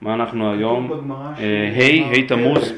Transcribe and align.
מה 0.00 0.14
אנחנו 0.14 0.52
היום? 0.52 0.86
שהוא 0.86 1.14
אה, 1.38 1.72
ה', 1.76 2.18
ה' 2.18 2.26
תמוז. 2.28 2.72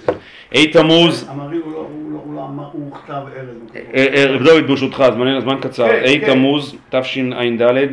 ה' 0.53 0.73
תמוז, 0.73 1.29
הוא 1.29 1.51
לא, 1.51 1.61
לא, 1.73 1.89
הוא 2.25 2.35
לא 2.35 2.45
אמר, 2.45 2.69
הוא 2.73 2.93
כתב 2.95 3.23
ארז. 3.37 3.57
כתב. 3.69 3.79
אה, 3.95 4.33
אה, 4.33 4.39
דוד 4.39 4.67
ברשותך, 4.67 5.05
זמן 5.15 5.27
הזמן 5.27 5.57
קצר, 5.61 5.89
כן, 5.89 6.03
ה' 6.05 6.21
כן. 6.21 6.33
תמוז, 6.33 6.77
תשע"ד, 6.91 7.89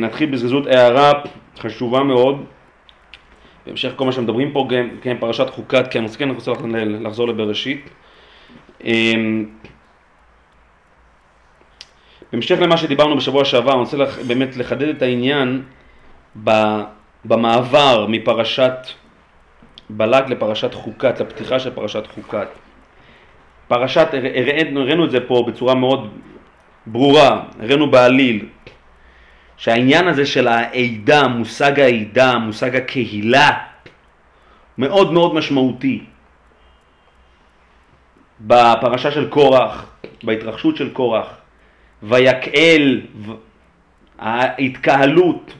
נתחיל 0.00 0.30
בזריזות 0.30 0.66
הערה 0.66 1.12
חשובה 1.58 2.02
מאוד, 2.02 2.44
בהמשך 3.66 3.92
כל 3.96 4.04
מה 4.04 4.12
שמדברים 4.12 4.52
פה, 4.52 4.68
כן, 5.02 5.16
פרשת 5.20 5.50
חוקת, 5.50 5.84
כן, 5.90 6.04
אז 6.04 6.16
כן, 6.16 6.24
אני 6.24 6.34
רוצה 6.34 6.52
לחזור 6.84 7.28
לבראשית. 7.28 7.90
בהמשך 12.32 12.58
למה 12.60 12.76
שדיברנו 12.76 13.16
בשבוע 13.16 13.44
שעבר, 13.44 13.72
אני 13.72 13.80
רוצה 13.80 13.96
באמת 14.26 14.56
לחדד 14.56 14.88
את 14.88 15.02
העניין 15.02 15.62
במעבר 17.24 18.06
מפרשת 18.08 18.74
בלק 19.90 20.28
לפרשת 20.28 20.74
חוקת, 20.74 21.20
לפתיחה 21.20 21.58
של 21.58 21.70
פרשת 21.74 22.06
חוקת. 22.06 22.48
פרשת, 23.68 24.08
הר- 24.12 24.32
הראינו, 24.34 24.80
הראינו 24.80 25.04
את 25.04 25.10
זה 25.10 25.18
פה 25.26 25.44
בצורה 25.46 25.74
מאוד 25.74 26.10
ברורה, 26.86 27.42
הראינו 27.60 27.90
בעליל, 27.90 28.46
שהעניין 29.56 30.08
הזה 30.08 30.26
של 30.26 30.48
העדה, 30.48 31.28
מושג 31.28 31.80
העדה, 31.80 32.38
מושג 32.38 32.76
הקהילה, 32.76 33.50
מאוד 34.78 35.12
מאוד 35.12 35.34
משמעותי. 35.34 36.04
בפרשה 38.40 39.10
של 39.10 39.28
קורח, 39.28 39.86
בהתרחשות 40.22 40.76
של 40.76 40.92
קורח, 40.92 41.26
ויקהל, 42.02 43.00
ההתקהלות, 44.18 45.54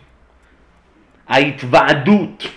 ההתוועדות, 1.30 2.48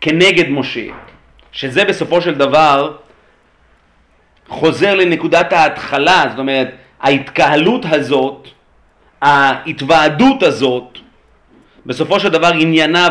כנגד 0.00 0.48
משה, 0.48 0.86
שזה 1.52 1.84
בסופו 1.84 2.20
של 2.20 2.34
דבר 2.34 2.96
חוזר 4.48 4.94
לנקודת 4.94 5.52
ההתחלה, 5.52 6.24
זאת 6.30 6.38
אומרת, 6.38 6.74
ההתקהלות 7.00 7.84
הזאת, 7.84 8.48
ההתוועדות 9.22 10.42
הזאת, 10.42 10.98
בסופו 11.86 12.20
של 12.20 12.28
דבר 12.28 12.52
עניינה 12.54 13.08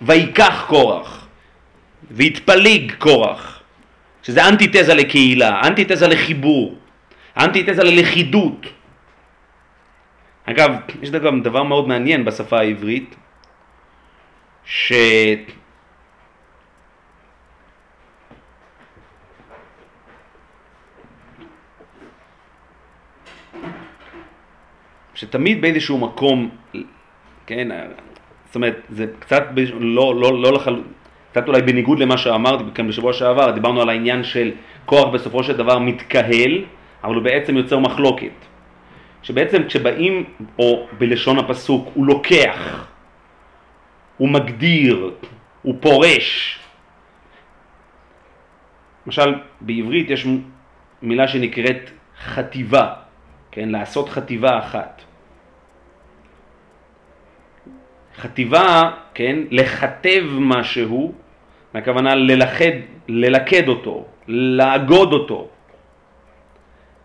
ויקח 0.00 0.64
קורח, 0.68 1.26
והתפליג 2.10 2.92
קורח, 2.98 3.60
שזה 4.22 4.48
אנטיתזה 4.48 4.94
לקהילה, 4.94 5.60
אנטיתזה 5.64 6.08
לחיבור, 6.08 6.74
אנטיתזה 7.36 7.84
ללכידות. 7.84 8.66
אגב, 10.52 10.70
יש 11.02 11.10
גם 11.10 11.42
דבר 11.42 11.62
מאוד 11.62 11.88
מעניין 11.88 12.24
בשפה 12.24 12.58
העברית, 12.58 13.16
ש... 14.64 14.92
שתמיד 25.14 25.60
באיזשהו 25.60 25.98
מקום, 25.98 26.50
כן, 27.46 27.68
זאת 28.46 28.54
אומרת, 28.54 28.76
זה 28.88 29.06
קצת 29.18 29.42
ב- 29.54 29.72
לא, 29.80 30.14
לא, 30.20 30.42
לא 30.42 30.52
לחל... 30.52 30.82
קצת 31.32 31.48
אולי 31.48 31.62
בניגוד 31.62 31.98
למה 31.98 32.16
שאמרתי 32.18 32.64
כאן 32.74 32.88
בשבוע 32.88 33.12
שעבר, 33.12 33.50
דיברנו 33.50 33.82
על 33.82 33.88
העניין 33.88 34.24
של 34.24 34.52
כוח 34.86 35.08
בסופו 35.08 35.44
של 35.44 35.56
דבר 35.56 35.78
מתקהל, 35.78 36.64
אבל 37.04 37.14
הוא 37.14 37.22
בעצם 37.22 37.56
יוצר 37.56 37.78
מחלוקת. 37.78 38.51
שבעצם 39.22 39.64
כשבאים, 39.66 40.24
או 40.58 40.86
בלשון 40.98 41.38
הפסוק, 41.38 41.88
הוא 41.94 42.06
לוקח, 42.06 42.86
הוא 44.16 44.28
מגדיר, 44.28 45.10
הוא 45.62 45.74
פורש. 45.80 46.58
למשל, 49.06 49.34
בעברית 49.60 50.10
יש 50.10 50.26
מילה 51.02 51.28
שנקראת 51.28 51.90
חטיבה, 52.18 52.94
כן, 53.50 53.68
לעשות 53.68 54.08
חטיבה 54.08 54.58
אחת. 54.58 55.02
חטיבה, 58.16 58.90
כן, 59.14 59.36
לכתב 59.50 60.22
משהו, 60.30 61.12
הכוונה 61.74 62.14
ללכד, 62.14 62.72
ללכד 63.08 63.68
אותו, 63.68 64.06
לאגוד 64.28 65.12
אותו. 65.12 65.48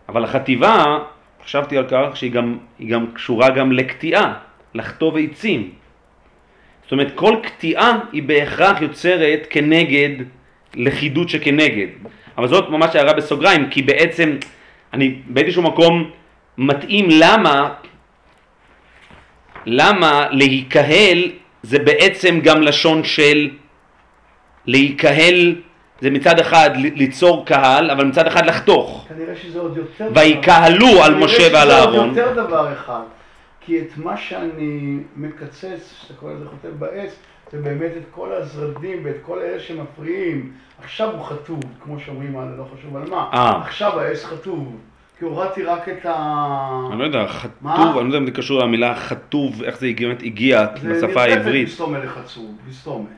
אבל 0.09 0.23
החטיבה, 0.23 0.83
חשבתי 1.47 1.77
על 1.77 1.85
כך 1.89 2.17
שהיא 2.17 2.31
גם, 2.31 2.57
גם 2.87 3.05
קשורה 3.13 3.49
גם 3.49 3.71
לקטיעה, 3.71 4.33
לחטוב 4.73 5.17
עצים. 5.17 5.71
זאת 6.83 6.91
אומרת, 6.91 7.11
כל 7.15 7.35
קטיעה 7.43 7.99
היא 8.11 8.23
בהכרח 8.23 8.81
יוצרת 8.81 9.47
כנגד 9.49 10.09
לכידות 10.75 11.29
שכנגד. 11.29 11.87
אבל 12.37 12.47
זאת 12.47 12.69
ממש 12.69 12.95
הערה 12.95 13.13
בסוגריים, 13.13 13.69
כי 13.69 13.81
בעצם 13.81 14.37
אני 14.93 15.15
באיזשהו 15.27 15.61
מקום 15.63 16.11
מתאים 16.57 17.07
למה, 17.09 17.73
למה 19.65 20.27
להיקהל 20.31 21.31
זה 21.63 21.79
בעצם 21.79 22.39
גם 22.43 22.61
לשון 22.61 23.03
של 23.03 23.49
להיקהל 24.65 25.55
זה 26.01 26.09
מצד 26.09 26.39
אחד 26.39 26.69
ליצור 26.75 27.45
קהל, 27.45 27.91
אבל 27.91 28.05
מצד 28.05 28.27
אחד 28.27 28.45
לחתוך. 28.45 29.05
כנראה 29.09 29.35
שזה 29.35 29.59
עוד 29.59 29.77
יותר... 29.77 30.09
ויקהלו 30.15 31.03
על 31.03 31.15
משה 31.15 31.47
ועל 31.53 31.67
כנראה 31.67 31.79
אהרון. 31.79 32.11
שזה 32.11 32.25
עוד 32.25 32.37
יותר 32.37 32.47
דבר 32.47 32.73
אחד. 32.73 33.03
כי 33.61 33.79
את 33.79 33.97
מה 33.97 34.17
שאני 34.17 34.97
מקצץ, 35.15 35.93
שאתה 36.01 36.13
קורא 36.13 36.33
לזה 36.33 36.45
חוטב 36.45 36.79
בעץ, 36.79 37.15
זה 37.51 37.61
באמת 37.61 37.91
את 37.97 38.03
כל 38.11 38.31
הזרדים 38.33 39.01
ואת 39.05 39.15
כל 39.21 39.39
אלה 39.39 39.59
שמפריעים. 39.59 40.51
עכשיו 40.83 41.11
הוא 41.11 41.23
חטוב, 41.23 41.59
כמו 41.83 41.99
שאומרים, 41.99 42.33
לא 42.57 42.65
חשוב 42.77 42.97
על 42.97 43.09
מה. 43.09 43.29
אה. 43.33 43.61
עכשיו 43.61 43.99
העץ 43.99 44.25
חטוב. 44.25 44.75
כי 45.19 45.25
הורדתי 45.25 45.63
רק 45.63 45.89
את 45.89 46.05
ה... 46.05 46.87
אני 46.91 46.99
לא 46.99 47.03
יודע, 47.03 47.25
מה? 47.61 47.73
חטוב, 47.73 47.97
אני 47.97 48.03
לא 48.03 48.09
יודע 48.09 48.17
אם 48.17 48.25
זה 48.25 48.31
קשור 48.31 48.59
למילה 48.59 48.95
חטוב, 48.95 49.63
איך 49.63 49.77
זה 49.77 49.87
באמת 49.99 50.23
הגיע 50.23 50.65
בשפה 50.83 51.21
העברית. 51.21 51.67
זה 51.67 51.73
בסתומה 51.73 51.99
לחצוב, 51.99 52.55
בסתומה. 52.69 53.09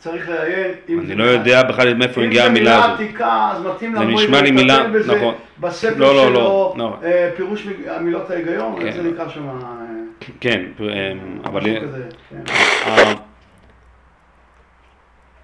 צריך 0.00 0.28
לעיין. 0.28 0.70
אם 0.88 1.00
אני 1.00 1.08
לא 1.14 1.24
מילה- 1.24 1.30
יודע 1.30 1.62
בכלל 1.62 1.94
מאיפה 1.94 2.20
אם 2.20 2.26
הגיעה 2.26 2.44
זה 2.44 2.50
המילה 2.50 2.70
מילה 2.70 2.84
הזאת. 2.84 3.00
עתיקה, 3.00 3.50
אז 3.52 3.62
מתאים 3.66 3.96
זה 3.96 4.02
לבוא 4.04 4.12
נשמע 4.22 4.42
לי 4.42 4.50
ולטפל 4.50 4.52
מילה- 4.62 4.88
בזה 4.88 5.16
נכון. 5.16 5.34
בספר 5.60 5.94
לא, 5.98 6.14
לא, 6.14 6.22
שלו, 6.28 6.32
לא, 6.34 6.74
לא. 6.78 6.96
אה, 7.04 7.30
פירוש 7.36 7.66
מילות 8.00 8.30
ההיגיון, 8.30 8.76
כן. 8.80 8.92
זה 8.92 9.02
נקרא 9.02 9.28
שם? 9.28 9.48
אה, 9.48 9.54
כן, 10.40 10.60
אמ, 10.80 10.86
אבל... 11.44 11.60
כן. 11.64 11.84
אה, 12.86 13.12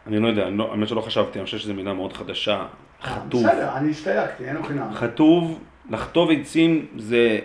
אני 0.07 0.19
לא 0.19 0.29
יודע, 0.29 0.47
האמת 0.71 0.89
שלא 0.89 1.01
חשבתי, 1.01 1.39
אני 1.39 1.45
חושב 1.45 1.59
שזו 1.59 1.75
מילה 1.75 1.93
מאוד 1.93 2.13
חדשה. 2.13 2.63
חטוב. 3.03 3.47
אה, 3.47 3.53
בסדר, 3.53 3.69
אני 3.77 3.91
הסתייגתי, 3.91 4.45
אין 4.45 4.57
לו 4.57 4.63
חינם. 4.63 4.93
חטוב, 4.95 5.61
לחטוב 5.91 6.31
עצים 6.31 6.87
זה, 6.99 7.39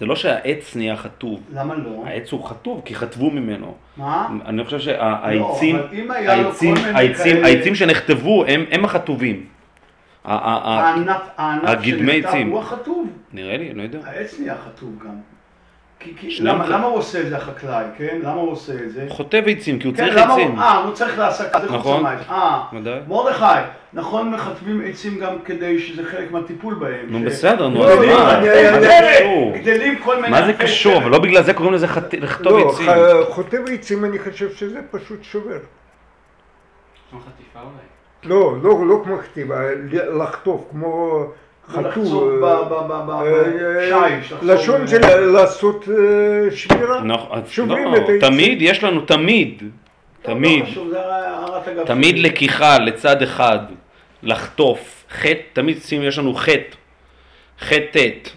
זה 0.00 0.06
לא 0.06 0.16
שהעץ 0.16 0.76
נהיה 0.76 0.96
חטוב, 0.96 1.40
למה 1.54 1.74
לא? 1.74 2.02
העץ 2.06 2.32
הוא 2.32 2.44
חטוב 2.44 2.82
כי 2.84 2.94
חטבו 2.94 3.30
ממנו. 3.30 3.74
מה? 3.96 4.28
אני 4.46 4.64
חושב 4.64 4.78
שהעצים, 4.78 5.76
לא, 5.76 5.82
העצים, 6.14 6.74
העצים, 6.94 7.36
כאלה- 7.36 7.46
העצים 7.46 7.74
שנכתבו 7.74 8.44
הם, 8.44 8.64
הם 8.70 8.84
החטובים. 8.84 9.46
הענף 10.24 11.16
הענף 11.36 11.64
הגדמי 11.68 12.12
שנכתב 12.12 12.28
עצים. 12.28 12.50
הוא 12.50 12.58
החטוב. 12.60 13.08
נראה 13.32 13.56
לי, 13.56 13.70
אני 13.70 13.78
לא 13.78 13.82
יודע. 13.82 13.98
העץ 14.04 14.40
נהיה 14.40 14.54
חטוב 14.56 14.98
גם. 15.04 15.14
כי- 16.00 16.14
כי- 16.16 16.30
שניהם 16.30 16.62
למה 16.62 16.86
הוא 16.86 16.96
עושה 16.98 17.20
את 17.20 17.28
זה 17.28 17.36
החקלאי, 17.36 17.84
כן? 17.98 18.18
למה 18.22 18.32
הוא 18.40 18.50
עושה 18.52 18.72
את 18.72 18.90
זה? 18.92 19.06
חוטב 19.08 19.42
עצים, 19.46 19.78
כי 19.78 19.86
הוא 19.88 19.96
כן, 19.96 20.04
צריך 20.04 20.16
למה 20.16 20.32
עצים. 20.34 20.58
אה, 20.58 20.76
הוא 20.84 20.92
צריך 20.94 21.18
להעסקה, 21.18 21.60
זה 21.60 21.68
חוץ 21.68 21.76
נכון. 21.78 22.06
המים. 22.06 22.18
אה. 22.30 22.64
מרדכי, 23.08 23.44
נכון 23.92 24.30
מכתבים 24.30 24.82
עצים 24.86 25.18
גם 25.18 25.32
כדי 25.44 25.78
שזה 25.80 26.04
חלק 26.04 26.30
מהטיפול 26.32 26.74
בהם. 26.74 27.06
נו 27.08 27.18
ש- 27.18 27.22
בסדר, 27.22 27.68
נו, 27.68 27.78
לא, 27.80 27.90
אז 27.92 27.98
לא, 27.98 28.06
מה? 28.06 28.38
אני- 28.38 28.46
מה 28.72 28.80
זה 28.80 28.98
אני- 28.98 29.08
קשור? 29.18 29.52
גדלים 29.56 29.98
כל 29.98 30.16
מיני... 30.16 30.28
מה 30.28 30.46
זה 30.46 30.52
קשור? 30.52 30.96
אבל 30.96 31.10
לא 31.10 31.18
בגלל 31.18 31.42
זה 31.42 31.54
קוראים 31.54 31.74
לזה 31.74 31.86
לכתוב 32.20 32.58
לא, 32.58 32.70
עצים. 32.70 32.86
ח- 32.90 33.30
חוטב 33.30 33.58
עצים 33.72 34.04
אני 34.04 34.18
חושב 34.18 34.52
שזה 34.54 34.80
פשוט 34.90 35.24
שובר. 35.24 35.58
כמו 37.10 37.20
חטיפה 37.20 37.58
אולי. 37.60 37.70
לא, 38.24 38.54
לא, 38.62 38.86
לא 38.86 39.00
כמו 39.04 39.18
כתיבה, 39.18 39.56
ל- 39.74 40.22
לחטוף, 40.22 40.64
כמו 40.70 41.24
ב- 42.40 42.72
אה, 43.10 44.08
בשיש, 44.10 44.32
לחצוב 44.32 44.42
לשון 44.42 44.86
של 44.86 45.26
לעשות 45.32 45.84
אה, 45.88 46.50
אז 47.30 47.50
שוברים 47.50 47.84
לא, 47.92 47.96
את 47.96 48.02
העצים. 48.02 48.20
תמיד 48.20 48.62
יש 48.62 48.84
לנו, 48.84 49.00
תמיד, 49.00 49.62
לא, 49.62 49.68
תמיד, 50.34 50.64
לא 50.76 50.98
אגב. 51.68 51.86
תמיד. 51.86 52.18
לקיחה 52.18 52.78
לצד 52.78 53.22
אחד, 53.22 53.58
לחטוף, 54.22 55.04
חטא, 55.10 55.40
תמיד 55.52 55.78
שים, 55.82 56.02
יש 56.02 56.18
לנו 56.18 56.34
חטא, 56.34 56.76
חטא 57.60 58.08
ט', 58.24 58.30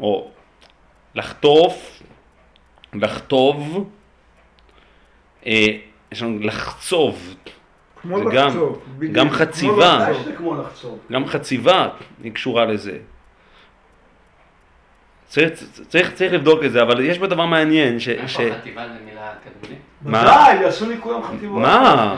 או 0.00 0.28
לחטוף, 1.14 2.02
לחטוב, 2.94 3.88
אה, 5.46 5.66
יש 6.12 6.22
לנו 6.22 6.38
לחצוב, 6.40 7.34
כמו 8.04 8.18
זה 8.18 8.36
גם- 8.36 8.46
לחצוב. 8.48 8.80
בדיוק, 8.98 9.12
גם 9.16 9.28
כמו 9.28 9.36
חציבה. 9.38 10.06
גם 11.12 11.26
חציבה 11.26 11.88
היא 12.22 12.32
קשורה 12.32 12.64
לזה. 12.64 12.98
צריך, 15.28 15.50
צריך, 15.88 16.10
צריך 16.14 16.32
לבדוק 16.32 16.64
את 16.64 16.72
זה, 16.72 16.82
אבל 16.82 17.00
יש 17.00 17.18
פה 17.18 17.26
דבר 17.26 17.44
מעניין, 17.46 18.00
ש... 18.00 18.04
ש... 18.04 18.10
איפה 18.10 18.54
חטיבה 18.60 18.82
זה 18.82 18.94
מילה 19.04 19.20
קדמונית? 19.44 19.78
מה? 20.02 20.22
די, 20.24 20.62
יעשו 20.64 20.88
לי 20.88 20.94
כולם 21.00 21.22
חטיבות. 21.22 21.62
מה? 21.62 22.14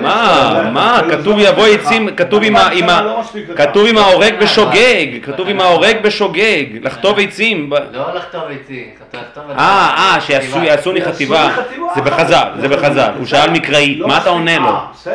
מה? 0.00 0.70
מה? 0.72 1.00
כתוב 1.10 1.36
יבוא 1.38 1.66
עצים, 1.66 2.16
כתוב 2.16 2.42
עם 2.42 2.56
ה... 2.56 2.68
עם 2.68 2.88
ה- 2.88 3.02
לא 3.02 3.20
מספיק 3.20 3.48
לך. 3.48 3.58
כתוב 3.62 3.86
עם 3.88 3.98
ההורג 3.98 4.34
בשוגג, 4.40 5.06
כתוב 5.22 5.48
עם 5.48 5.60
ההורג 5.60 5.96
בשוגג, 6.02 6.64
לחטוב 6.82 7.18
עצים. 7.18 7.70
לא 7.92 8.14
לכתוב 8.14 8.42
עצים, 8.60 8.90
לכתוב... 9.14 9.50
אה, 9.50 10.14
אה, 10.14 10.20
שיעשו 10.20 10.58
יעשו 10.58 10.92
לי 10.92 11.04
חטיבה. 11.04 11.56
זה 11.94 12.02
בחז"ל, 12.02 12.48
זה 12.60 12.68
בחז"ל. 12.68 13.10
הוא 13.18 13.26
שאל 13.26 13.50
מקראית, 13.50 13.98
לא 13.98 14.08
מה 14.08 14.18
אתה. 14.18 14.30
עונה 14.30 14.58
לו? 14.58 14.68
אה, 14.68 14.86
בסדר. 14.92 15.14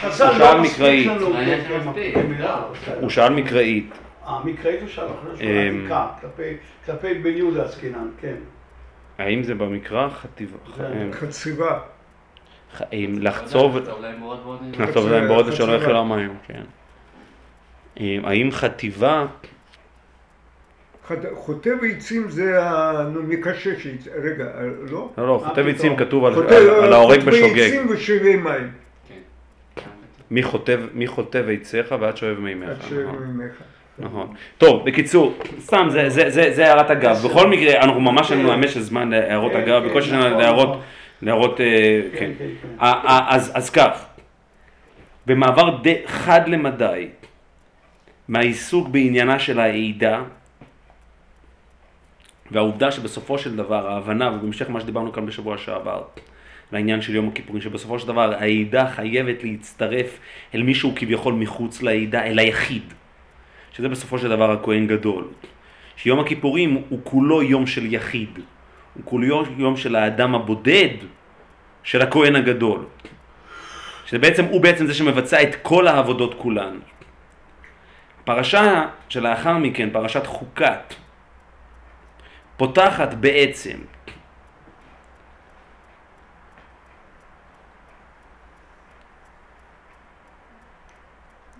חז"ל 0.00 0.26
הוא 0.26 0.38
לא 0.38 0.46
שאל 0.46 0.58
מספיק 0.60 0.78
מקראית. 0.80 1.08
הוא 3.00 3.10
שאל 3.10 3.32
מקראית. 3.32 3.90
אה, 4.26 4.44
מקראית 4.44 4.80
הוא 4.80 4.88
שאל, 4.88 5.04
אחרי 5.04 5.36
שהוא 5.36 5.50
אמ, 5.50 5.78
עתיקה, 5.80 6.06
כלפי- 6.86 7.14
בן 7.14 7.36
יהודה 7.36 7.64
עסקינן, 7.64 8.08
כן. 8.20 8.34
האם 9.18 9.42
זה 9.42 9.54
במקרא 9.54 10.08
חטיבה? 10.08 10.56
אה, 10.80 11.12
חציבה. 11.12 11.78
אה, 12.92 13.04
לחצוב, 13.18 13.76
לחצוב 14.78 15.08
להם 15.08 15.28
בעוד 15.28 15.44
שלא 15.52 15.52
חציבה. 15.66 15.76
יחל 15.76 15.96
המים, 15.96 16.34
כן. 16.46 16.62
אה, 18.00 18.16
האם 18.24 18.50
חטיבה, 18.50 19.26
חוטב 21.34 21.76
עצים 21.96 22.28
זה 22.30 22.62
ה... 22.64 22.92
נו, 23.12 23.22
מקשש 23.22 23.66
עצים. 23.86 23.96
רגע, 24.22 24.44
אה, 24.44 24.66
לא? 24.90 25.10
לא, 25.18 25.26
לא, 25.28 25.42
חוטב 25.48 25.66
עצים? 25.68 25.96
כתוב 25.96 26.24
על- 26.24 26.34
חוטב- 26.34 26.92
ההורג 26.92 27.20
בשוגג. 27.20 27.58
עצים 27.58 27.86
ושאבי 27.90 28.36
מים. 28.36 28.70
כן. 29.08 29.14
מי 30.30 30.42
חוטב, 30.42 30.80
מי 30.94 31.06
חוטב 31.06 31.44
עציך 31.52 31.94
ועד 32.00 32.16
שואב 32.16 32.38
מימיך. 32.38 32.70
נכון. 33.98 34.26
טוב, 34.58 34.84
בקיצור, 34.86 35.34
סתם, 35.60 35.86
זה- 35.88 36.66
הערת 36.66 36.90
אגב. 36.90 37.16
בכל 37.26 37.48
מקרה, 37.48 37.80
אנחנו 37.82 38.00
ממש 38.00 38.32
אין 38.32 38.38
לנו 38.40 38.50
האמת 38.52 38.70
של 38.70 38.80
זמן 38.80 39.10
להערות 39.10 39.52
כן, 39.52 39.58
אגב, 39.60 39.82
כן, 39.82 39.88
בקושי 39.88 40.06
יש 40.08 40.12
לנו 40.12 40.24
נכון, 40.26 40.38
להערות. 40.38 40.80
להערות, 41.22 41.60
אה, 41.60 42.00
כן. 42.12 42.18
כן, 42.18 42.32
כן, 42.38 42.68
כן. 42.78 42.86
אז 43.28 43.52
אז 43.54 43.70
כך, 43.70 44.04
במעבר 45.26 45.76
די 45.82 45.94
חד 46.06 46.48
למדי 46.48 47.08
מהעיסוק 48.28 48.88
בעניינה 48.88 49.38
של 49.38 49.60
העידה, 49.60 50.22
והעובדה 52.50 52.92
שבסופו 52.92 53.38
של 53.38 53.56
דבר 53.56 53.88
ההבנה, 53.88 54.30
ובהמשך 54.30 54.70
מה 54.70 54.80
שדיברנו 54.80 55.12
כאן 55.12 55.26
בשבוע 55.26 55.58
שעבר, 55.58 56.02
לעניין 56.72 57.00
של 57.02 57.14
יום 57.14 57.28
הכיפורים, 57.28 57.62
שבסופו 57.62 57.98
של 57.98 58.06
דבר 58.08 58.34
העידה 58.38 58.86
חייבת 58.90 59.44
להצטרף 59.44 60.18
אל 60.54 60.62
מישהו 60.62 60.92
כביכול 60.96 61.34
מחוץ 61.34 61.82
לעידה, 61.82 62.22
אל 62.24 62.38
היחיד, 62.38 62.82
שזה 63.76 63.88
בסופו 63.88 64.18
של 64.18 64.28
דבר 64.28 64.50
הכהן 64.50 64.86
גדול. 64.86 65.24
שיום 65.96 66.20
הכיפורים 66.20 66.82
הוא 66.88 67.00
כולו 67.04 67.42
יום 67.42 67.66
של 67.66 67.94
יחיד, 67.94 68.38
הוא 68.94 69.02
כולו 69.04 69.44
יום 69.56 69.76
של 69.76 69.96
האדם 69.96 70.34
הבודד 70.34 70.88
של 71.82 72.02
הכהן 72.02 72.36
הגדול. 72.36 72.84
שבעצם 74.06 74.44
הוא 74.44 74.60
בעצם 74.60 74.86
זה 74.86 74.94
שמבצע 74.94 75.42
את 75.42 75.54
כל 75.62 75.88
העבודות 75.88 76.34
כולן. 76.38 76.78
פרשה 78.24 78.88
שלאחר 79.08 79.58
מכן, 79.58 79.88
פרשת 79.92 80.26
חוקת, 80.26 80.94
פותחת 82.56 83.14
בעצם 83.14 83.78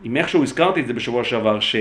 עם 0.06 0.17
איכשהו 0.17 0.43
הזכרתי 0.43 0.81
את 0.81 0.87
זה 0.87 0.93
בשבוע 0.93 1.25
שעבר, 1.25 1.61
ש... 1.61 1.76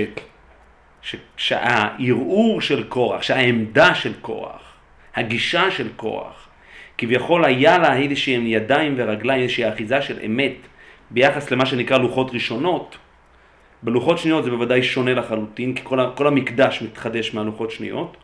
ש... 1.02 1.16
שהערעור 1.36 2.60
של 2.60 2.88
קורח, 2.88 3.22
שהעמדה 3.22 3.94
של 3.94 4.12
קורח, 4.20 4.62
הגישה 5.14 5.70
של 5.70 5.88
קורח, 5.96 6.48
כביכול 6.98 7.44
היה 7.44 7.78
לה 7.78 7.96
איזשהם 7.96 8.46
ידיים 8.46 8.94
ורגליים, 8.96 9.42
איזושהי 9.42 9.68
אחיזה 9.68 10.02
של 10.02 10.18
אמת 10.26 10.56
ביחס 11.10 11.50
למה 11.50 11.66
שנקרא 11.66 11.98
לוחות 11.98 12.30
ראשונות. 12.34 12.96
בלוחות 13.82 14.18
שניות 14.18 14.44
זה 14.44 14.50
בוודאי 14.50 14.82
שונה 14.82 15.14
לחלוטין, 15.14 15.74
כי 15.74 15.80
כל, 15.84 16.00
ה... 16.00 16.10
כל 16.14 16.26
המקדש 16.26 16.82
מתחדש 16.82 17.34
מהלוחות 17.34 17.70
שניות. 17.70 18.16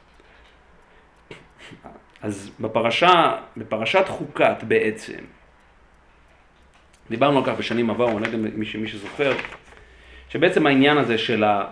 אז 2.23 2.51
בפרשה, 2.61 3.37
בפרשת 3.57 4.05
חוקת 4.09 4.57
בעצם, 4.63 5.19
דיברנו 7.11 7.39
על 7.39 7.45
כך 7.45 7.53
בשנים 7.59 7.91
עברו, 7.91 8.09
אני 8.09 8.21
לא 8.21 8.27
יודע 8.27 8.39
מי 8.79 8.89
שזוכר, 8.89 9.33
שבעצם 10.33 10.67
העניין 10.67 10.99
הזה 10.99 11.19
של 11.19 11.45
ה... 11.45 11.65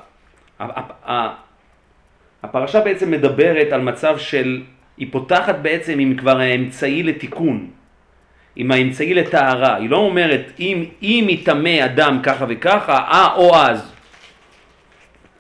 הפרשה 2.43 2.81
בעצם 2.81 3.11
מדברת 3.11 3.73
על 3.73 3.81
מצב 3.81 4.19
של, 4.19 4.63
היא 4.97 5.07
פותחת 5.11 5.55
בעצם 5.63 5.99
עם 5.99 6.17
כבר 6.17 6.39
האמצעי 6.41 7.03
לתיקון, 7.03 7.67
עם 8.57 8.71
האמצעי 8.71 9.15
לטהרה, 9.15 9.77
היא 9.77 9.91
לא 9.91 9.97
אומרת 9.97 10.53
אם, 10.61 10.85
אם 11.03 11.27
יטמא 11.29 11.85
אדם 11.85 12.21
ככה 12.23 12.45
וככה, 12.49 12.99
אה 12.99 13.35
או 13.37 13.57
אז. 13.57 13.93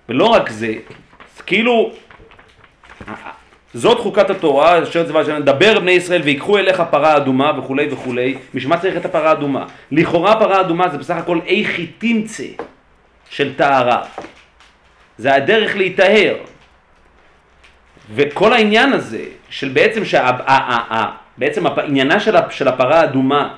ולא 0.08 0.26
רק 0.26 0.50
זה, 0.50 0.75
כאילו, 1.46 1.93
זאת 3.75 3.99
חוקת 3.99 4.31
התורה, 4.31 4.82
אשר 4.82 5.06
צבא 5.06 5.20
השם, 5.20 5.40
דבר 5.40 5.81
בני 5.81 5.90
ישראל 5.90 6.23
ויקחו 6.23 6.58
אליך 6.58 6.82
פרה 6.90 7.16
אדומה 7.16 7.52
וכולי 7.58 7.93
וכולי, 7.93 8.34
בשביל 8.55 8.70
מה 8.70 8.78
צריך 8.78 8.96
את 8.96 9.05
הפרה 9.05 9.28
האדומה? 9.28 9.66
לכאורה 9.93 10.40
פרה 10.40 10.61
אדומה 10.61 10.88
זה 10.88 10.99
בסך 10.99 11.16
הכל 11.16 11.40
איכי 11.46 11.87
תמצא 11.87 12.44
של 13.30 13.54
טהרה. 13.54 14.02
זה 15.18 15.34
הדרך 15.34 15.76
להיטהר. 15.76 16.36
וכל 18.14 18.52
העניין 18.52 18.92
הזה, 18.92 19.24
של 19.50 19.68
בעצם, 19.68 20.04
שה, 20.04 20.26
ה, 20.26 20.32
ה, 20.46 20.96
ה, 20.96 21.10
בעצם 21.36 21.66
עניינה 21.66 22.20
של, 22.20 22.34
של 22.50 22.68
הפרה 22.68 23.00
האדומה, 23.00 23.54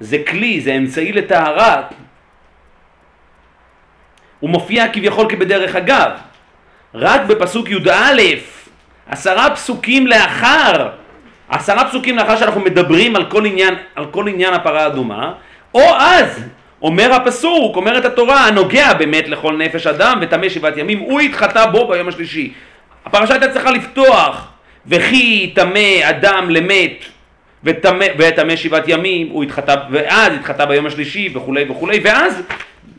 זה 0.00 0.18
כלי, 0.28 0.60
זה 0.60 0.72
אמצעי 0.72 1.12
לטהרה, 1.12 1.82
הוא 4.40 4.50
מופיע 4.50 4.92
כביכול 4.92 5.30
כבדרך 5.30 5.76
אגב. 5.76 6.10
רק 6.94 7.20
בפסוק 7.20 7.70
י"א, 7.70 8.22
עשרה 9.06 9.50
פסוקים 9.54 10.06
לאחר, 10.06 10.90
עשרה 11.48 11.88
פסוקים 11.88 12.16
לאחר 12.16 12.36
שאנחנו 12.36 12.60
מדברים 12.60 13.16
על 13.16 13.30
כל 13.30 13.46
עניין, 13.46 13.74
על 13.94 14.06
כל 14.10 14.28
עניין 14.28 14.54
הפרה 14.54 14.82
האדומה, 14.82 15.32
או 15.74 15.82
אז, 15.98 16.44
אומר 16.82 17.12
הפסוק, 17.12 17.76
אומרת 17.76 18.04
התורה, 18.04 18.46
הנוגע 18.46 18.94
באמת 18.94 19.28
לכל 19.28 19.56
נפש 19.56 19.86
אדם 19.86 20.18
וטמא 20.22 20.48
שבעת 20.48 20.76
ימים, 20.76 20.98
הוא 20.98 21.20
יתחטא 21.20 21.66
בו 21.66 21.88
ביום 21.88 22.08
השלישי. 22.08 22.52
הפרשה 23.04 23.32
הייתה 23.34 23.52
צריכה 23.52 23.70
לפתוח, 23.70 24.52
וכי 24.86 25.40
יטמא 25.44 26.00
אדם 26.02 26.50
למת 26.50 27.04
וטמא 27.64 28.56
שבעת 28.56 28.84
ימים, 28.86 29.28
הוא 29.28 29.44
יתחטא, 29.44 29.74
ואז 29.90 30.32
יתחטא 30.34 30.64
ביום 30.64 30.86
השלישי 30.86 31.30
וכולי 31.34 31.64
וכולי, 31.70 32.00
ואז 32.04 32.42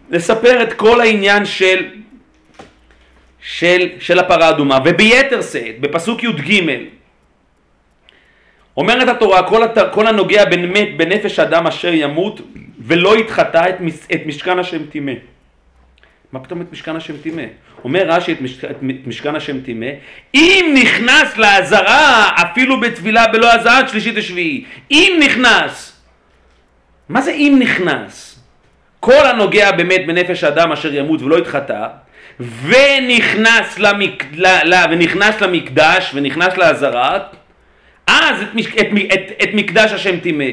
לספר 0.10 0.64
את 0.64 0.74
כל 0.74 1.02
העניין 1.02 1.46
של 1.46 1.86
של, 3.46 3.90
של 4.00 4.20
הפרה 4.20 4.48
האדומה, 4.48 4.80
וביתר 4.86 5.42
שאת, 5.42 5.80
בפסוק 5.80 6.24
י"ג, 6.24 6.62
אומרת 8.78 9.08
התורה, 9.08 9.44
כל, 9.44 9.64
הת, 9.64 9.78
כל 9.92 10.08
הנוגע 10.08 10.46
בנפש 10.98 11.40
אדם 11.40 11.68
אשר 11.68 11.94
ימות, 11.94 12.42
ולא 12.84 13.20
יתחטא 13.20 13.70
את, 13.70 13.76
את 14.14 14.22
משכן 14.26 14.60
השם 14.60 14.86
טימא. 14.86 15.12
מה 16.32 16.40
פתאום 16.40 16.62
את 16.62 16.72
משכן 16.72 16.96
השם 16.96 17.18
טימא? 17.18 17.44
אומר 17.84 18.04
רש"י 18.08 18.32
את, 18.32 18.42
מש, 18.42 18.66
את 18.66 19.08
משכן 19.08 19.36
השם 19.36 19.62
טימא, 19.62 19.88
אם 20.34 20.76
נכנס 20.82 21.38
לעזרה 21.38 22.30
אפילו 22.42 22.80
בטבילה 22.80 23.28
בלא 23.28 23.54
הזעת 23.54 23.90
שלישית 23.90 24.14
ושביעי, 24.18 24.66
אם 24.92 25.20
נכנס, 25.26 26.02
מה 27.10 27.22
זה 27.22 27.32
אם 27.32 27.56
נכנס? 27.60 28.40
כל 29.00 29.26
הנוגע 29.26 29.72
באמת 29.72 30.02
בנפש 30.08 30.44
האדם 30.44 30.72
אשר 30.72 30.94
ימות 30.94 31.22
ולא 31.22 31.40
יתחטא, 31.40 31.88
ונכנס, 32.40 33.80
למק... 33.80 34.26
ל... 34.34 34.48
ל... 34.64 34.74
ונכנס 34.92 35.42
למקדש 35.42 36.12
ונכנס 36.14 36.58
לעזרה, 36.58 37.20
אז 38.08 38.42
את, 38.42 38.56
מש... 38.56 38.68
את... 38.68 38.88
את... 39.14 39.44
את 39.44 39.50
מקדש 39.54 39.92
השם 39.92 40.20
טימא. 40.20 40.46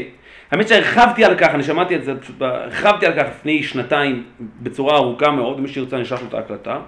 האמת 0.51 0.69
שהרחבתי 0.69 1.25
על 1.25 1.35
כך, 1.39 1.49
אני 1.55 1.63
שמעתי 1.63 1.97
את 1.97 2.05
זה, 2.05 2.13
הרחבתי 2.41 3.07
על 3.07 3.13
כך 3.17 3.23
לפני 3.29 3.63
שנתיים 3.63 4.25
בצורה 4.61 4.97
ארוכה 4.97 5.31
מאוד, 5.31 5.61
מי 5.61 5.69
שירצה 5.69 5.97
אני 5.97 6.05
אשלח 6.05 6.21
לו 6.21 6.29
את 6.29 6.35
ההקלטה. 6.35 6.79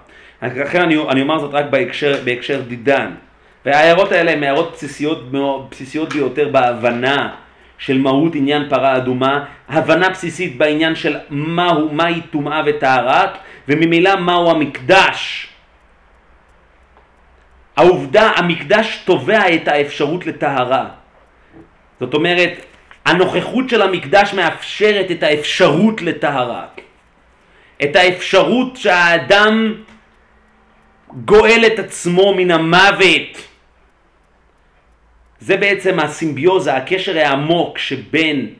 לכן 0.41 0.81
אני, 0.81 0.97
אני 1.09 1.21
אומר 1.21 1.39
זאת 1.39 1.53
רק 1.53 1.65
בהקשר, 1.69 2.15
בהקשר 2.23 2.61
דידן. 2.61 3.11
וההערות 3.65 4.11
האלה 4.11 4.31
הן 4.31 4.43
הערות 4.43 4.71
בסיסיות, 4.73 5.31
בסיסיות 5.71 6.13
ביותר 6.13 6.49
בהבנה 6.49 7.29
של 7.77 7.97
מהות 7.97 8.35
עניין 8.35 8.69
פרה 8.69 8.97
אדומה, 8.97 9.45
הבנה 9.69 10.09
בסיסית 10.09 10.57
בעניין 10.57 10.95
של 10.95 11.17
מהו, 11.29 11.89
מהי 11.93 12.21
טומאה 12.21 12.61
וטהרה, 12.65 13.27
וממילא 13.67 14.15
מהו 14.15 14.51
המקדש. 14.51 15.47
העובדה, 17.77 18.31
המקדש 18.35 19.03
תובע 19.05 19.53
את 19.55 19.67
האפשרות 19.67 20.25
לטהרה. 20.25 20.85
זאת 21.99 22.13
אומרת, 22.13 22.65
הנוכחות 23.05 23.69
של 23.69 23.81
המקדש 23.81 24.33
מאפשרת 24.33 25.11
את 25.11 25.23
האפשרות 25.23 26.01
לטהרה. 26.01 26.65
את 27.83 27.95
האפשרות 27.95 28.77
שהאדם 28.77 29.75
גואל 31.25 31.63
את 31.67 31.79
עצמו 31.79 32.33
מן 32.33 32.51
המוות. 32.51 33.47
זה 35.39 35.57
בעצם 35.57 35.99
הסימביוזה, 35.99 36.75
הקשר 36.75 37.17
העמוק 37.17 37.77
שבין 37.77 38.53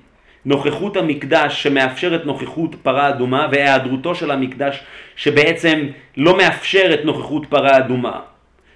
נוכחות 0.45 0.97
המקדש 0.97 1.63
שמאפשרת 1.63 2.25
נוכחות 2.25 2.75
פרה 2.83 3.09
אדומה 3.09 3.47
והיעדרותו 3.51 4.15
של 4.15 4.31
המקדש 4.31 4.83
שבעצם 5.15 5.88
לא 6.17 6.38
מאפשרת 6.38 7.00
נוכחות 7.05 7.45
פרה 7.50 7.77
אדומה. 7.77 8.19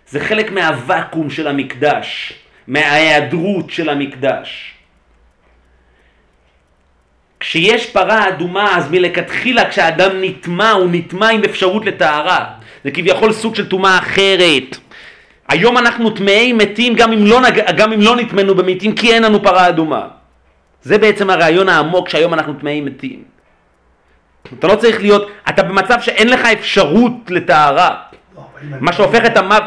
זה 0.07 0.19
חלק 0.19 0.51
מהוואקום 0.51 1.29
של 1.29 1.47
המקדש, 1.47 2.33
מההיעדרות 2.67 3.69
של 3.69 3.89
המקדש. 3.89 4.76
כשיש 7.39 7.89
פרה 7.89 8.27
אדומה, 8.27 8.77
אז 8.77 8.91
מלכתחילה 8.91 9.69
כשאדם 9.69 10.11
נטמע, 10.21 10.71
הוא 10.71 10.89
נטמע 10.91 11.29
עם 11.29 11.43
אפשרות 11.43 11.85
לטהרה. 11.85 12.45
זה 12.83 12.91
כביכול 12.91 13.33
סוג 13.33 13.55
של 13.55 13.69
טומאה 13.69 13.97
אחרת. 13.97 14.77
היום 15.49 15.77
אנחנו 15.77 16.09
טמאי 16.09 16.53
מתים 16.53 16.93
גם 16.93 17.13
אם 17.13 17.25
לא, 17.25 17.41
נג... 17.41 17.61
גם 17.77 17.93
אם 17.93 18.01
לא 18.01 18.15
נטמנו 18.15 18.55
במתים, 18.55 18.95
כי 18.95 19.13
אין 19.13 19.23
לנו 19.23 19.43
פרה 19.43 19.69
אדומה. 19.69 20.07
זה 20.81 20.97
בעצם 20.97 21.29
הרעיון 21.29 21.69
העמוק 21.69 22.09
שהיום 22.09 22.33
אנחנו 22.33 22.53
טמאי 22.53 22.81
מתים. 22.81 23.23
אתה 24.59 24.67
לא 24.67 24.75
צריך 24.75 25.01
להיות, 25.01 25.29
אתה 25.49 25.63
במצב 25.63 25.97
שאין 26.01 26.29
לך 26.29 26.45
אפשרות 26.45 27.11
לטהרה. 27.29 27.95
לא, 28.35 28.43
מה 28.79 28.93
שהופך 28.93 29.25
את 29.25 29.37
המוות... 29.37 29.63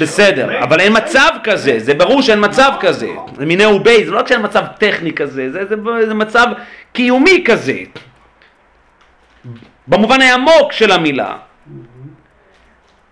בסדר, 0.00 0.62
אבל 0.62 0.80
אין 0.80 0.96
מצב 0.96 1.30
כזה, 1.44 1.74
זה 1.78 1.94
ברור 1.94 2.22
שאין 2.22 2.44
מצב 2.44 2.72
כזה. 2.80 3.08
זה 3.36 3.46
מיני 3.46 3.66
ובי, 3.66 4.04
זה 4.04 4.10
לא 4.10 4.18
רק 4.18 4.28
שאין 4.28 4.44
מצב 4.44 4.64
טכני 4.78 5.12
כזה, 5.12 5.50
זה, 5.50 5.64
זה, 5.68 5.76
זה 6.06 6.14
מצב 6.14 6.46
קיומי 6.92 7.42
כזה. 7.46 7.78
במובן 9.86 10.20
העמוק 10.20 10.72
של 10.72 10.92
המילה. 10.92 11.36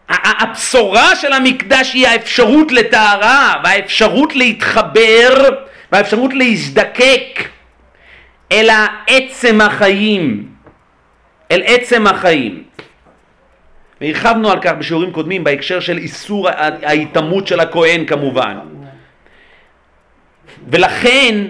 הבשורה 0.09 1.17
של 1.17 1.33
המקדש 1.33 1.95
היא 1.95 2.07
האפשרות 2.07 2.73
לטהרה, 2.73 3.55
והאפשרות 3.65 4.37
להתחבר, 4.37 5.49
והאפשרות 5.93 6.35
להזדקק 6.35 7.49
אל 8.53 8.69
העצם 8.71 9.61
החיים, 9.61 10.49
אל 11.51 11.63
עצם 11.65 12.07
החיים. 12.07 12.66
והרחבנו 14.01 14.51
על 14.51 14.59
כך 14.63 14.73
בשיעורים 14.73 15.13
קודמים 15.13 15.45
בהקשר 15.45 15.81
של 15.81 15.99
איסור 15.99 16.49
ההיטמעות 16.83 17.47
של 17.47 17.61
הכהן 17.61 18.05
כמובן. 18.07 18.59
ולכן 20.69 21.45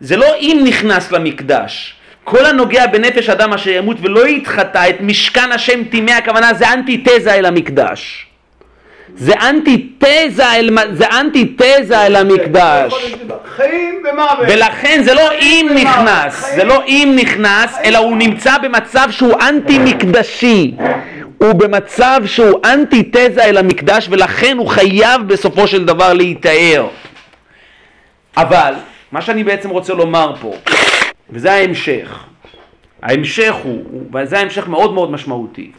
זה 0.00 0.16
לא 0.16 0.34
אם 0.40 0.60
נכנס 0.64 1.12
למקדש. 1.12 1.94
כל 2.24 2.46
הנוגע 2.46 2.86
בנפש 2.86 3.28
אדם 3.28 3.52
אשר 3.52 3.70
ימות 3.70 3.96
ולא 4.00 4.28
יתחטא 4.28 4.88
את 4.88 5.00
משכן 5.00 5.52
השם 5.52 5.84
טימא 5.84 6.10
הכוונה 6.10 6.54
זה 6.54 6.72
אנטיתזה 6.72 7.34
אל 7.34 7.46
המקדש. 7.46 8.31
זה 9.16 9.32
אנטיתזה 9.40 10.52
אל, 10.52 10.70
מ- 10.70 10.94
זה 10.94 11.04
אנטיתזה 11.20 12.06
אל 12.06 12.16
המקדש. 12.16 12.92
חיים 13.56 14.02
ומוות. 14.12 14.38
ולכן 14.48 15.00
זה 15.04 15.14
לא 15.14 15.32
אם 15.40 15.68
נכנס, 15.74 16.54
זה 16.56 16.64
לא 16.64 16.82
אם 16.86 17.16
נכנס, 17.16 17.78
אלא 17.84 17.98
הוא 17.98 18.16
נמצא 18.16 18.58
במצב 18.58 19.08
שהוא 19.10 19.34
אנטי 19.48 19.78
מקדשי. 19.78 20.74
הוא 21.38 21.52
במצב 21.52 22.20
שהוא 22.26 22.60
אנטיתזה 22.64 23.44
אל 23.44 23.58
המקדש 23.58 24.06
ולכן 24.10 24.56
הוא 24.58 24.68
חייב 24.68 25.22
בסופו 25.26 25.66
של 25.66 25.84
דבר 25.84 26.12
להיטהר. 26.12 26.86
אבל 28.36 28.74
מה 29.12 29.22
שאני 29.22 29.44
בעצם 29.44 29.70
רוצה 29.70 29.94
לומר 29.94 30.34
פה, 30.40 30.54
וזה 31.30 31.52
ההמשך, 31.52 32.24
ההמשך 33.02 33.54
הוא- 33.62 33.84
וזה 34.14 34.38
ההמשך 34.38 34.68
מאוד 34.68 34.94
מאוד 34.94 35.10
משמעותי. 35.10 35.70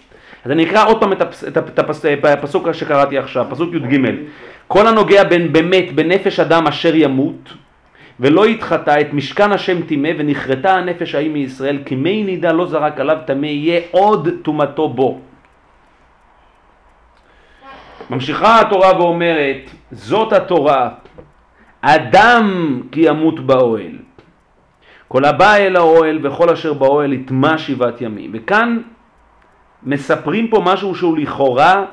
אז 0.46 0.52
אני 0.52 0.64
אקרא 0.66 0.88
עוד 0.88 1.00
פעם 1.00 1.12
את, 1.12 1.22
הפס, 1.22 1.44
את, 1.44 1.58
הפ- 1.58 1.70
את 1.70 1.80
הפס, 1.80 2.06
הפסוק 2.24 2.72
שקראתי 2.72 3.18
עכשיו, 3.18 3.46
פסוק 3.50 3.74
י"ג. 3.74 4.10
כל 4.68 4.88
הנוגע 4.88 5.24
בין, 5.24 5.54
באמת 5.54 5.96
בנפש 5.96 6.40
אדם 6.40 6.68
אשר 6.68 6.96
ימות, 6.96 7.54
ולא 8.20 8.48
יתחטא 8.48 9.02
את 9.02 9.14
משכן 9.14 9.52
השם 9.52 9.82
טימא, 9.82 10.10
ונכרתה 10.18 10.76
הנפש 10.76 11.16
ההיא 11.16 11.32
מישראל, 11.32 11.78
כי 11.86 11.96
מי 11.96 12.24
נידה 12.24 12.52
לא 12.52 12.66
זרק 12.66 13.00
עליו 13.00 13.18
טמא 13.26 13.46
יהיה 13.46 13.82
עוד 13.92 14.30
טומאתו 14.42 14.90
בו. 14.90 15.20
ממשיכה 18.10 18.62
התורה 18.62 18.98
ואומרת, 18.98 19.70
זאת 19.92 20.34
התורה, 20.34 20.90
אדם 21.82 22.82
כי 22.92 23.02
ימות 23.02 23.40
באוהל. 23.40 23.98
כל 25.08 25.26
הבא 25.26 25.56
אל 25.56 25.76
האוהל 25.76 26.20
וכל 26.24 26.50
אשר 26.50 26.74
באוהל 26.74 27.14
יטמע 27.14 27.58
שבעת 27.58 28.02
ימים. 28.02 28.32
וכאן 28.34 28.78
מספרים 29.86 30.48
פה 30.48 30.62
משהו 30.66 30.96
שהוא 30.96 31.18
לכאורה 31.18 31.86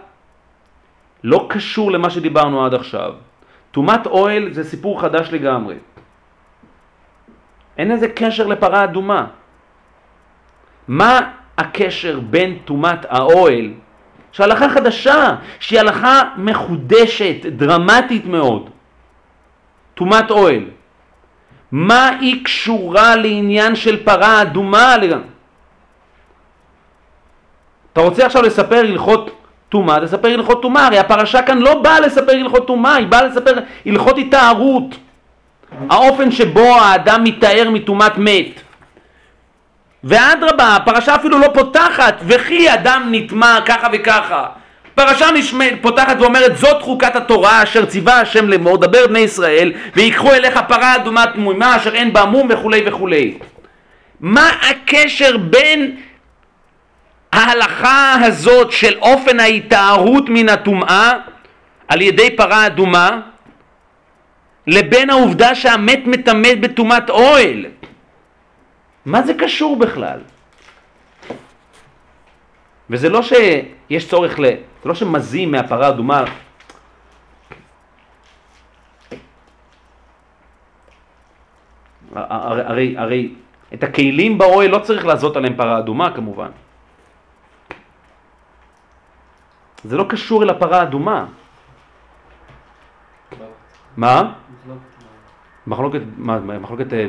לא 1.25 1.47
קשור 1.51 1.93
למה 1.93 2.11
שדיברנו 2.11 2.67
עד 2.67 2.75
עכשיו. 2.75 3.13
טומאת 3.71 4.07
אוהל 4.07 4.53
זה 4.53 4.65
סיפור 4.65 5.01
חדש 5.01 5.29
לגמרי. 5.33 5.75
אין 7.79 7.89
לזה 7.89 8.09
קשר 8.09 8.47
לפרה 8.47 8.85
אדומה. 8.85 9.27
מה 10.89 11.21
הקשר 11.59 12.21
בין 12.21 12.59
טומאת 12.65 13.07
האוהל, 13.09 13.73
שהלכה 14.33 14.69
חדשה, 14.69 15.37
שהיא 15.61 15.81
הלכה 15.81 16.23
מחודשת, 16.37 17.47
דרמטית 17.47 18.27
מאוד, 18.27 18.71
טומאת 19.95 20.31
אוהל, 20.31 20.65
מה 21.73 22.09
היא 22.09 22.45
קשורה 22.45 23.17
לעניין 23.17 23.77
של 23.77 24.05
פרה 24.05 24.43
אדומה? 24.43 24.97
לגמרי? 24.97 25.40
אתה 27.93 28.01
רוצה 28.01 28.27
עכשיו 28.27 28.43
לספר 28.43 28.77
הלכות 28.77 29.31
טומאה, 29.69 30.01
תספר 30.07 30.29
הלכות 30.29 30.63
טומאה, 30.63 30.87
הרי 30.87 30.99
הפרשה 30.99 31.43
כאן 31.43 31.59
לא 31.59 31.75
באה 31.83 32.01
לספר 32.01 32.33
הלכות 32.33 32.67
טומאה, 32.67 32.95
היא 32.95 33.07
באה 33.07 33.23
לספר 33.23 33.55
הלכות 33.87 34.19
התארות. 34.19 34.97
האופן 35.91 36.31
שבו 36.31 36.77
האדם 36.77 37.25
מתאר 37.25 37.71
מטומאת 37.71 38.19
מת. 38.19 38.61
ואדרבה, 40.05 40.77
הפרשה 40.77 41.15
אפילו 41.15 41.39
לא 41.39 41.49
פותחת, 41.55 42.15
וכי 42.27 42.75
אדם 42.75 43.09
נטמע 43.11 43.59
ככה 43.67 43.89
וככה. 43.93 44.47
פרשה 44.95 45.27
נשמע, 45.35 45.65
פותחת 45.81 46.17
ואומרת 46.21 46.57
זאת 46.57 46.83
חוקת 46.83 47.17
התורה 47.17 47.63
אשר 47.63 47.85
ציווה 47.85 48.21
השם 48.21 48.49
לאמור 48.49 48.77
דבר 48.77 49.07
בני 49.07 49.19
ישראל 49.19 49.73
ויקחו 49.97 50.33
אליך 50.33 50.61
פרה 50.69 50.97
אדומה 50.97 51.25
תמומה 51.35 51.77
אשר 51.77 51.95
אין 51.95 52.13
בה 52.13 52.25
מום 52.25 52.49
וכולי 52.51 52.83
וכולי. 52.87 53.39
מה 54.21 54.51
הקשר 54.71 55.37
בין 55.37 55.97
ההלכה 57.33 58.15
הזאת 58.25 58.73
של 58.73 58.99
אופן 58.99 59.41
ההתארות 59.41 60.25
מן 60.29 60.49
הטומאה 60.49 61.13
על 61.89 62.01
ידי 62.01 62.37
פרה 62.37 62.67
אדומה 62.67 63.21
לבין 64.67 65.11
העובדה 65.11 65.55
שהמת 65.55 66.01
מטמא 66.07 66.55
בטומאת 66.61 67.11
אוהל. 67.11 67.67
מה 69.07 69.23
זה 69.23 69.35
קשור 69.35 69.77
בכלל? 69.77 70.21
וזה 72.91 73.09
לא 73.09 73.23
שיש 73.23 74.09
צורך 74.09 74.39
ל... 74.41 74.45
זה 74.83 74.89
לא 74.89 74.95
שמזים 74.95 75.51
מהפרה 75.51 75.87
האדומה 75.87 76.25
הרי, 82.15 82.63
הרי, 82.67 82.95
הרי 82.99 83.35
את 83.75 83.83
הכלים 83.83 84.39
באוהל 84.39 84.71
לא 84.71 84.79
צריך 84.79 85.07
לעזות 85.07 85.37
עליהם 85.37 85.57
פרה 85.57 85.79
אדומה 85.79 86.11
כמובן. 86.15 86.51
זה 89.85 89.97
לא 89.97 90.05
קשור 90.09 90.43
אל 90.43 90.51
הפרה 90.51 90.81
האדומה. 90.81 91.27
מה? 93.97 94.33
מחלוקת, 95.67 96.01
מה? 96.17 96.39
מחלוקת, 96.39 96.93
אה, 96.93 97.07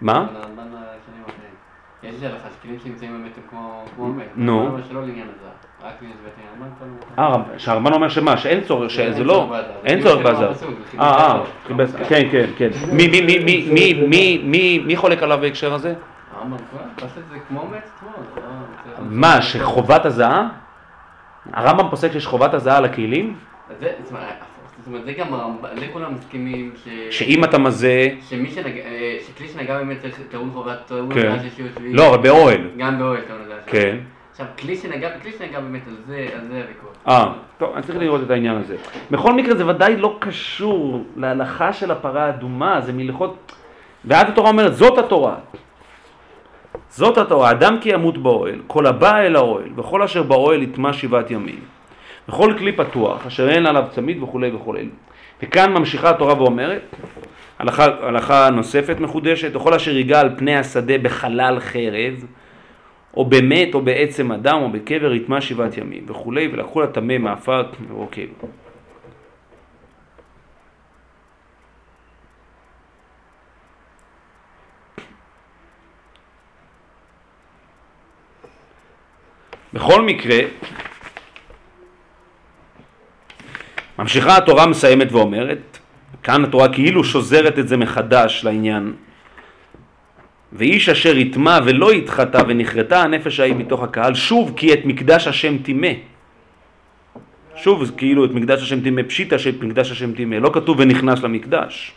מה? 0.00 0.26
יש 2.02 2.14
לך 2.22 2.32
הלכה 2.32 2.48
שכלים 2.58 2.78
שנמצאים 2.84 3.12
באמת 3.12 3.32
כמו 3.50 3.84
עומק. 3.96 4.24
נו. 4.36 4.78
אה, 7.18 7.40
שהרמב"ן 7.58 7.92
אומר 7.92 8.08
שמה, 8.08 8.36
שאין 8.36 8.60
צורך, 8.60 8.90
שזה 8.90 9.24
לא, 9.24 9.56
אין 9.84 10.02
צורך 10.02 10.24
בעזר. 10.24 10.52
אה, 11.00 11.40
אה, 11.40 11.86
כן, 12.08 12.22
כן, 12.32 12.46
כן. 12.56 12.70
כן. 12.72 12.96
מי 12.96 13.08
מי, 13.08 13.20
מי, 13.20 13.38
מי, 13.38 13.94
מי, 14.08 14.42
מי, 14.44 14.78
מי 14.78 14.96
חולק 14.96 15.22
עליו 15.22 15.38
בהקשר 15.40 15.74
הזה? 15.74 15.94
הרמב"ן, 16.36 16.56
מה, 18.98 19.42
שחובת 19.42 20.04
הזעה? 20.04 20.48
הרמב"ם 21.52 21.90
פוסק 21.90 22.12
שיש 22.12 22.26
חובת 22.26 22.54
הזעה 22.54 22.76
על 22.76 22.84
הכלים? 22.84 23.36
זה, 23.80 23.92
זאת 24.84 24.86
אומרת, 24.86 25.04
זה 25.04 25.12
גם 25.12 25.34
הרמב"ם, 25.34 25.68
זה 25.80 25.86
כולם 25.92 26.14
מסכימים 26.14 26.72
ש... 26.84 26.88
שאם 27.10 27.44
אתה 27.44 27.58
מזה... 27.58 28.08
שמי 28.28 28.50
שנגע, 28.50 28.82
אה, 28.82 29.18
שכלי 29.26 29.48
שנגע 29.48 29.78
באמת 29.78 30.00
צריך 30.00 30.20
טעון 30.30 30.50
חובת 30.52 30.78
טעון 30.86 31.14
כן. 31.14 31.30
חובת 31.30 31.42
שישי 31.42 31.62
ושביעי. 31.68 31.92
לא, 31.92 32.08
אבל 32.08 32.22
באוהל. 32.22 32.70
גם 32.76 32.98
באוהל 32.98 33.20
טעון 33.20 33.40
לזה. 33.42 33.54
כן. 33.66 33.96
עכשיו, 34.30 34.46
כלי 34.58 34.76
שנגע, 34.76 35.18
כלי 35.22 35.32
שנגע 35.38 35.60
באמת 35.60 35.82
על 35.88 35.96
זה, 36.06 36.28
על 36.34 36.40
זה 36.48 36.54
הוויכוח. 36.62 36.92
אה, 37.08 37.32
טוב, 37.58 37.74
אני 37.74 37.82
צריך 37.82 37.98
לראות 37.98 38.22
את 38.22 38.30
העניין 38.30 38.56
הזה. 38.56 38.76
בכל 39.10 39.32
מקרה 39.32 39.54
זה 39.54 39.66
ודאי 39.66 39.96
לא 39.96 40.16
קשור 40.20 41.04
להלכה 41.16 41.72
של 41.72 41.90
הפרה 41.90 42.24
האדומה, 42.24 42.80
זה 42.80 42.92
מלכות... 42.92 43.52
ואז 44.04 44.28
התורה 44.28 44.50
אומרת, 44.50 44.76
זאת 44.76 44.98
התורה. 44.98 45.34
זאת 46.96 47.18
התורה, 47.18 47.50
אדם 47.50 47.78
כי 47.80 47.88
ימות 47.88 48.18
באוהל, 48.18 48.60
כל 48.66 48.86
הבא 48.86 49.18
אל 49.18 49.36
האוהל, 49.36 49.68
וכל 49.76 50.02
אשר 50.02 50.22
באוהל 50.22 50.62
יטמע 50.62 50.92
שבעת 50.92 51.30
ימים. 51.30 51.60
וכל 52.28 52.54
כלי 52.58 52.72
פתוח, 52.72 53.26
אשר 53.26 53.50
אין 53.50 53.66
עליו 53.66 53.84
צמיד 53.90 54.22
וכולי 54.22 54.50
וכולי. 54.54 54.88
וכאן 55.42 55.72
ממשיכה 55.72 56.10
התורה 56.10 56.42
ואומרת, 56.42 56.82
הלכה, 57.58 57.86
הלכה 58.00 58.50
נוספת 58.50 59.00
מחודשת, 59.00 59.56
וכל 59.56 59.74
אשר 59.74 59.96
ייגע 59.96 60.20
על 60.20 60.30
פני 60.36 60.56
השדה 60.56 60.98
בחלל 60.98 61.60
חרב, 61.60 62.24
או 63.16 63.24
במת 63.24 63.74
או 63.74 63.80
בעצם 63.80 64.32
אדם 64.32 64.62
או 64.62 64.70
בקבר 64.70 65.12
יטמע 65.12 65.40
שבעת 65.40 65.78
ימים 65.78 66.04
וכולי, 66.08 66.48
ולקחו 66.52 66.80
לטמא 66.80 67.18
מעפר 67.18 67.62
ורוקב. 67.88 68.26
בכל 79.74 80.02
מקרה, 80.02 80.38
ממשיכה 83.98 84.36
התורה 84.36 84.66
מסיימת 84.66 85.12
ואומרת, 85.12 85.78
כאן 86.22 86.44
התורה 86.44 86.72
כאילו 86.72 87.04
שוזרת 87.04 87.58
את 87.58 87.68
זה 87.68 87.76
מחדש 87.76 88.44
לעניין. 88.44 88.92
ואיש 90.52 90.88
אשר 90.88 91.16
יטמע 91.16 91.58
ולא 91.64 91.94
יתחטא 91.94 92.42
ונכרתה 92.48 93.02
הנפש 93.02 93.40
ההיא 93.40 93.54
מתוך 93.54 93.82
הקהל 93.82 94.14
שוב 94.14 94.52
כי 94.56 94.72
את 94.72 94.84
מקדש 94.84 95.26
השם 95.26 95.58
טימא. 95.58 95.92
שוב 97.56 97.90
כאילו 97.96 98.24
את 98.24 98.30
מקדש 98.30 98.62
השם 98.62 98.80
טימא 98.80 99.02
פשיטא 99.02 99.38
שאת 99.38 99.62
מקדש 99.62 99.90
השם 99.90 100.14
טימא. 100.14 100.34
לא 100.34 100.50
כתוב 100.54 100.76
ונכנס 100.80 101.22
למקדש. 101.22 101.92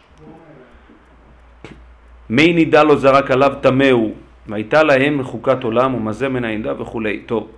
מי 2.29 2.53
נידה 2.53 2.83
לו 2.83 2.97
זרק 2.97 3.31
עליו 3.31 3.53
טמא 3.61 3.89
הוא 3.91 4.15
והייתה 4.47 4.83
להם 4.83 5.17
מחוקת 5.17 5.63
עולם 5.63 5.95
ומזה 5.95 6.29
מן 6.29 6.43
העינדה 6.45 6.81
וכולי 6.81 7.19
טוב 7.25 7.56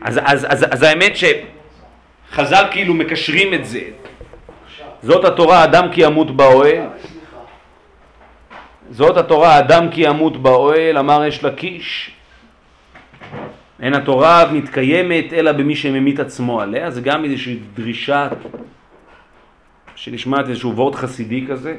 אז, 0.00 0.20
אז, 0.24 0.46
אז, 0.48 0.66
אז 0.70 0.82
האמת 0.82 1.12
שחז"ל 1.16 2.64
כאילו 2.70 2.94
מקשרים 2.94 3.54
את 3.54 3.66
זה. 3.66 3.80
זאת 5.02 5.24
התורה 5.24 5.64
אדם 5.64 5.88
כי 5.92 6.04
ימות 6.04 6.36
באוהל. 6.36 6.86
זאת 8.90 9.16
התורה 9.16 9.58
אדם 9.58 9.90
כי 9.90 10.00
ימות 10.00 10.42
באוהל 10.42 10.98
אמר 10.98 11.24
יש 11.24 11.44
לקיש 11.44 12.10
אין 13.80 13.94
התורה 13.94 14.52
מתקיימת 14.52 15.32
אלא 15.32 15.52
במי 15.52 15.76
שממית 15.76 16.20
עצמו 16.20 16.60
עליה. 16.60 16.90
זה 16.90 17.00
גם 17.00 17.24
איזושהי 17.24 17.58
דרישה 17.74 18.28
שנשמעת 19.94 20.48
איזשהו 20.48 20.76
וורד 20.76 20.94
חסידי 20.94 21.46
כזה. 21.48 21.76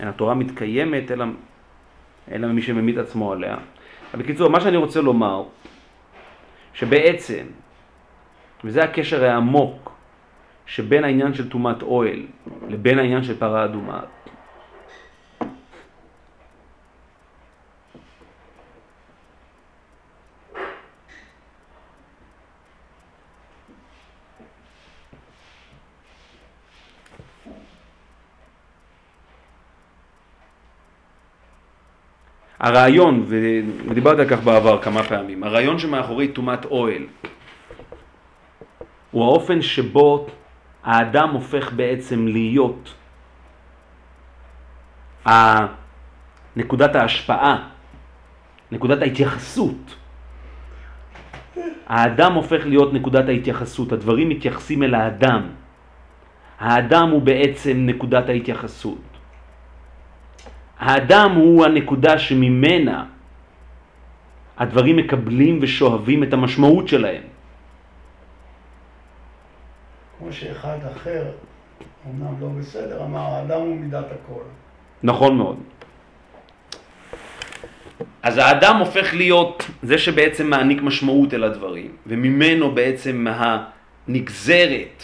אין 0.00 0.08
התורה 0.08 0.34
מתקיימת 0.34 1.10
אלא, 1.10 1.24
אלא 2.32 2.48
ממי 2.48 2.62
שממית 2.62 2.98
עצמו 2.98 3.32
עליה. 3.32 3.56
בקיצור 4.14 4.50
מה 4.50 4.60
שאני 4.60 4.76
רוצה 4.76 5.00
לומר 5.00 5.42
שבעצם, 6.74 7.44
וזה 8.64 8.84
הקשר 8.84 9.24
העמוק 9.24 9.92
שבין 10.66 11.04
העניין 11.04 11.34
של 11.34 11.48
טומאת 11.48 11.82
אוהל 11.82 12.26
לבין 12.68 12.98
העניין 12.98 13.22
של 13.22 13.38
פרה 13.38 13.64
אדומה. 13.64 14.00
הרעיון, 32.64 33.24
ודיברתי 33.88 34.20
על 34.20 34.28
כך 34.28 34.42
בעבר 34.42 34.82
כמה 34.82 35.02
פעמים, 35.02 35.44
הרעיון 35.44 35.78
שמאחורי 35.78 36.28
טומאת 36.28 36.64
אוהל 36.64 37.02
הוא 39.10 39.24
האופן 39.24 39.62
שבו 39.62 40.26
האדם 40.84 41.30
הופך 41.30 41.72
בעצם 41.72 42.26
להיות 42.28 42.94
נקודת 46.56 46.96
ההשפעה, 46.96 47.68
נקודת 48.72 49.02
ההתייחסות. 49.02 49.96
האדם 51.86 52.32
הופך 52.32 52.66
להיות 52.66 52.92
נקודת 52.92 53.28
ההתייחסות, 53.28 53.92
הדברים 53.92 54.28
מתייחסים 54.28 54.82
אל 54.82 54.94
האדם. 54.94 55.48
האדם 56.58 57.10
הוא 57.10 57.22
בעצם 57.22 57.76
נקודת 57.76 58.28
ההתייחסות. 58.28 59.13
האדם 60.84 61.30
הוא 61.32 61.64
הנקודה 61.64 62.18
שממנה 62.18 63.04
הדברים 64.58 64.96
מקבלים 64.96 65.58
ושואבים 65.62 66.22
את 66.22 66.32
המשמעות 66.32 66.88
שלהם. 66.88 67.22
כמו 70.18 70.32
שאחד 70.32 70.78
אחר, 70.96 71.24
אמנם 72.06 72.40
לא 72.40 72.48
בסדר, 72.48 73.04
אמר 73.04 73.20
האדם 73.20 73.60
הוא 73.60 73.76
מידת 73.76 74.04
הכל. 74.04 74.42
נכון 75.02 75.36
מאוד. 75.36 75.56
אז 78.22 78.38
האדם 78.38 78.76
הופך 78.76 79.14
להיות 79.14 79.70
זה 79.82 79.98
שבעצם 79.98 80.50
מעניק 80.50 80.82
משמעות 80.82 81.34
אל 81.34 81.44
הדברים, 81.44 81.96
וממנו 82.06 82.74
בעצם 82.74 83.26
הנגזרת 83.28 85.02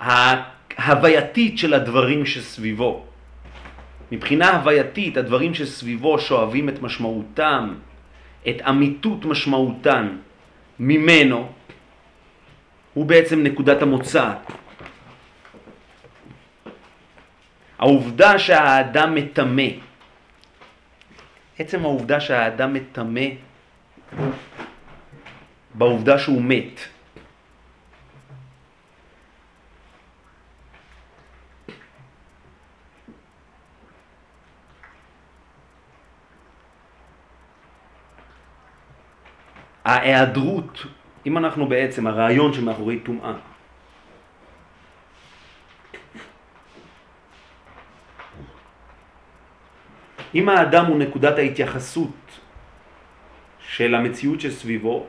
ההווייתית 0.00 1.58
של 1.58 1.74
הדברים 1.74 2.26
שסביבו. 2.26 3.11
מבחינה 4.12 4.50
הווייתית, 4.50 5.16
הדברים 5.16 5.54
שסביבו 5.54 6.18
שואבים 6.18 6.68
את 6.68 6.82
משמעותם, 6.82 7.74
את 8.48 8.56
אמיתות 8.68 9.24
משמעותן 9.24 10.16
ממנו, 10.78 11.48
הוא 12.94 13.06
בעצם 13.06 13.42
נקודת 13.42 13.82
המוצא. 13.82 14.32
העובדה 17.78 18.38
שהאדם 18.38 19.14
מטמא, 19.14 19.68
עצם 21.58 21.80
העובדה 21.80 22.20
שהאדם 22.20 22.74
מטמא 22.74 23.26
בעובדה 25.74 26.18
שהוא 26.18 26.42
מת, 26.42 26.80
ההיעדרות, 39.84 40.86
אם 41.26 41.38
אנחנו 41.38 41.68
בעצם, 41.68 42.06
הרעיון 42.06 42.52
שמאחורי 42.52 42.98
טומאה, 42.98 43.32
אם 50.34 50.48
האדם 50.48 50.86
הוא 50.86 50.98
נקודת 50.98 51.38
ההתייחסות 51.38 52.38
של 53.68 53.94
המציאות 53.94 54.40
שסביבו, 54.40 55.06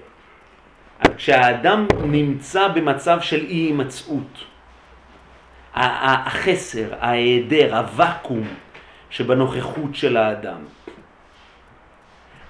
כשהאדם 1.17 1.87
נמצא 2.05 2.67
במצב 2.67 3.21
של 3.21 3.45
אי 3.45 3.55
הימצאות, 3.55 4.43
החסר, 5.73 6.93
ההיעדר, 6.99 7.77
הוואקום 7.77 8.43
שבנוכחות 9.09 9.95
של 9.95 10.17
האדם, 10.17 10.59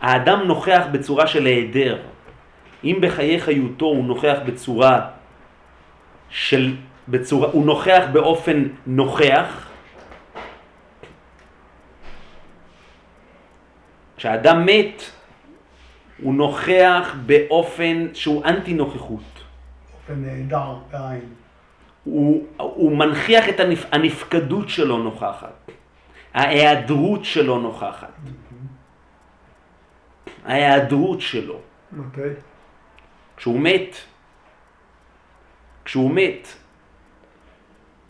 האדם 0.02 0.40
נוכח 0.40 0.84
בצורה 0.92 1.28
של 1.28 1.46
היעדר. 1.46 2.12
אם 2.84 2.98
בחיי 3.02 3.39
חיותו 3.39 3.86
הוא 3.86 4.06
נוכח 4.06 4.38
בצורה 4.46 5.10
של, 6.30 6.76
בצורה, 7.08 7.50
הוא 7.52 7.65
נוכח 7.65 8.04
באופן 8.12 8.63
נוכח, 8.88 9.69
כשאדם 14.17 14.65
מת, 14.65 15.04
הוא 16.22 16.34
נוכח 16.34 17.15
באופן 17.26 18.08
שהוא 18.13 18.46
אנטי 18.46 18.74
נוכחות. 18.74 19.43
באופן 19.91 20.22
נהדר 20.22 20.76
בעין. 20.91 21.30
הוא, 22.04 22.48
הוא 22.58 22.98
מנכיח 22.98 23.50
את 23.50 23.60
הנפ, 23.60 23.86
הנפקדות 23.91 24.69
שלו 24.69 24.98
נוכחת, 24.98 25.72
ההיעדרות 26.34 27.26
שלו 27.26 27.60
נוכחת. 27.60 28.13
ההיעדרות 30.46 31.22
שלו. 31.22 31.60
אוקיי. 31.98 32.24
Okay. 32.24 32.53
כשהוא 33.38 33.60
מת, 33.60 33.96
כשהוא 35.86 36.12
מת, 36.12 36.48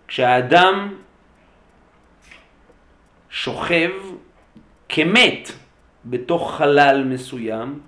כשהאדם 0.07 0.95
שוכב 3.29 3.91
כמת 4.89 5.51
בתוך 6.05 6.55
חלל 6.57 7.03
מסוים, 7.03 7.79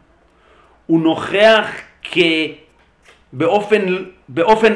הוא 0.85 1.01
נוכח 1.01 1.67
כ... 2.01 2.17
באופן, 3.33 3.81
באופן, 4.29 4.73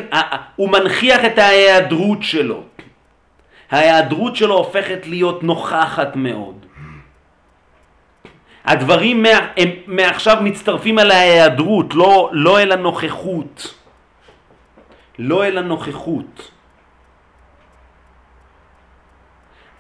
הוא 0.55 0.69
מנכיח 0.69 1.25
את 1.25 1.37
ההיעדרות 1.37 2.23
שלו. 2.23 2.63
ההיעדרות 3.71 4.35
שלו 4.35 4.57
הופכת 4.57 5.07
להיות 5.07 5.43
נוכחת 5.43 6.15
מאוד. 6.15 6.65
הדברים 8.69 9.23
מה, 9.23 9.29
הם 9.57 9.69
מעכשיו 9.87 10.37
מצטרפים 10.41 10.99
אל 10.99 11.11
ההיעדרות, 11.11 11.93
לא, 11.93 12.29
לא 12.33 12.59
אל 12.59 12.71
הנוכחות. 12.71 13.75
לא 15.19 15.45
אל 15.45 15.57
הנוכחות. 15.57 16.51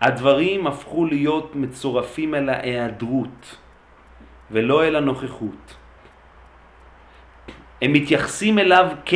הדברים 0.01 0.67
הפכו 0.67 1.05
להיות 1.05 1.55
מצורפים 1.55 2.35
אל 2.35 2.49
ההיעדרות 2.49 3.55
ולא 4.51 4.87
אל 4.87 4.95
הנוכחות. 4.95 5.75
הם 7.81 7.93
מתייחסים 7.93 8.59
אליו 8.59 8.87
כ... 9.05 9.13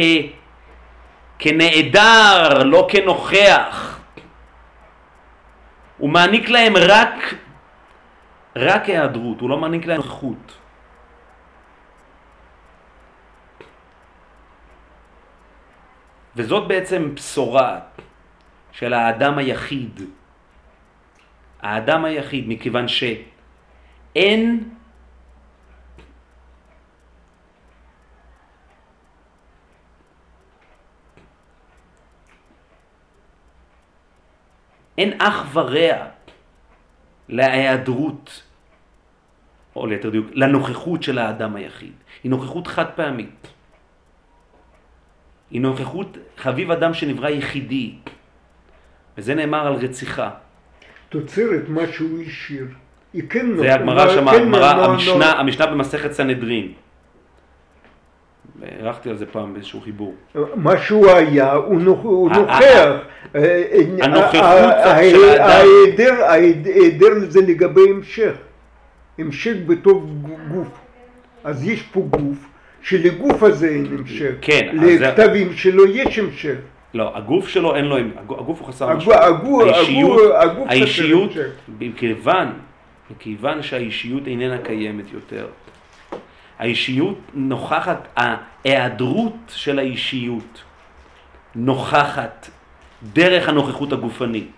כנעדר, 1.40 2.64
לא 2.64 2.88
כנוכח. 2.90 4.00
הוא 5.98 6.10
מעניק 6.10 6.50
להם 6.50 6.74
רק, 6.78 7.36
רק 8.56 8.86
היעדרות, 8.86 9.42
הוא 9.42 9.50
לא 9.50 9.58
מעניק 9.58 9.86
להם 9.86 9.98
נוכחות. 9.98 10.58
וזאת 16.36 16.68
בעצם 16.68 17.16
בשורה 17.16 17.80
של 18.72 18.94
האדם 18.94 19.38
היחיד. 19.38 20.02
האדם 21.62 22.06
היחיד, 22.06 22.46
מכיוון 22.48 22.88
שאין 22.88 24.70
אין 34.98 35.22
אח 35.22 35.46
ורע 35.54 36.06
להיעדרות, 37.34 38.42
או 39.76 39.88
ליתר 39.88 40.10
דיוק, 40.10 40.28
לנוכחות 40.34 41.04
של 41.04 41.18
האדם 41.18 41.56
היחיד. 41.56 41.94
היא 42.24 42.30
נוכחות 42.30 42.68
חד 42.68 42.86
פעמית. 42.96 43.48
היא 45.52 45.62
נוכחות 45.62 46.18
חביב 46.38 46.72
אדם 46.72 46.94
שנברא 46.94 47.30
יחידי, 47.30 47.94
וזה 49.18 49.36
נאמר 49.36 49.68
על 49.68 49.74
רציחה. 49.74 50.30
תוצרת 51.10 51.70
מה 51.70 51.82
שהוא 51.92 52.24
השאיר. 52.24 52.68
היא 53.14 53.24
כן 53.30 53.58
זה 53.58 53.74
הגמרא 53.74 54.10
שם, 54.16 54.32
כן 54.32 54.54
המשנה, 54.54 55.18
לא- 55.18 55.40
המשנה 55.40 55.68
במסכת 55.68 56.12
סנהדרין. 56.12 56.74
הערכתי 58.64 59.10
על 59.10 59.18
זה 59.18 59.26
פעם 59.26 59.54
באיזשהו 59.54 59.82
חיבור. 59.82 60.14
מה 60.56 60.78
שהוא 60.78 61.10
היה, 61.12 61.54
הוא 61.54 61.82
נוכ- 61.82 62.04
הוא 62.04 62.32
ה- 62.32 62.38
נוכח. 62.38 62.54
ה- 62.56 63.38
אה, 63.38 63.64
הנוכחות 64.02 64.74
של 65.12 65.24
האדם. 65.24 66.16
ההיעדר, 66.22 67.14
זה 67.28 67.42
לגבי 67.42 67.82
המשך. 67.90 68.34
המשך 69.20 69.54
בתור 69.68 70.06
גוף. 70.54 70.68
אז 71.44 71.68
יש 71.68 71.82
פה 71.82 72.00
גוף, 72.10 72.38
שלגוף 72.82 73.44
הזה 73.44 73.68
אין 73.70 73.88
המשך. 74.00 74.32
כן, 74.42 74.70
לכתבים 74.74 75.54
שלו 75.54 75.86
יש 75.86 76.20
המשך. 76.20 76.56
לא, 76.94 77.18
הגוף 77.18 77.48
שלו 77.48 77.76
אין 77.76 77.86
לו, 77.86 77.98
הגוף 78.30 78.60
הוא 78.60 78.68
חסר 78.68 78.96
משמעות. 78.98 79.68
האישיות, 80.68 81.32
מכיוון 83.12 83.62
שהאישיות 83.62 84.28
איננה 84.28 84.58
קיימת 84.58 85.06
יותר, 85.14 85.46
האישיות 86.60 87.18
נוכחת, 87.34 88.08
ההיעדרות 88.18 89.36
של 89.56 89.80
האישיות 89.80 90.64
נוכחת 91.56 92.50
דרך 93.14 93.50
הנוכחות 93.50 93.94
הגופנית. 93.94 94.52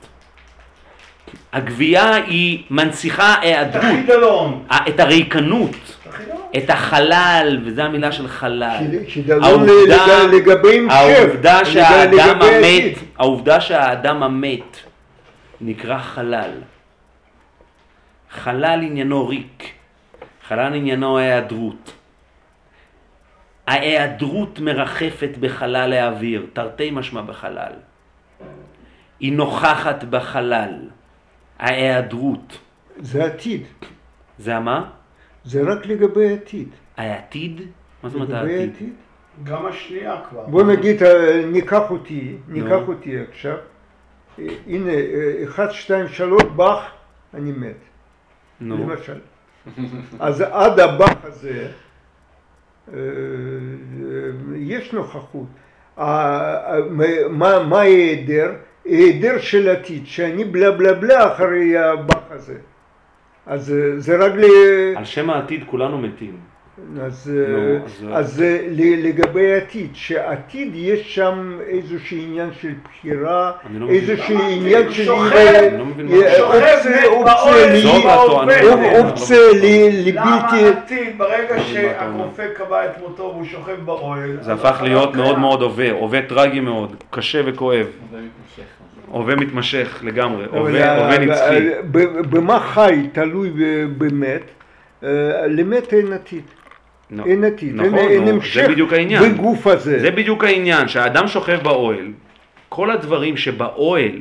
הגבייה 1.54 2.14
היא 2.16 2.64
מנציחה 2.70 3.36
היעדרות. 3.42 3.86
את 4.90 5.00
הריקנות. 5.00 5.76
את 6.58 6.70
החלל, 6.70 7.62
וזו 7.66 7.82
המילה 7.82 8.12
של 8.12 8.28
חלל. 8.28 8.78
העובדה- 9.42 10.06
שהאדם 11.66 12.42
המת. 12.42 12.98
העובדה 13.18 13.62
שהאדם 13.62 14.24
המת 14.24 14.78
נקרא 15.62 15.98
חלל. 15.98 16.52
חלל 18.44 18.80
עניינו 18.84 19.28
ריק, 19.28 19.72
חלל 20.48 20.74
עניינו 20.74 21.18
ההיעדרות. 21.18 21.94
ההיעדרות 23.68 24.60
מרחפת 24.60 25.30
בחלל 25.40 25.94
האוויר, 25.94 26.48
תרתי 26.54 26.92
משמע 26.92 27.22
בחלל. 27.22 27.74
היא 29.20 29.34
נוכחת 29.34 30.04
בחלל, 30.04 30.90
ההיעדרות. 31.60 32.58
זה 32.98 33.26
עתיד. 33.26 33.64
זה 34.38 34.56
המה? 34.56 34.90
זה 35.44 35.62
רק 35.64 35.86
לגבי 35.86 36.30
העתיד. 36.30 36.70
העתיד? 36.98 37.62
מה 38.04 38.10
זאת 38.10 38.16
אומרת 38.16 38.30
לגבי 38.30 38.54
העתיד? 38.54 38.70
העתיד. 38.70 38.94
גם 39.44 39.66
השנייה 39.66 40.22
כבר. 40.30 40.46
בוא 40.46 40.64
נגיד, 40.64 41.04
אה, 41.04 41.46
ניקח 41.46 41.92
אותי, 41.92 42.38
ניקח 42.48 42.70
נו. 42.70 42.88
אותי 42.88 43.20
עכשיו. 43.20 43.58
אה, 44.40 44.46
הנה, 44.68 44.92
אה, 44.92 45.44
אחד, 45.44 45.72
שתיים, 45.72 46.08
שלוש, 46.08 46.44
באך, 46.56 46.92
אני 47.34 47.52
מת. 47.52 47.78
נו, 48.62 48.78
למשל. 48.78 49.20
אז 50.20 50.42
עד 50.42 50.80
הבאך 50.80 51.18
הזה 51.24 51.68
אה, 52.94 53.00
יש 54.56 54.94
נוכחות. 54.94 55.48
מה- 57.30 57.78
ההיעדר? 57.82 58.52
היעדר 58.86 59.40
של 59.40 59.70
עתיד, 59.70 60.08
שאני 60.08 60.44
בלה 60.44 60.72
בלה 60.72 60.94
בלה 60.94 61.34
אחרי 61.34 61.78
הבאך 61.78 62.24
הזה. 62.30 62.58
אז 63.46 63.72
אה, 63.74 64.00
זה 64.00 64.18
רק 64.18 64.32
ל... 64.36 64.44
על 64.98 65.06
שם 65.06 65.30
העתיד 65.30 65.64
כולנו 65.68 65.98
מתים. 65.98 66.38
אז, 67.02 67.32
נו, 67.48 67.58
אה, 67.58 67.78
אז- 67.86 68.06
אז 68.14 68.42
אה, 68.42 68.60
ל- 68.70 69.08
לגבי 69.08 69.54
העתיד, 69.54 69.90
שעתיד 69.94 70.72
יש 70.76 71.16
שם 71.16 71.60
איזשהו 71.68 72.18
עניין 72.18 72.50
של 72.62 72.72
בחירה, 72.84 73.52
לא. 73.74 73.90
איזשהו 73.90 74.36
למה? 74.38 74.48
עניין 74.48 74.92
של... 74.92 75.06
לא 75.10 75.26
אה, 75.32 75.70
זה. 76.84 77.04
אופציה- 79.00 79.38
לא 79.38 79.60
לי- 79.62 80.12
למה 80.12 80.38
לבלתי... 80.52 80.68
עתיד, 80.68 81.18
ברגע? 81.18 81.60
שהרופא 81.60 82.48
קבע 82.54 82.86
את 82.86 83.00
מותו 83.02 83.24
והוא 83.24 83.46
שוכב 83.46 83.76
באוהל, 83.86 84.38
זה 84.42 84.52
אז 84.54 84.60
הפך 84.60 84.80
להיות 84.84 85.16
מאוד. 85.16 85.40
מאוד 85.40 85.62
הווה, 85.62 85.92
הווה 85.92 86.22
טרגי 86.22 86.60
מאוד, 86.60 86.96
קשה 87.10 87.42
וכואב. 87.46 87.88
הווה 89.08 89.36
מתמשך 89.36 90.00
לגמרי, 90.04 90.46
הווה 90.52 91.18
נצחי. 91.20 91.70
במה 92.30 92.60
חי 92.60 93.08
תלוי 93.14 93.50
ב- 93.50 93.86
במת, 94.04 94.42
אה, 95.04 95.10
למת 95.48 95.94
אין 95.94 96.14
עתיד. 96.14 96.44
אין 97.26 97.44
עתיד, 97.44 97.80
אין- 97.80 97.88
נכון, 97.88 98.00
אין 98.00 98.24
נו, 98.24 98.30
המשך. 98.30 98.56
בגוף 99.22 99.68
הזה. 99.68 100.00
זה 100.00 100.12
בדיוק 100.12 100.44
העניין, 100.44 100.88
שהאדם 100.88 101.28
שוכב 101.28 101.60
באוהל, 101.64 102.12
כל 102.70 102.92
הדברים 102.92 103.38
שבאוהל 103.38 104.20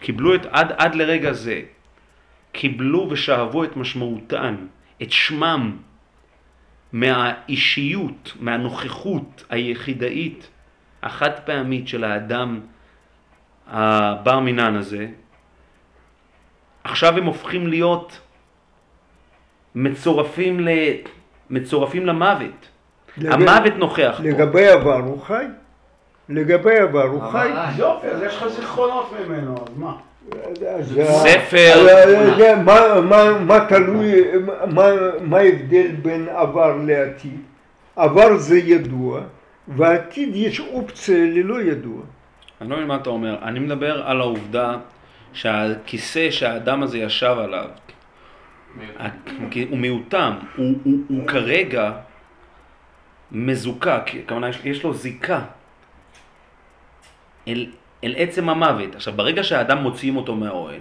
קיבלו 0.00 0.34
את, 0.34 0.46
עד, 0.50 0.72
עד 0.76 0.94
לרגע 0.94 1.32
זה, 1.32 1.60
קיבלו 2.52 3.06
ושאבו 3.10 3.64
את 3.64 3.76
משמעותן, 3.76 4.56
את 5.02 5.12
שמם, 5.12 5.76
מהאישיות, 6.92 8.32
מהנוכחות 8.40 9.44
היחידאית, 9.50 10.48
החד 11.02 11.30
פעמית 11.44 11.88
של 11.88 12.04
האדם 12.04 12.60
הבר 13.66 14.40
מינן 14.40 14.76
הזה, 14.76 15.06
עכשיו 16.84 17.18
הם 17.18 17.24
הופכים 17.24 17.66
להיות 17.66 18.20
מצורפים, 19.74 20.60
ל... 20.60 20.68
מצורפים 21.50 22.06
למוות. 22.06 22.68
לג- 23.18 23.32
המוות 23.32 23.76
נוכח 23.76 24.14
פה. 24.16 24.22
לגבי 24.28 24.66
עבר 24.68 24.94
הוא 24.96 25.20
חי. 25.22 25.44
לגבי 26.28 26.76
עבר 26.78 27.02
הוא 27.02 27.22
חי. 27.32 27.38
אה, 27.52 27.70
יופי, 27.78 28.06
אז 28.06 28.22
יש 28.22 28.36
לך 28.36 28.48
זיכרונות 28.48 29.12
ממנו, 29.28 29.54
אז 29.54 29.76
מה? 29.78 29.92
ספר. 31.04 31.72
אז 31.74 31.86
ה- 31.86 32.36
זה- 32.36 32.54
מה- 32.64 33.00
מה- 33.00 33.38
מה 33.38 33.66
תלוי, 33.68 34.22
מה- 34.74 34.90
מה 35.20 35.36
ההבדל 35.38 35.86
בין 36.02 36.28
עבר 36.28 36.76
לעתיד? 36.86 37.40
עבר 37.96 38.36
זה 38.36 38.58
ידוע, 38.58 39.20
ועתיד 39.68 40.36
יש 40.36 40.60
אופציה 40.60 41.16
ללא 41.18 41.60
ידוע. 41.62 42.00
אני 42.60 42.70
לא 42.70 42.76
מבין 42.76 42.88
מה 42.88 42.96
אתה 42.96 43.10
אומר. 43.10 43.36
אני 43.42 43.58
מדבר 43.60 44.02
על 44.06 44.20
העובדה 44.20 44.74
שהכיסא 45.32 46.30
שהאדם 46.30 46.82
הזה 46.82 46.98
ישב 46.98 47.36
עליו. 47.38 47.64
הוא 49.70 49.78
מיעוטם, 49.78 50.32
הוא, 50.56 50.74
הוא, 50.84 50.94
הוא 51.08 51.26
כרגע 51.26 51.92
מזוקק, 53.32 54.10
כלומר 54.28 54.48
יש, 54.48 54.58
יש 54.64 54.84
לו 54.84 54.94
זיקה 54.94 55.40
אל, 57.48 57.66
אל 58.04 58.14
עצם 58.16 58.48
המוות. 58.48 58.94
עכשיו, 58.94 59.14
ברגע 59.16 59.42
שהאדם 59.44 59.78
מוציאים 59.78 60.16
אותו 60.16 60.34
מהאוהל, 60.34 60.80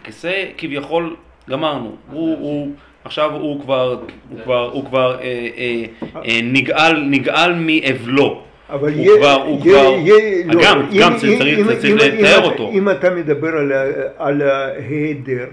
הכיסא 0.00 0.44
כביכול, 0.58 1.16
גמרנו, 1.50 1.96
הוא, 2.10 2.38
הוא, 2.38 2.72
עכשיו 3.04 3.32
הוא 3.34 3.60
כבר, 3.62 4.00
הוא 4.30 4.40
כבר, 4.44 4.70
הוא 4.70 4.84
כבר 4.86 5.18
אה, 5.20 5.22
אה, 5.56 5.84
אה, 6.24 6.40
נגאל, 6.42 7.00
נגאל 7.04 7.54
מאבלו. 7.54 8.42
אבל 8.70 8.92
הוא 8.94 9.04
יה- 9.04 9.16
כבר- 9.18 9.42
הוא 9.42 9.56
יה- 9.66 9.72
כבר- 9.72 9.94
יה- 9.98 10.46
לא, 10.46 10.62
גם- 10.62 10.80
אם- 10.80 11.00
גם 11.00 11.12
אם- 11.12 11.18
צריך- 11.18 11.58
אם- 11.58 11.64
צריך 11.64 11.84
אם- 11.84 11.96
לתאר 11.96 12.38
אם- 12.38 12.44
אותו. 12.44 12.70
אם 12.72 12.90
אתה 12.90 13.10
מדבר 13.10 13.48
על 13.56 13.72
על 14.18 14.42
ההיעדר, 14.42 15.46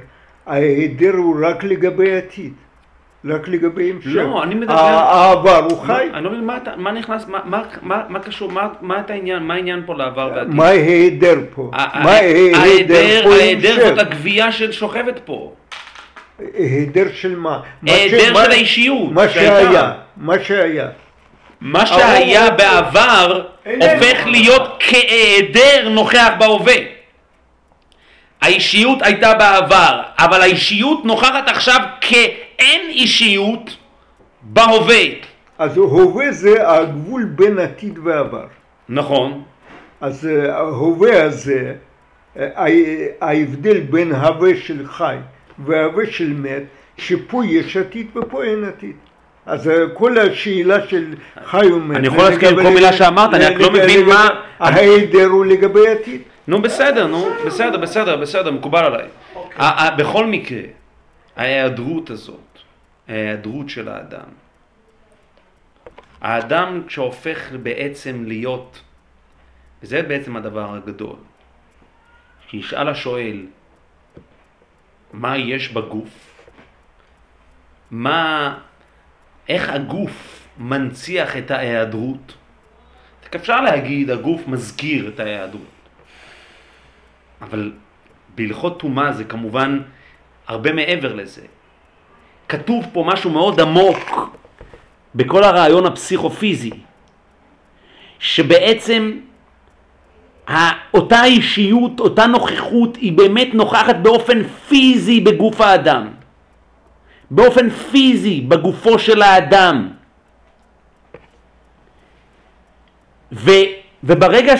ההיעדר 0.51 1.13
הוא 1.17 1.35
רק 1.47 1.63
לגבי 1.63 2.13
העתיד. 2.15 2.53
רק 3.25 3.47
לגבי 3.47 3.91
המשך. 3.91 4.07
לא, 4.09 4.43
אני 4.43 4.55
מדבר- 4.55 4.73
העבר 4.73 5.55
הוא 5.69 5.87
מה- 5.87 5.93
חי. 5.95 6.07
אני 6.13 6.23
לא 6.23 6.29
מבין 6.31 6.45
מה 6.45 6.57
אתה- 6.57 6.71
מה 6.77 6.91
נכנס, 6.91 7.27
מה- 7.27 7.39
מה- 7.45 7.61
מה 7.81 8.01
מה 8.09 8.19
קשור, 8.19 8.51
מה- 8.51 8.67
מה 8.81 8.99
את 8.99 9.09
העניין, 9.09 9.43
מה 9.43 9.53
העניין 9.53 9.83
פה 9.85 9.95
לעבר 9.95 10.31
ועתיד? 10.35 10.53
מה 10.55 10.65
ההיעדר 10.67 11.35
פה? 11.55 11.71
מה 12.03 12.11
ההיעדר 12.11 13.23
פה 13.23 13.29
ההיעדר 13.33 13.75
זאת? 13.89 13.97
הגבייה 13.99 14.51
ששוכבת 14.51 15.19
פה. 15.25 15.53
היעדר 16.53 17.05
של 17.13 17.35
מה? 17.35 17.59
היעדר 17.85 18.33
של 18.43 18.51
האישיות 18.51 19.11
מה. 19.11 19.29
שהיה, 19.29 19.91
מה 20.17 20.33
שהיה. 20.43 20.87
מה 21.61 21.85
שהיה 21.85 22.51
בעבר. 22.51 23.41
הופך 23.65 24.27
להיות 24.27 24.83
כהיעדר 24.83 25.89
נוכח 25.89 26.29
בהווה. 26.39 26.73
האישיות 28.41 28.97
הייתה 29.01 29.33
בעבר, 29.33 30.01
אבל 30.19 30.41
האישיות 30.41 31.05
נוכחת 31.05 31.43
עכשיו 31.47 31.79
כאין 32.01 32.81
אישיות 32.89 33.77
בהווה. 34.41 35.03
אז 35.59 35.77
הווה 35.77 36.31
זה 36.31 36.69
הגבול 36.71 37.23
בין 37.23 37.59
עתיד 37.59 37.99
ועבר. 38.03 38.45
נכון, 38.89 39.41
אז 40.01 40.27
אה, 40.27 40.55
ההווה 40.57 41.23
הזה, 41.23 41.73
אה, 42.39 42.65
ההבדל 43.21 43.79
בין 43.79 44.11
הווה 44.11 44.49
של 44.63 44.87
חי 44.87 45.15
והווה 45.65 46.03
של 46.11 46.33
מת, 46.33 46.63
שפה 46.97 47.41
יש 47.45 47.77
עתיד 47.77 48.07
ופה 48.15 48.43
אין 48.43 48.63
עתיד. 48.63 48.95
אז 49.45 49.69
אה, 49.69 49.75
כל 49.93 50.17
השאלה 50.19 50.87
של 50.87 51.05
חי 51.45 51.65
ומת, 51.71 51.97
אני 51.97 52.07
יכול 52.07 52.25
לגבי- 52.27 52.63
כל 52.63 52.69
מילה 52.69 52.93
שאמרת, 52.93 53.33
אני 53.33 53.45
רק 53.45 53.55
לא 53.59 53.71
מבין 53.71 54.05
מה- 54.05 54.29
ההיעדר 54.59 55.25
הוא 55.25 55.45
לגבי 55.45 55.87
עתיד. 55.87 56.21
נו 56.51 56.61
בסדר, 56.61 57.07
נו, 57.07 57.29
בסדר, 57.45 57.77
בסדר, 57.77 58.17
בסדר, 58.17 58.51
מקובל 58.51 58.83
עליי. 58.85 59.07
אוקיי. 59.35 59.67
בכל 59.97 60.25
מקרה, 60.25 60.61
ההיעדרות 61.35 62.09
הזאת, 62.09 62.59
ההיעדרות 63.07 63.69
של 63.69 63.89
האדם, 63.89 64.29
האדם 66.21 66.81
שהופך 66.89 67.51
בעצם 67.63 68.23
להיות, 68.27 68.81
וזה 69.83 70.01
בעצם 70.01 70.35
הדבר 70.35 70.75
הגדול, 70.75 71.15
שישאל 72.49 72.87
השואל, 72.87 73.45
מה 75.13 75.37
יש 75.37 75.71
בגוף? 75.71 76.43
מה, 77.91 78.57
איך 79.49 79.69
הגוף 79.69 80.47
מנציח 80.57 81.37
את 81.37 81.51
ההיעדרות? 81.51 82.33
אפשר 83.35 83.61
להגיד, 83.61 84.09
הגוף 84.09 84.47
מזכיר 84.47 85.07
את 85.07 85.19
ההיעדרות. 85.19 85.80
אבל 87.41 87.71
בהלכות 88.35 88.79
טומאה 88.79 89.11
זה 89.11 89.23
כמובן 89.23 89.81
הרבה 90.47 90.73
מעבר 90.73 91.13
לזה. 91.13 91.41
כתוב 92.49 92.85
פה 92.93 93.03
משהו 93.07 93.29
מאוד 93.29 93.59
עמוק 93.61 94.29
בכל 95.15 95.43
הרעיון 95.43 95.85
הפסיכופיזי, 95.85 96.71
שבעצם 98.19 99.11
אותה 100.93 101.23
אישיות, 101.23 101.99
אותה 101.99 102.27
נוכחות, 102.27 102.95
היא 102.95 103.13
באמת 103.17 103.53
נוכחת 103.53 103.95
באופן 103.95 104.43
פיזי 104.43 105.21
בגוף 105.21 105.61
האדם. 105.61 106.07
באופן 107.31 107.69
פיזי 107.69 108.41
בגופו 108.41 108.99
של 108.99 109.21
האדם. 109.21 109.89
ו, 113.31 113.51
וברגע 114.03 114.53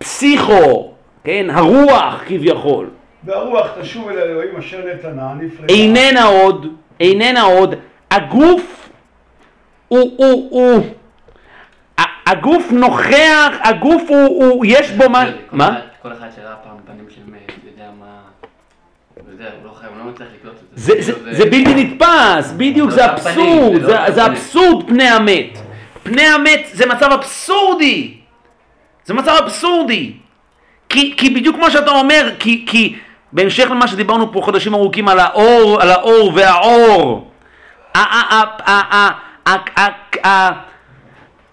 שהפסיכו, 0.00 0.89
כן, 1.24 1.46
הרוח 1.50 2.22
כביכול, 2.26 2.90
והרוח 3.24 3.66
תשוב 3.80 4.08
אל 4.08 4.18
אלוהים 4.18 4.56
אשר 4.58 4.80
נתנה, 4.94 5.34
נפרדה. 5.34 5.74
איננה 5.74 6.24
עוד, 6.24 6.66
איננה 7.00 7.42
עוד, 7.42 7.74
הגוף 8.10 8.88
הוא, 9.88 10.14
הוא, 10.16 10.48
הוא, 10.50 10.84
הגוף 12.26 12.72
נוכח, 12.72 13.52
הגוף 13.62 14.02
הוא, 14.08 14.44
הוא 14.44 14.64
יש 14.68 14.90
בו 14.90 15.08
מה, 15.08 15.24
מה? 15.52 15.80
כל 16.02 16.12
אחד 16.12 16.26
שראה 16.36 16.54
פעם 16.56 16.76
פנים 16.86 17.06
של 17.10 17.20
מת, 17.26 17.52
יודע 17.70 17.90
מה... 18.00 18.06
הוא 19.14 19.32
יודע, 19.32 19.44
הוא 19.44 19.70
לא 19.70 19.74
חייב, 19.74 19.92
הוא 19.92 19.98
לא 19.98 20.10
מצליח 20.12 20.28
לקלוט 20.38 20.54
את 20.54 21.36
זה, 21.36 21.44
בלתי 21.44 21.84
נתפס, 21.84 22.52
בדיוק, 22.56 22.90
זה 22.90 22.96
זה 22.96 23.06
לא 23.06 23.12
הפנים, 23.12 23.58
אבסורד, 23.58 23.82
זה 24.12 24.20
לא. 24.20 24.26
אבסורד 24.26 24.86
פני 24.88 25.08
המת. 25.08 25.58
פני 26.02 26.22
המת 26.22 26.60
זה 26.72 26.86
מצב 26.86 27.08
אבסורדי. 27.12 28.14
זה 29.04 29.14
מצב 29.14 29.34
אבסורדי. 29.44 30.12
כי, 30.90 31.14
כי 31.16 31.30
בדיוק 31.30 31.56
כמו 31.56 31.70
שאתה 31.70 31.90
אומר, 31.90 32.30
כי, 32.38 32.64
כי 32.66 32.96
בהמשך 33.32 33.70
למה 33.70 33.88
שדיברנו 33.88 34.32
פה 34.32 34.40
חודשים 34.42 34.74
ארוכים 34.74 35.08
על 35.08 35.18
האור, 35.18 35.82
על 35.82 35.90
האור 35.90 36.32
והאור, 36.34 37.30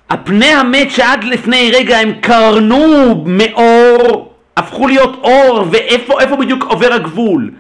הפני 0.10 0.46
המת 0.46 0.92
שעד 0.92 1.24
לפני 1.24 1.72
רגע 1.74 1.98
הם 1.98 2.14
קרנו 2.22 3.24
מאור, 3.26 4.34
הפכו 4.58 4.88
להיות 4.88 5.20
אור, 5.24 5.66
ואיפה 5.72 6.36
בדיוק 6.40 6.64
עובר 6.64 6.94
הגבול? 6.94 7.52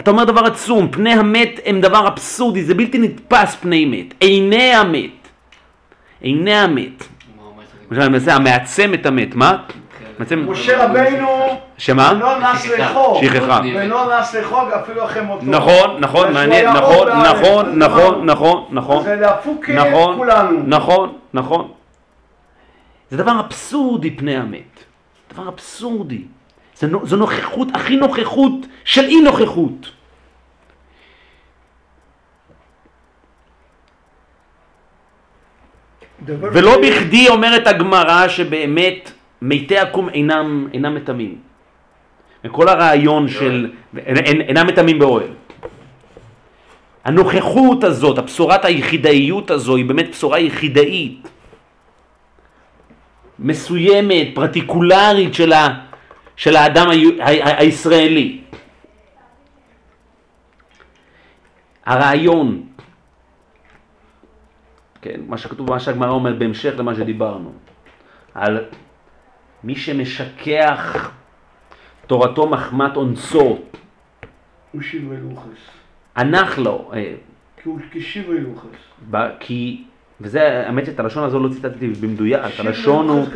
אתה 0.00 0.10
אומר 0.10 0.24
דבר 0.24 0.46
עצום, 0.46 0.88
פני 0.90 1.12
המת 1.12 1.60
הם 1.66 1.80
דבר 1.80 2.08
אבסורדי, 2.08 2.64
זה 2.64 2.74
בלתי 2.74 2.98
נתפס 2.98 3.54
פני 3.54 3.84
מת, 3.84 4.14
עיני 4.20 4.74
המת, 4.74 5.28
עיני 6.20 6.54
המת. 6.54 7.04
המעצם 8.26 8.94
את 8.94 9.06
המת, 9.06 9.34
מה? 9.34 9.56
מעצם, 10.18 10.50
משה 10.50 10.84
רבינו 10.84 11.28
שמה? 11.78 12.12
לא 12.12 12.38
נס 12.38 12.62
שכחה. 13.20 13.60
ולא 13.74 14.18
נס 14.18 14.34
לחוק 14.34 14.68
אפילו 14.72 15.04
אחרי 15.04 15.22
מותו. 15.22 15.44
נכון, 15.44 16.00
נכון, 16.00 16.32
מעניין, 16.32 16.70
נכון, 16.70 17.08
נכון, 17.08 17.78
נכון, 17.78 18.26
נכון, 18.26 18.66
נכון, 18.70 19.04
זה 19.04 19.16
להפוק 19.16 19.68
נכון, 19.70 20.16
כולנו. 20.16 20.62
נכון, 20.66 21.18
נכון. 21.34 21.68
זה 23.10 23.16
דבר 23.16 23.40
אבסורדי 23.40 24.16
פני 24.16 24.36
המת, 24.36 24.84
דבר 25.32 25.48
אבסורדי. 25.48 26.24
זו 27.02 27.16
נוכחות, 27.16 27.68
הכי 27.74 27.96
נוכחות 27.96 28.52
של 28.84 29.04
אי 29.04 29.20
נוכחות. 29.20 29.90
ולא 36.26 36.80
בכדי 36.82 37.28
אומרת 37.28 37.66
הגמרא 37.66 38.28
שבאמת 38.28 39.10
מתי 39.42 39.78
עקום 39.78 40.08
אינם, 40.08 40.68
אינם 40.72 40.94
מטמאים. 40.94 41.38
וכל 42.44 42.68
הרעיון 42.68 43.28
של 43.28 43.72
אין- 43.96 44.16
אין- 44.16 44.40
אינם 44.40 44.66
מטמאים 44.66 44.98
באוהל. 44.98 45.28
הנוכחות 47.04 47.84
הזאת, 47.84 48.18
הבשורת 48.18 48.64
היחידאיות 48.64 49.50
הזו, 49.50 49.76
היא 49.76 49.84
באמת 49.84 50.10
בשורה 50.10 50.38
יחידאית, 50.38 51.28
מסוימת, 53.38 54.28
פרטיקולרית 54.34 55.34
של, 55.34 55.52
ה, 55.52 55.68
של 56.36 56.56
האדם 56.56 56.86
ה, 56.88 56.92
ה, 56.92 57.26
ה, 57.26 57.58
הישראלי. 57.58 58.40
הרעיון, 61.86 62.62
כן, 65.02 65.20
מה 65.26 65.38
שכתוב, 65.38 65.70
מה 65.70 65.80
שהגמרא 65.80 66.10
אומרת 66.10 66.38
בהמשך 66.38 66.74
למה 66.78 66.94
שדיברנו, 66.94 67.52
על 68.34 68.64
מי 69.64 69.76
שמשכח 69.76 71.10
תורתו 72.06 72.48
מחמת 72.48 72.96
אונסו, 72.96 73.58
הוא 74.72 74.82
שברי 74.82 75.16
לוחס. 75.20 75.70
הנח 76.16 76.58
לו, 76.58 76.90
אה, 76.94 77.14
כי 77.62 77.68
הוא 77.68 77.78
כשברי 77.90 78.40
לוחס. 78.40 78.68
כי, 79.40 79.84
וזה, 80.20 80.66
האמת 80.66 80.86
שאת 80.86 81.00
הלשון 81.00 81.24
הזו 81.24 81.40
לא 81.40 81.48
ציטטתי 81.48 81.88
במדויק, 81.88 82.40
הלשון 82.58 83.08
הוא, 83.08 83.26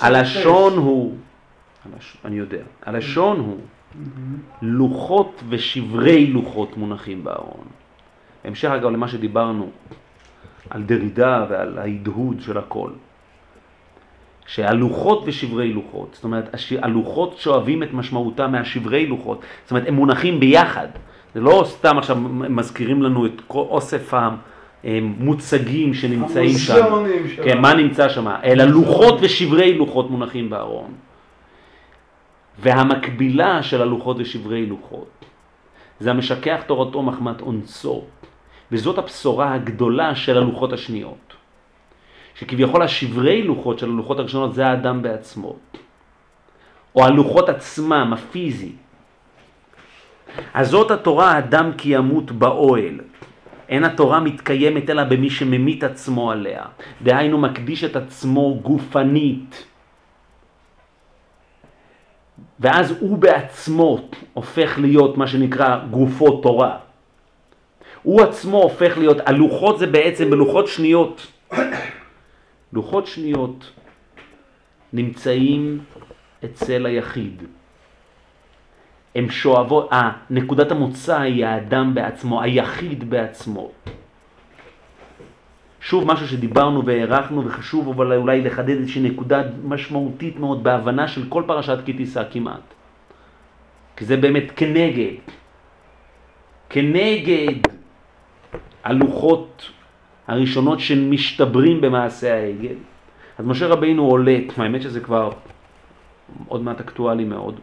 הלשון 0.00 0.76
הוא, 0.76 1.16
אני 2.24 2.36
יודע, 2.36 2.62
הלשון 2.82 3.38
הוא 3.38 3.58
לוחות 4.62 5.42
ושברי 5.48 6.26
לוחות 6.26 6.76
מונחים 6.76 7.24
בארון. 7.24 7.66
בהמשך 8.44 8.68
אגב 8.68 8.90
למה 8.90 9.08
שדיברנו 9.08 9.70
על 10.70 10.82
דרידה 10.82 11.46
ועל 11.48 11.78
ההדהוד 11.78 12.40
של 12.40 12.58
הכל. 12.58 12.90
שהלוחות 14.52 15.22
ושברי 15.26 15.72
לוחות, 15.72 16.08
זאת 16.12 16.24
אומרת 16.24 16.54
הלוחות 16.82 17.38
שואבים 17.38 17.82
את 17.82 17.92
משמעותם 17.92 18.52
מהשברי 18.52 19.06
לוחות, 19.06 19.40
זאת 19.62 19.70
אומרת 19.70 19.88
הם 19.88 19.94
מונחים 19.94 20.40
ביחד, 20.40 20.88
זה 21.34 21.40
לא 21.40 21.62
סתם 21.66 21.98
עכשיו 21.98 22.16
מזכירים 22.30 23.02
לנו 23.02 23.26
את 23.26 23.40
כל 23.46 23.64
אוסף 23.68 24.14
המוצגים 24.84 25.94
שנמצאים 25.94 26.50
שם, 26.50 26.74
שלנו. 26.74 27.06
כן, 27.44 27.60
מה 27.60 27.74
נמצא 27.74 28.08
שם, 28.08 28.26
אלא 28.44 28.64
לוחות 28.64 29.18
ושברי 29.20 29.74
לוחות 29.74 30.10
מונחים 30.10 30.50
בארון. 30.50 30.90
והמקבילה 32.58 33.62
של 33.62 33.82
הלוחות 33.82 34.16
ושברי 34.20 34.66
לוחות 34.66 35.24
זה 36.00 36.10
המשכח 36.10 36.60
תורתו 36.66 37.02
מחמת 37.02 37.40
אונסו, 37.40 38.02
וזאת 38.72 38.98
הבשורה 38.98 39.54
הגדולה 39.54 40.14
של 40.14 40.38
הלוחות 40.38 40.72
השניות. 40.72 41.31
שכביכול 42.34 42.82
השברי 42.82 43.42
לוחות 43.42 43.78
של 43.78 43.86
הלוחות 43.86 44.18
הראשונות 44.18 44.54
זה 44.54 44.66
האדם 44.66 45.02
בעצמו, 45.02 45.56
או 46.96 47.04
הלוחות 47.04 47.48
עצמם, 47.48 48.12
הפיזי. 48.12 48.72
אז 50.54 50.68
זאת 50.68 50.90
התורה 50.90 51.38
אדם 51.38 51.72
כי 51.78 51.96
ימות 51.96 52.30
באוהל. 52.30 53.00
אין 53.68 53.84
התורה 53.84 54.20
מתקיימת 54.20 54.90
אלא 54.90 55.04
במי 55.04 55.30
שממית 55.30 55.84
עצמו 55.84 56.30
עליה. 56.30 56.62
דהיינו 57.02 57.38
מקדיש 57.38 57.84
את 57.84 57.96
עצמו 57.96 58.58
גופנית. 58.62 59.66
ואז 62.60 62.94
הוא 63.00 63.18
בעצמו 63.18 64.08
הופך 64.34 64.78
להיות 64.78 65.16
מה 65.16 65.26
שנקרא 65.26 65.78
גופו 65.90 66.40
תורה. 66.40 66.76
הוא 68.02 68.22
עצמו 68.22 68.62
הופך 68.62 68.98
להיות, 68.98 69.16
הלוחות 69.26 69.78
זה 69.78 69.86
בעצם 69.86 70.30
בלוחות 70.30 70.68
שניות. 70.68 71.26
לוחות 72.72 73.06
שניות 73.06 73.72
נמצאים 74.92 75.80
אצל 76.44 76.86
היחיד. 76.86 77.42
הם 79.14 79.30
שואבות, 79.30 79.92
אה, 79.92 80.10
נקודת 80.30 80.70
המוצא 80.70 81.20
היא 81.20 81.46
האדם 81.46 81.94
בעצמו, 81.94 82.42
היחיד 82.42 83.10
בעצמו. 83.10 83.70
שוב 85.80 86.04
משהו 86.06 86.28
שדיברנו 86.28 86.86
והערכנו 86.86 87.44
וחשוב 87.44 87.88
אבל 87.88 88.12
אולי 88.12 88.40
לחדד 88.40 88.76
איזושהי 88.76 89.02
נקודה 89.02 89.42
משמעותית 89.64 90.38
מאוד 90.38 90.64
בהבנה 90.64 91.08
של 91.08 91.28
כל 91.28 91.42
פרשת 91.46 91.78
כי 91.84 91.92
תישא 91.92 92.22
כמעט. 92.30 92.66
כי 93.96 94.04
זה 94.04 94.16
באמת 94.16 94.44
כנגד, 94.56 95.14
כנגד 96.68 97.54
הלוחות 98.84 99.70
הראשונות 100.26 100.80
שמשתברים 100.80 101.80
במעשה 101.80 102.34
העגל. 102.34 102.76
אז 103.38 103.46
משה 103.46 103.66
רבינו 103.66 104.06
עולה, 104.06 104.36
האמת 104.56 104.82
שזה 104.82 105.00
כבר 105.00 105.30
עוד 106.48 106.62
מעט 106.62 106.80
אקטואלי 106.80 107.24
מאוד, 107.24 107.60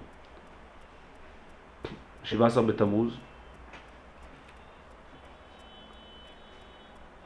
17 2.24 2.64
בתמוז. 2.64 3.18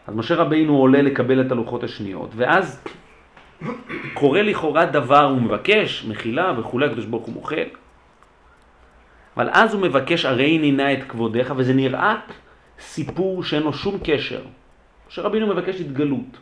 אז 0.07 0.15
משה 0.15 0.35
רבינו 0.35 0.77
עולה 0.77 1.01
לקבל 1.01 1.41
את 1.41 1.51
הלוחות 1.51 1.83
השניות, 1.83 2.29
ואז 2.35 2.83
קורה 4.13 4.41
לכאורה 4.41 4.85
דבר, 4.85 5.25
הוא 5.25 5.41
מבקש 5.41 6.05
מחילה 6.05 6.53
וכולי, 6.59 6.85
הקדוש 6.85 7.05
ברוך 7.05 7.25
הוא 7.25 7.33
מוחל. 7.33 7.67
אבל 9.37 9.49
אז 9.51 9.73
הוא 9.73 9.81
מבקש, 9.81 10.25
הרי 10.25 10.57
נינה 10.57 10.93
את 10.93 11.03
כבודך, 11.07 11.53
וזה 11.57 11.73
נראה 11.73 12.15
סיפור 12.79 13.43
שאין 13.43 13.63
לו 13.63 13.73
שום 13.73 13.97
קשר. 14.03 14.41
משה 15.09 15.21
רבינו 15.21 15.47
מבקש 15.47 15.81
התגלות. 15.81 16.37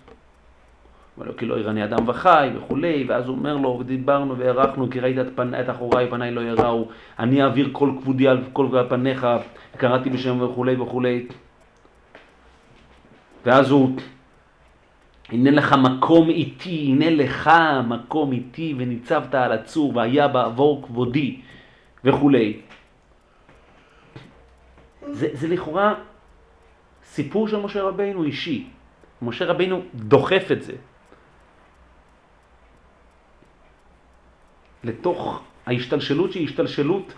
אומר 1.17 1.31
לו, 1.31 1.37
כי 1.37 1.45
לא 1.45 1.59
יראני 1.59 1.83
אדם 1.83 2.09
וחי 2.09 2.49
וכולי, 2.55 3.05
ואז 3.07 3.27
הוא 3.27 3.37
אומר 3.37 3.57
לו, 3.57 3.77
ודיברנו 3.79 4.37
והערכנו, 4.37 4.89
כי 4.89 4.99
ראית 4.99 5.19
את, 5.19 5.27
פנ... 5.35 5.55
את 5.55 5.69
אחוריי 5.69 6.09
פניי 6.09 6.31
לא 6.31 6.41
יראו, 6.41 6.89
אני 7.19 7.43
אעביר 7.43 7.69
כל 7.71 7.91
כבודי 8.01 8.27
על 8.27 8.43
כל 8.53 8.67
פניך, 8.89 9.27
קראתי 9.77 10.09
בשם 10.09 10.41
וכולי 10.41 10.75
וכולי. 10.75 11.27
ואז 13.45 13.71
הוא, 13.71 13.95
הנה 15.29 15.51
לך 15.51 15.73
מקום 15.73 16.29
איתי, 16.29 16.85
הנה 16.91 17.09
לך 17.09 17.51
מקום 17.87 18.31
איתי, 18.31 18.75
וניצבת 18.77 19.35
על 19.35 19.51
הצור, 19.51 19.95
והיה 19.95 20.27
בעבור 20.27 20.83
כבודי, 20.83 21.41
וכולי. 22.03 22.59
זה, 25.07 25.27
זה 25.33 25.47
לכאורה 25.47 25.93
סיפור 27.11 27.47
של 27.47 27.59
משה 27.59 27.81
רבינו 27.83 28.23
אישי. 28.23 28.67
משה 29.21 29.45
רבינו 29.45 29.81
דוחף 29.95 30.47
את 30.51 30.63
זה. 30.63 30.73
לתוך 34.83 35.41
ההשתלשלות 35.65 36.31
שהיא 36.31 36.47
השתלשלות 36.47 37.13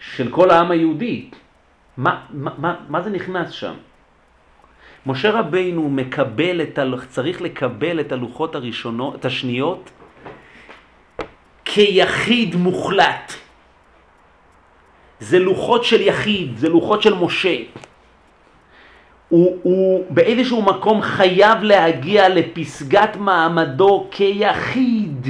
של 0.00 0.30
כל 0.30 0.50
העם 0.50 0.70
היהודי. 0.70 1.30
מה, 1.96 2.26
מה, 2.30 2.50
מה, 2.58 2.70
מה 2.88 3.02
זה 3.02 3.10
נכנס 3.10 3.50
שם? 3.50 3.74
משה 5.06 5.30
רבינו 5.30 5.90
מקבל 5.90 6.62
את, 6.62 6.78
ה... 6.78 6.84
צריך 7.08 7.42
לקבל 7.42 8.00
את 8.00 8.12
הלוחות 8.12 8.54
הראשונות, 8.54 9.14
את 9.14 9.24
השניות, 9.24 9.90
כיחיד 11.64 12.56
מוחלט. 12.56 13.32
זה 15.20 15.38
לוחות 15.38 15.84
של 15.84 16.00
יחיד, 16.00 16.56
זה 16.56 16.68
לוחות 16.68 17.02
של 17.02 17.14
משה. 17.14 17.56
הוא, 19.28 19.58
הוא 19.62 20.04
באיזשהו 20.10 20.62
מקום 20.62 21.02
חייב 21.02 21.62
להגיע 21.62 22.28
לפסגת 22.28 23.16
מעמדו 23.16 24.06
כיחיד. 24.10 25.26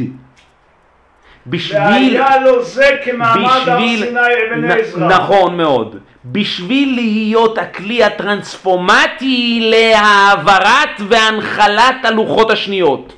בשביל... 1.46 1.80
והיה 1.80 2.40
לו 2.40 2.64
זה 2.64 2.96
כמעמד 3.04 3.68
הר 3.68 3.78
סיני 3.80 4.20
אבן 4.50 4.70
עזרא. 4.70 5.08
נכון 5.08 5.56
מאוד. 5.56 5.96
בשביל 6.24 6.94
להיות 6.94 7.58
הכלי 7.58 8.04
הטרנספורמטי 8.04 9.70
להעברת 9.70 11.00
והנחלת 11.08 12.04
הלוחות 12.04 12.50
השניות. 12.50 13.12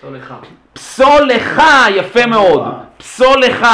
פסולך. 0.00 0.34
פסולך, 0.72 1.62
יפה 1.90 2.26
מאוד. 2.26 2.62
פסולך. 2.96 3.66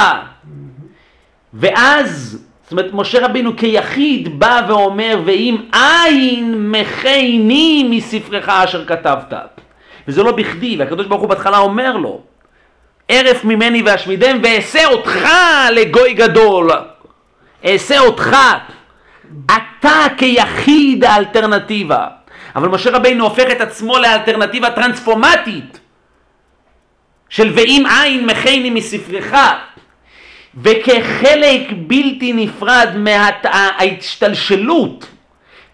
ואז, 1.54 2.42
זאת 2.62 2.72
אומרת, 2.72 2.90
משה 2.92 3.26
רבינו 3.26 3.56
כיחיד 3.56 4.38
בא 4.40 4.60
ואומר, 4.68 5.20
ואם 5.24 5.56
אין 5.72 6.70
מכני 6.70 7.88
מספרך 7.90 8.48
אשר 8.48 8.84
כתבת. 8.84 9.34
וזה 10.08 10.22
לא 10.22 10.32
בכדי, 10.32 10.76
והקדוש 10.78 11.06
ברוך 11.06 11.20
הוא 11.20 11.28
בהתחלה 11.28 11.58
אומר 11.58 11.96
לו, 11.96 12.20
ערף 13.08 13.44
ממני 13.44 13.82
ואשמידם 13.82 14.38
ואעשה 14.42 14.86
אותך 14.86 15.28
לגוי 15.72 16.14
גדול. 16.14 16.70
אעשה 17.64 17.98
אותך. 17.98 18.36
אתה 19.46 20.06
כיחיד 20.16 21.04
האלטרנטיבה. 21.04 22.06
אבל 22.56 22.68
משה 22.68 22.90
רבינו 22.90 23.24
הופך 23.24 23.50
את 23.52 23.60
עצמו 23.60 23.98
לאלטרנטיבה 23.98 24.70
טרנספורמטית 24.70 25.80
של 27.28 27.52
ואם 27.54 27.84
אין 27.86 28.26
מכני 28.26 28.70
מספרך 28.70 29.34
וכחלק 30.56 31.70
בלתי 31.86 32.32
נפרד 32.32 32.88
מההשתלשלות 33.44 35.06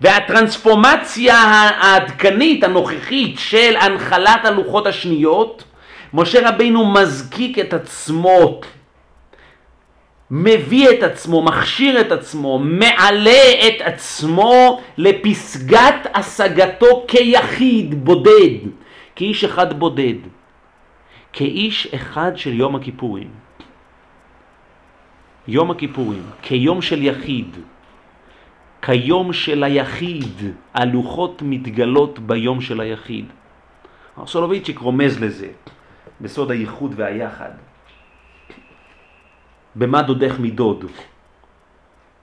והטרנספורמציה 0.01 1.35
העדכנית 1.35 2.65
הנוכחית 2.65 3.39
של 3.39 3.77
הנחלת 3.81 4.45
הלוחות 4.45 4.87
השניות 4.87 5.65
משה 6.15 6.49
רבינו 6.49 6.93
מזקיק 6.93 7.59
את 7.59 7.75
עצמו, 7.75 8.61
מביא 10.31 10.91
את 10.91 11.03
עצמו, 11.03 11.43
מכשיר 11.43 12.01
את 12.01 12.13
עצמו, 12.13 12.59
מעלה 12.59 13.43
את 13.69 13.81
עצמו 13.81 14.81
לפסגת 14.99 16.07
השגתו 16.15 17.05
כיחיד 17.09 18.05
בודד, 18.05 18.69
כאיש 19.17 19.45
אחד 19.45 19.79
בודד, 19.79 20.15
כאיש 21.33 21.89
אחד 21.95 22.33
של 22.37 22.55
יום 22.55 22.77
הכיפורים. 22.77 23.48
יום 25.49 25.71
הכיפורים, 25.71 26.23
כיום 26.43 26.83
של 26.83 27.03
יחיד, 27.03 27.57
כיום 28.83 29.33
של 29.33 29.65
היחיד, 29.65 30.37
הלוחות 30.75 31.43
מתגלות 31.43 32.19
ביום 32.19 32.61
של 32.61 32.81
היחיד. 32.81 33.25
סולובייצ'יק 34.27 34.79
רומז 34.79 35.23
לזה. 35.23 35.49
בסוד 36.21 36.51
הייחוד 36.51 36.93
והיחד. 36.97 37.51
במה 39.77 40.03
דודך 40.03 40.37
מדוד? 40.41 40.85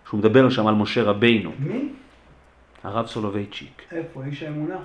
שהוא 0.07 0.19
מדבר 0.19 0.49
שם 0.49 0.67
על 0.67 0.75
משה 0.75 1.03
רבינו. 1.03 1.51
מי? 1.59 1.89
הרב 2.83 3.07
סולובייצ'יק. 3.07 3.81
איפה? 3.91 4.23
איש 4.25 4.43
האמונה? 4.43 4.77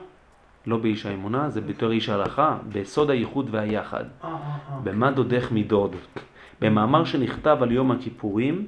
לא 0.67 0.77
באיש 0.77 1.07
האמונה, 1.07 1.51
זה 1.51 1.61
בתור 1.61 1.91
איש 1.91 2.09
ההלכה, 2.09 2.57
בסוד 2.73 3.11
הייחוד 3.11 3.49
והיחד. 3.51 4.05
אה, 4.25 4.29
אה, 4.29 4.37
אה. 4.71 4.79
במה 4.85 5.11
דודך 5.11 5.53
מדוד? 5.53 5.97
במאמר 6.61 7.05
שנכתב 7.05 7.59
על 7.63 7.73
יום 7.73 7.91
הכיפורים, 7.91 8.67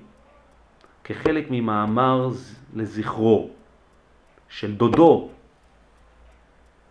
כחלק 1.05 1.47
ממאמר 1.51 2.29
לזכרו 2.75 3.51
של 4.49 4.75
דודו, 4.75 5.31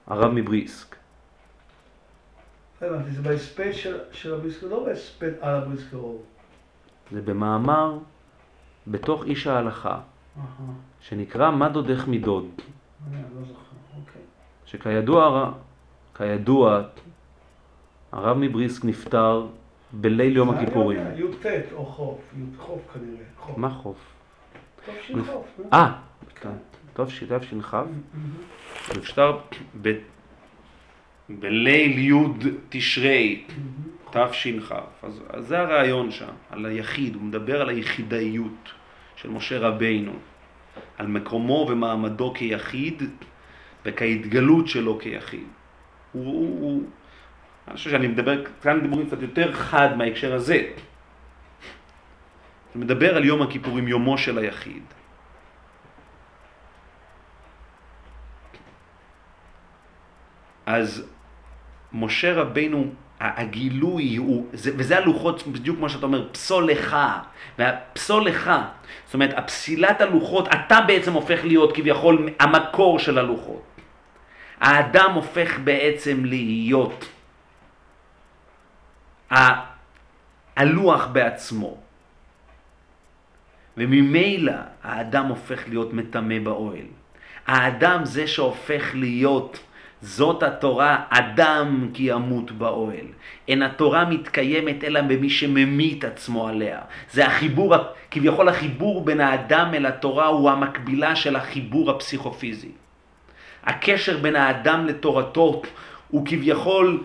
הרב 0.07 0.32
מבריסק. 0.32 0.95
הבנתי, 2.82 3.11
זה 3.11 3.21
בהספד 3.21 3.71
של 4.11 4.34
הבריסקר, 4.34 4.67
לא 4.67 4.86
בהספד 4.86 5.32
על 5.41 5.55
הבריסקר. 5.55 5.97
זה 7.11 7.21
במאמר 7.21 7.97
בתוך 8.88 9.26
איש 9.26 9.47
ההלכה, 9.47 9.99
שנקרא 11.01 11.51
מה 11.51 11.69
דודך 11.69 12.07
מדוד. 12.07 12.45
לא 13.11 13.17
אוקיי. 13.97 14.21
שכידוע, 14.65 15.51
כידוע, 16.15 16.82
הרב 18.11 18.38
מבריסק 18.38 18.86
נפטר 18.86 19.47
בליל 19.93 20.37
יום 20.37 20.49
הכיפורים. 20.49 20.99
י"ט 21.15 21.45
או 21.73 21.85
חוף, 21.85 22.33
חוף 22.57 22.81
כנראה. 22.93 23.57
מה 23.57 23.69
חוף? 23.69 23.97
תש"כ. 24.85 25.13
אה, 25.73 25.93
טוב, 26.93 27.07
תש"כ. 27.07 27.73
הוא 27.73 28.97
נפטר 28.97 29.37
בליל 31.29 31.97
י' 31.97 32.49
תשרי, 32.69 33.43
תש"כ. 34.11 34.73
אז, 35.03 35.23
אז 35.29 35.47
זה 35.47 35.59
הרעיון 35.59 36.11
שם, 36.11 36.33
על 36.49 36.65
היחיד, 36.65 37.15
הוא 37.15 37.23
מדבר 37.23 37.61
על 37.61 37.69
היחידאיות 37.69 38.71
של 39.15 39.29
משה 39.29 39.59
רבינו, 39.59 40.13
על 40.97 41.07
מקומו 41.07 41.67
ומעמדו 41.69 42.33
כיחיד 42.33 43.03
וכהתגלות 43.85 44.67
שלו 44.67 44.99
כיחיד. 44.99 45.47
הוא, 46.11 46.25
הוא, 46.25 46.61
הוא, 46.61 46.83
אני 47.68 47.78
חושב 47.78 47.89
שאני 47.89 48.07
מדבר 48.07 48.45
כאן 48.62 48.82
דיבורים 48.82 49.07
קצת 49.07 49.22
יותר 49.22 49.53
חד 49.53 49.97
מההקשר 49.97 50.34
הזה. 50.34 50.68
הוא 52.74 52.82
מדבר 52.82 53.16
על 53.16 53.26
יום 53.26 53.41
הכיפורים, 53.41 53.88
יומו 53.88 54.18
של 54.18 54.38
היחיד. 54.38 54.84
אז 60.66 61.07
משה 61.93 62.34
רבינו, 62.34 62.91
הגילוי 63.20 64.16
הוא, 64.16 64.47
זה, 64.53 64.72
וזה 64.78 64.97
הלוחות, 64.97 65.47
בדיוק 65.47 65.78
כמו 65.78 65.89
שאתה 65.89 66.05
אומר, 66.05 66.30
פסול 66.32 66.72
לך, 66.72 66.97
והפסול 67.57 68.26
לך, 68.26 68.51
זאת 69.05 69.14
אומרת, 69.14 69.34
הפסילת 69.38 70.01
הלוחות, 70.01 70.47
אתה 70.47 70.82
בעצם 70.88 71.14
הופך 71.14 71.39
להיות 71.43 71.76
כביכול 71.76 72.30
המקור 72.39 72.99
של 72.99 73.18
הלוחות. 73.18 73.64
האדם 74.59 75.12
הופך 75.14 75.59
בעצם 75.64 76.26
להיות 76.26 77.09
הלוח 80.57 81.07
בעצמו. 81.07 81.77
וממילא 83.77 84.53
האדם 84.84 85.25
הופך 85.25 85.69
להיות 85.69 85.93
מטמא 85.93 86.39
באוהל. 86.39 86.86
האדם 87.47 88.05
זה 88.05 88.27
שהופך 88.27 88.91
להיות, 88.93 89.59
זאת 90.01 90.43
התורה, 90.43 91.03
אדם 91.09 91.89
כי 91.93 92.03
ימות 92.03 92.51
באוהל. 92.51 93.05
אין 93.47 93.61
התורה 93.61 94.05
מתקיימת 94.05 94.84
אלא 94.84 95.01
במי 95.01 95.29
שממית 95.29 96.03
עצמו 96.05 96.47
עליה. 96.47 96.79
זה 97.11 97.27
החיבור, 97.27 97.75
כביכול 98.11 98.49
החיבור 98.49 99.05
בין 99.05 99.21
האדם 99.21 99.73
אל 99.73 99.86
התורה 99.86 100.25
הוא 100.27 100.49
המקבילה 100.49 101.15
של 101.15 101.36
החיבור 101.36 101.91
הפסיכופיזי. 101.91 102.71
הקשר 103.63 104.17
בין 104.17 104.36
האדם 104.36 104.86
לתורתו 104.86 105.61
הוא 106.07 106.25
כביכול 106.25 107.03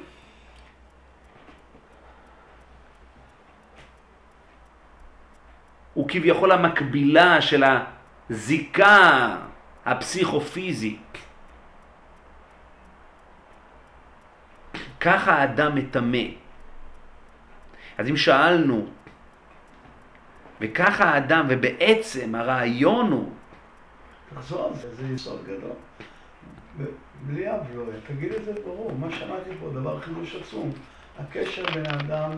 הוא 5.96 6.08
כביכול 6.08 6.52
המקבילה 6.52 7.40
של 7.40 7.64
הזיקה 8.30 9.36
הפסיכופיזית. 9.86 11.18
ככה 15.00 15.32
האדם 15.32 15.74
מטמא. 15.74 16.26
אז 17.98 18.08
אם 18.08 18.16
שאלנו, 18.16 18.86
וככה 20.60 21.04
האדם, 21.04 21.46
ובעצם 21.48 22.34
הרעיון 22.34 23.12
הוא... 23.12 23.32
תחזור 24.34 24.68
על 24.68 24.74
זה, 24.74 24.94
זה 24.94 25.14
יסוד 25.14 25.44
גדול. 25.44 25.76
בלי 27.26 27.50
אב 27.50 27.60
לא 27.74 27.84
תגיד 28.06 28.32
את 28.32 28.44
זה 28.44 28.52
ברור, 28.64 28.92
מה 29.00 29.10
שמעתי 29.10 29.50
פה, 29.60 29.70
דבר 29.70 30.00
חידוש 30.00 30.34
עצום. 30.34 30.72
הקשר 31.18 31.64
בין 31.74 31.86
האדם... 31.86 32.30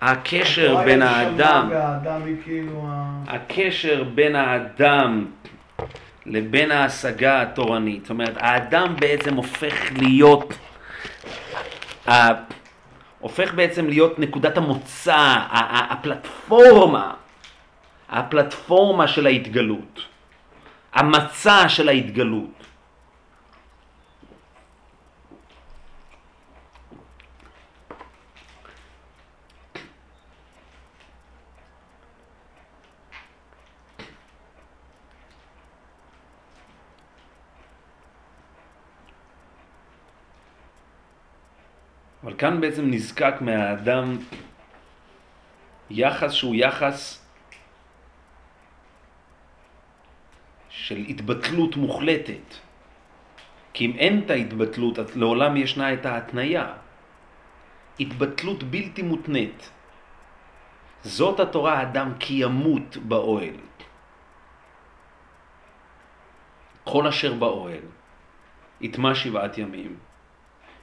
הקשר 0.00 0.76
בין 0.84 1.02
האדם... 1.02 1.68
והאדם 1.70 2.24
היא 2.24 2.36
כאילו 2.44 2.84
ה... 2.88 3.22
הקשר 3.28 4.04
בין 4.14 4.36
האדם 4.36 5.26
לבין 6.26 6.70
ההשגה 6.70 7.42
התורנית. 7.42 8.02
זאת 8.02 8.10
אומרת, 8.10 8.34
האדם 8.36 8.96
בעצם 9.00 9.34
הופך 9.34 9.92
להיות... 9.96 10.58
הופך 13.20 13.54
בעצם 13.54 13.88
להיות 13.88 14.18
נקודת 14.18 14.56
המוצא, 14.56 15.34
הפלטפורמה, 15.90 17.14
הפלטפורמה 18.10 19.08
של 19.08 19.26
ההתגלות, 19.26 20.00
המצע 20.94 21.68
של 21.68 21.88
ההתגלות. 21.88 22.61
אבל 42.22 42.34
כאן 42.38 42.60
בעצם 42.60 42.90
נזקק 42.90 43.34
מהאדם 43.40 44.16
יחס 45.90 46.32
שהוא 46.32 46.54
יחס 46.54 47.26
של 50.68 50.96
התבטלות 50.96 51.76
מוחלטת. 51.76 52.54
כי 53.72 53.86
אם 53.86 53.92
אין 53.98 54.22
את 54.24 54.30
ההתבטלות, 54.30 54.98
לעולם 55.16 55.56
ישנה 55.56 55.92
את 55.92 56.06
ההתניה. 56.06 56.72
התבטלות 58.00 58.62
בלתי 58.62 59.02
מותנית. 59.02 59.70
זאת 61.02 61.40
התורה 61.40 61.78
האדם 61.78 62.12
כי 62.18 62.34
ימות 62.34 62.96
באוהל. 62.96 63.56
כל 66.84 67.06
אשר 67.06 67.34
באוהל, 67.34 67.84
יטמע 68.80 69.14
שבעת 69.14 69.58
ימים. 69.58 70.11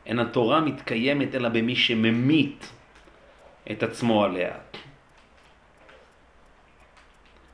אין 0.05 0.19
התורה 0.19 0.61
מתקיימת 0.61 1.35
אלא 1.35 1.49
במי 1.49 1.75
שממית 1.75 2.71
את 3.71 3.83
עצמו 3.83 4.23
עליה. 4.23 4.51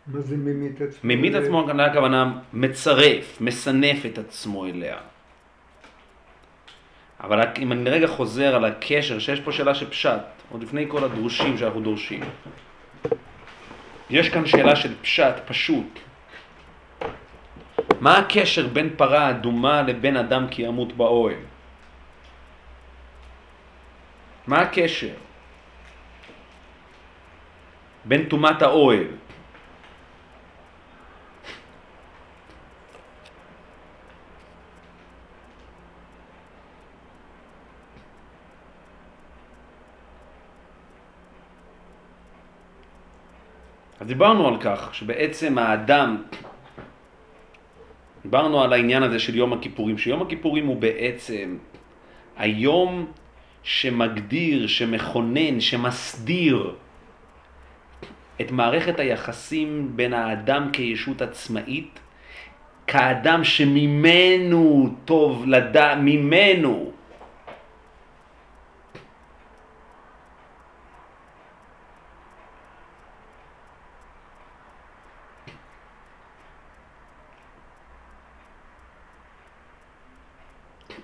מה 0.08 0.22
זה 0.22 0.38
ממית 0.38 0.82
עצמו? 0.82 1.00
ממית 1.04 1.36
עצמו, 1.36 1.72
הכוונה 1.82 2.39
מצרף, 2.54 3.41
מסנף 3.41 4.06
את 4.06 4.18
עצמו 4.18 4.66
אליה. 4.66 4.98
אבל 7.20 7.41
אם 7.58 7.72
אני 7.72 7.89
רגע 7.89 8.08
חוזר 8.08 8.56
על 8.56 8.66
הקשר, 8.66 9.20
שיש 9.20 9.39
פה 9.39 9.52
שאלה 9.52 9.76
של 9.76 9.89
פשט, 9.89 10.22
עוד 10.50 10.64
לפני 10.64 10.86
כל 10.88 11.04
הדרושים 11.04 11.58
שאנחנו 11.58 11.82
דורשים. 11.82 12.24
יש 14.10 14.30
כאן 14.30 14.46
שאלה 14.46 14.76
של 14.76 14.93
פשט, 15.02 15.36
פשוט. 15.48 16.00
מה 18.00 18.18
הקשר 18.18 18.68
בין 18.68 18.89
פרה 18.98 19.30
אדומה 19.30 19.82
לבין 19.82 20.18
אדם 20.18 20.48
כי 20.52 20.62
ימות 20.62 20.93
באוהל? 20.93 21.55
מה 24.48 24.62
הקשר 24.62 25.14
בין 28.06 28.30
טומאת 28.30 28.62
האוהל? 28.62 29.08
אז 44.00 44.08
דיברנו 44.08 44.48
על 44.48 44.58
כך 44.62 44.89
שבעצם 44.93 45.58
האדם, 45.58 46.24
דיברנו 48.22 48.64
על 48.64 48.74
העניין 48.74 49.04
הזה 49.04 49.20
של 49.20 49.36
יום 49.36 49.54
הכיפורים, 49.54 49.98
שיום 49.98 50.22
הכיפורים 50.22 50.66
הוא 50.66 50.78
בעצם 50.78 51.58
היום 52.38 53.12
שמגדיר, 53.66 54.68
שמכונן, 54.68 55.59
שמסדיר 55.59 56.76
את 58.41 58.51
מערכת 58.51 58.99
היחסים 58.99 59.91
בין 59.95 60.13
האדם 60.13 60.70
כישות 60.74 61.22
עצמאית, 61.22 61.99
כאדם 62.88 63.43
שממנו 63.43 64.95
טוב 65.05 65.45
לדע, 65.47 65.95
ממנו. 65.95 66.91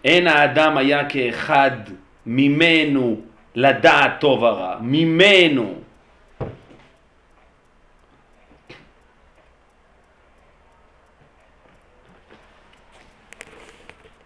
אין 0.05 0.28
האדם 0.28 0.78
היה 0.78 1.09
כאחד 1.09 1.72
ממנו 2.26 3.22
לדעת 3.56 4.20
טוב 4.20 4.44
ורע, 4.44 4.78
ממנו. 4.82 5.82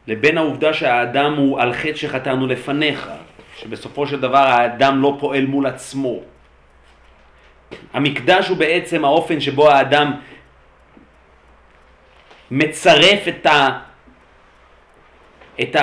לבין 0.08 0.38
העובדה 0.38 0.74
שהאדם 0.74 1.36
הוא 1.36 1.62
על 1.62 1.74
חטא 1.74 1.96
שחטאנו 1.96 2.48
לפניך, 2.48 3.10
שבסופו 3.58 4.08
של 4.08 4.20
דבר 4.20 4.38
האדם 4.38 5.02
לא 5.02 5.18
פועל 5.20 5.46
מול 5.46 5.66
עצמו. 5.66 6.20
המקדש 7.93 8.48
הוא 8.48 8.58
בעצם 8.58 9.06
האופן 9.06 9.39
שבו 9.39 9.72
האדם 9.72 10.12
מצרף 12.52 13.28
את, 13.28 13.46
ה, 13.46 13.80
את 15.62 15.76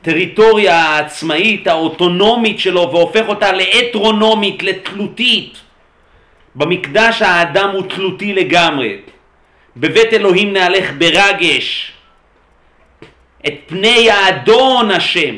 הטריטוריה 0.00 0.76
העצמאית, 0.76 1.66
האוטונומית 1.66 2.58
שלו, 2.58 2.90
והופך 2.92 3.28
אותה 3.28 3.52
לאטרונומית, 3.52 4.62
לתלותית. 4.62 5.58
במקדש 6.54 7.22
האדם 7.22 7.70
הוא 7.70 7.82
תלותי 7.88 8.32
לגמרי. 8.32 8.96
בבית 9.76 10.12
אלוהים 10.12 10.52
נהלך 10.52 10.90
ברגש 10.98 11.92
את 13.46 13.54
פני 13.66 14.10
האדון 14.10 14.90
השם. 14.90 15.34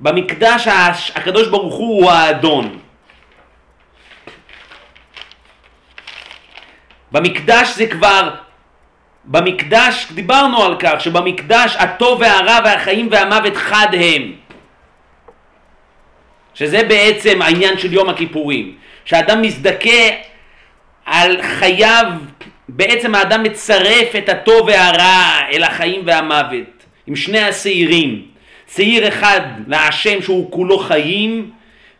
במקדש 0.00 0.68
הקדוש 1.14 1.48
ברוך 1.48 1.74
הוא 1.74 2.02
הוא 2.02 2.10
האדון. 2.10 2.78
במקדש 7.12 7.68
זה 7.68 7.86
כבר, 7.86 8.30
במקדש, 9.26 10.06
דיברנו 10.14 10.62
על 10.62 10.76
כך 10.78 11.00
שבמקדש 11.00 11.76
הטוב 11.78 12.20
והרע 12.20 12.58
והחיים 12.64 13.08
והמוות 13.10 13.56
חד 13.56 13.88
הם. 13.92 14.32
שזה 16.54 16.82
בעצם 16.82 17.42
העניין 17.42 17.78
של 17.78 17.92
יום 17.92 18.08
הכיפורים. 18.08 18.74
שאדם 19.04 19.42
מזדכה 19.42 20.08
על 21.06 21.42
חייו, 21.42 22.04
בעצם 22.68 23.14
האדם 23.14 23.42
מצרף 23.42 24.16
את 24.18 24.28
הטוב 24.28 24.66
והרע 24.66 25.38
אל 25.52 25.62
החיים 25.62 26.02
והמוות, 26.04 26.84
עם 27.06 27.16
שני 27.16 27.40
השעירים. 27.40 28.22
שעיר 28.74 29.08
אחד 29.08 29.40
להשם 29.66 30.22
שהוא 30.22 30.52
כולו 30.52 30.78
חיים, 30.78 31.50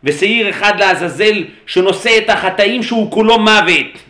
ושעיר 0.03 0.49
אחד 0.49 0.79
לעזאזל 0.79 1.43
שנושא 1.65 2.17
את 2.17 2.29
החטאים 2.29 2.83
שהוא 2.83 3.11
כולו 3.11 3.39
מוות. 3.39 4.03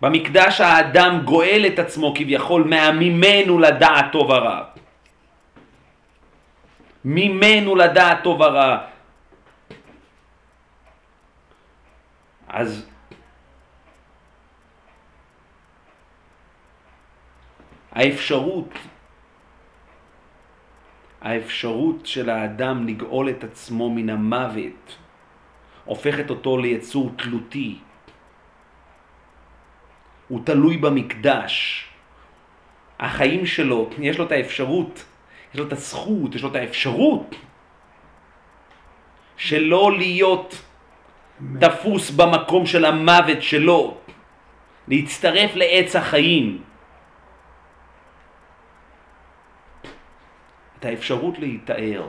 במקדש 0.00 0.60
האדם 0.60 1.20
גואל 1.24 1.64
את 1.66 1.78
עצמו 1.78 2.14
כביכול 2.16 2.64
מהמימנו 2.64 3.58
לדעת 3.58 4.04
טוב 4.12 4.30
ורע. 4.30 4.64
ממנו 7.04 7.76
לדעת 7.76 8.18
טוב 8.22 8.40
ורע. 8.40 8.78
אז 12.48 12.86
האפשרות, 17.92 18.68
האפשרות 21.20 22.06
של 22.06 22.30
האדם 22.30 22.86
לגאול 22.86 23.30
את 23.30 23.44
עצמו 23.44 23.90
מן 23.90 24.10
המוות 24.10 24.96
הופכת 25.84 26.30
אותו 26.30 26.58
ליצור 26.58 27.10
תלותי. 27.16 27.78
הוא 30.28 30.40
תלוי 30.44 30.76
במקדש. 30.76 31.86
החיים 33.00 33.46
שלו, 33.46 33.90
יש 33.98 34.18
לו 34.18 34.24
את 34.24 34.32
האפשרות, 34.32 35.04
יש 35.54 35.60
לו 35.60 35.66
את 35.66 35.72
הזכות, 35.72 36.34
יש 36.34 36.42
לו 36.42 36.48
את 36.48 36.56
האפשרות 36.56 37.34
שלא 39.36 39.92
להיות 39.98 40.62
תפוס 41.60 42.10
במקום 42.10 42.66
של 42.66 42.84
המוות 42.84 43.42
שלו, 43.42 43.96
להצטרף 44.88 45.54
לעץ 45.54 45.96
החיים. 45.96 46.62
את 50.78 50.84
האפשרות 50.84 51.38
להיטהר. 51.38 52.08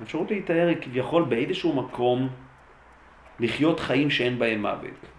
האפשרות 0.00 0.30
להיטהר 0.30 0.68
היא 0.68 0.76
כביכול 0.80 1.24
באיזשהו 1.24 1.72
מקום 1.72 2.28
לחיות 3.40 3.80
חיים 3.80 4.10
שאין 4.10 4.38
בהם 4.38 4.62
מוות. 4.62 5.17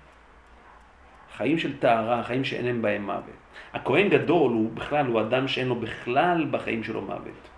חיים 1.39 1.57
של 1.57 1.77
טהרה, 1.77 2.23
חיים 2.23 2.43
שאין 2.43 2.65
להם 2.65 2.81
בהם 2.81 3.05
מוות. 3.05 3.39
הכהן 3.73 4.09
גדול 4.09 4.51
הוא 4.51 4.71
בכלל, 4.71 5.05
הוא 5.05 5.21
אדם 5.21 5.47
שאין 5.47 5.67
לו 5.67 5.75
בכלל 5.75 6.47
בחיים 6.51 6.83
שלו 6.83 7.01
מוות. 7.01 7.49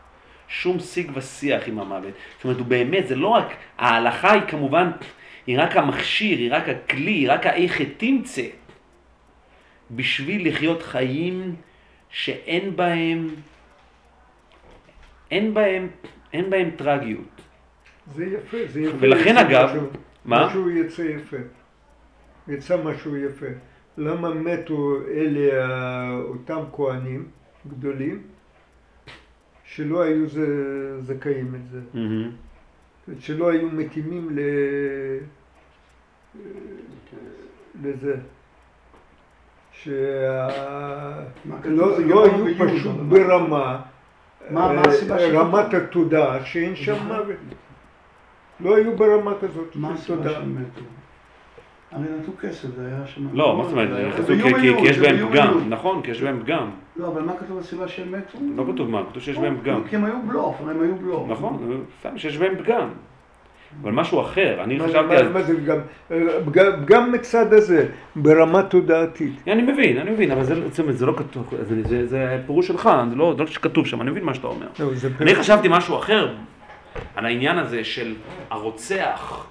שום 0.48 0.80
שיג 0.80 1.12
ושיח 1.14 1.68
עם 1.68 1.80
המוות. 1.80 2.14
זאת 2.36 2.44
אומרת, 2.44 2.60
הוא 2.60 2.68
באמת, 2.68 3.08
זה 3.08 3.16
לא 3.16 3.28
רק, 3.28 3.56
ההלכה 3.78 4.32
היא 4.32 4.42
כמובן, 4.48 4.92
היא 5.48 5.60
רק 5.60 5.78
המכשיר, 5.78 6.38
היא 6.38 6.54
רק 6.54 6.70
הכלי, 6.70 7.12
היא 7.12 7.32
רק 7.32 7.46
האיך 7.46 7.82
תמצא, 7.98 8.48
בשביל 9.92 10.48
לחיות 10.48 10.84
חיים 10.84 11.56
שאין 12.10 12.76
בהם, 12.76 13.28
אין 15.32 15.54
בהם, 15.54 15.90
אין 16.34 16.50
בהם 16.50 16.70
טרגיות. 16.76 17.42
זה 18.16 18.26
יפה, 18.26 18.58
זה 18.68 18.82
יפה. 18.82 18.98
ולכן 19.00 19.38
אגב, 19.38 19.70
משהו, 19.70 19.90
מה? 20.26 20.48
משהו 20.48 20.70
יצא 20.70 21.02
יפה. 21.02 21.38
יצא 22.48 22.78
משהו 22.84 23.18
יפה. 23.18 23.71
למה 23.98 24.34
מתו 24.34 24.98
אלה 25.14 25.66
ה- 25.66 26.20
אותם 26.22 26.60
כהנים 26.76 27.26
גדולים 27.68 28.22
שלא 29.64 30.02
היו 30.02 30.28
ז- 30.28 30.40
זכאים 31.00 31.56
את 31.56 31.70
זה, 31.72 31.80
אומרת, 31.94 32.32
שלא 33.22 33.52
היו 33.52 33.68
מתאימים 33.72 34.30
ל... 34.32 34.40
לזה. 37.84 38.16
שה... 39.72 40.48
מה 41.46 41.62
כתוב? 41.62 41.72
לא, 41.74 41.96
זה 41.98 42.04
היו 42.24 42.46
פשוט 42.60 42.96
מה- 42.98 43.04
ברמה, 43.04 43.82
מה- 44.50 44.74
מה 44.74 44.82
אה, 44.82 44.88
הסיבה 44.88 45.20
שהם 45.20 45.36
רמת 45.36 45.68
מתו? 45.68 45.78
התודעה 45.78 46.46
שאין 46.46 46.76
שם. 46.76 47.06
מוות. 47.08 47.36
לא 48.60 48.76
היו 48.78 48.98
ברמה 48.98 49.34
כזאת 49.42 49.76
מה 49.76 49.98
של 49.98 50.14
הסיבה 50.14 50.24
תודעה. 50.24 50.42
הרי 51.92 52.04
נתנו 52.20 52.34
כסף, 52.42 52.68
זה 52.76 52.86
היה 52.88 53.08
שם... 53.08 53.22
לא, 53.34 53.58
מה 53.58 53.64
זאת 53.64 53.72
אומרת, 53.72 53.90
נכנסו 54.08 54.34
כי- 54.62 54.90
יש 54.90 54.98
בהם 55.00 55.30
פגם. 55.30 55.70
נכון, 55.70 56.02
כי 56.02 56.12
יש 56.12 56.22
בהם 56.22 56.40
פגם. 56.44 56.70
לא, 56.96 57.08
אבל 57.08 57.22
מה 57.22 57.34
כתוב 57.40 57.60
בסיבה 57.60 57.88
שהם 57.88 58.12
מתו? 58.12 58.38
לא 58.56 58.74
כתוב 58.74 58.90
מה, 58.90 59.02
כתוב 59.10 59.24
שיש 59.24 59.38
בהם 59.38 59.58
פגם. 59.62 59.82
כי 59.90 59.96
הם 59.96 60.06
היו 60.06 60.14
בלוף, 60.28 60.56
הם 60.62 60.82
היו 60.82 60.96
בלוף. 60.96 61.30
נכון, 61.30 61.84
סתם 62.00 62.18
שיש 62.18 62.38
בהם 62.38 62.56
פגם. 62.64 62.88
אבל 63.82 63.92
משהו 63.92 64.22
אחר, 64.22 64.64
אני 64.64 64.80
חשבתי 64.80 65.08
מה- 65.08 65.14
על... 65.20 65.30
מה 65.34 65.42
זה 65.42 65.54
גם, 65.56 65.78
גם- 66.52 66.86
גם 66.86 67.12
מצד 67.12 67.54
הזה, 67.54 67.86
ברמה 68.16 68.64
תודעתית. 68.64 69.34
אני 69.48 69.62
מבין, 69.62 69.98
אני 69.98 70.12
מבין, 70.12 70.32
אבל 70.32 70.44
זה, 70.44 70.56
לא 71.06 71.14
כתוב, 71.18 71.54
זה, 71.62 71.84
זה, 71.88 72.08
זה 72.08 72.42
פירוש 72.46 72.68
שלך, 72.68 72.90
זה 73.10 73.16
לא, 73.16 73.34
זה 73.38 73.44
לא 73.44 73.48
שכתוב 73.48 73.88
שם, 73.88 74.02
אני 74.02 74.12
מבין 74.12 74.24
מה 74.24 74.34
שאתה 74.34 74.48
אומר. 74.48 74.68
לא, 74.80 74.86
אני 75.22 75.36
חשבתי 75.36 75.68
משהו 75.72 75.96
אחר, 75.98 76.34
על 77.16 77.26
העניין 77.26 77.58
הזה 77.58 77.84
של 77.84 78.14
הרוצח, 78.50 79.46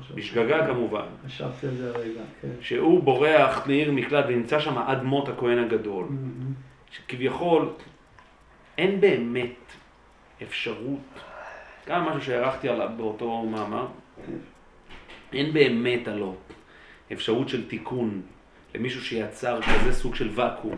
חשבתי. 0.00 0.20
בשגגה 0.20 0.66
כמובן, 0.66 1.06
חשבתי 1.26 1.66
על 1.66 1.74
זה 1.74 1.90
הרגע, 1.94 2.20
כן. 2.40 2.48
שהוא 2.60 3.02
בורח 3.02 3.66
לעיר 3.66 3.92
מקלט 3.92 4.24
ונמצא 4.28 4.60
שם 4.60 4.78
עד 4.78 5.02
מות 5.02 5.28
הכהן 5.28 5.58
הגדול, 5.58 6.06
שכביכול 6.90 7.68
אין 8.78 9.00
באמת 9.00 9.72
אפשרות, 10.42 11.20
גם 11.88 12.04
משהו 12.04 12.22
שהערכתי 12.22 12.68
עליו 12.68 12.90
באותו 12.96 13.42
מאמר, 13.42 13.86
אין 15.32 15.52
באמת 15.52 16.08
הלא 16.08 16.34
אפשרות 17.12 17.48
של 17.48 17.68
תיקון 17.68 18.22
למישהו 18.74 19.00
שיצר 19.04 19.60
כזה 19.62 19.92
סוג 19.92 20.14
של 20.14 20.30
ואקום, 20.34 20.76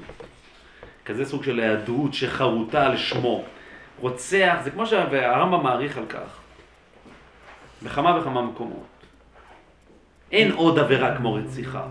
כזה 1.04 1.24
סוג 1.24 1.44
של 1.44 1.60
היעדרות 1.60 2.14
שחרוטה 2.14 2.86
על 2.86 2.96
שמו. 2.96 3.44
רוצח, 4.00 4.56
זה 4.64 4.70
כמו 4.70 4.86
שהרמב"ם 4.86 5.62
מעריך 5.62 5.98
על 5.98 6.06
כך, 6.06 6.40
בכמה 7.84 8.18
וכמה 8.18 8.42
מקומות. 8.42 8.86
אין 10.32 10.52
עוד 10.52 10.78
עבירה 10.78 11.16
כמו 11.16 11.34
רציחה. 11.34 11.86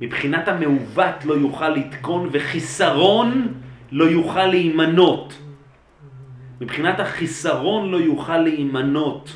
מבחינת 0.00 0.48
המעוות 0.48 1.24
לא 1.24 1.34
יוכל 1.34 1.68
לתקון 1.68 2.28
וחיסרון 2.32 3.54
לא 3.92 4.04
יוכל 4.04 4.46
להימנות. 4.46 5.38
מבחינת 6.60 7.00
החיסרון 7.00 7.90
לא 7.90 7.96
יוכל 7.96 8.38
להימנות. 8.38 9.32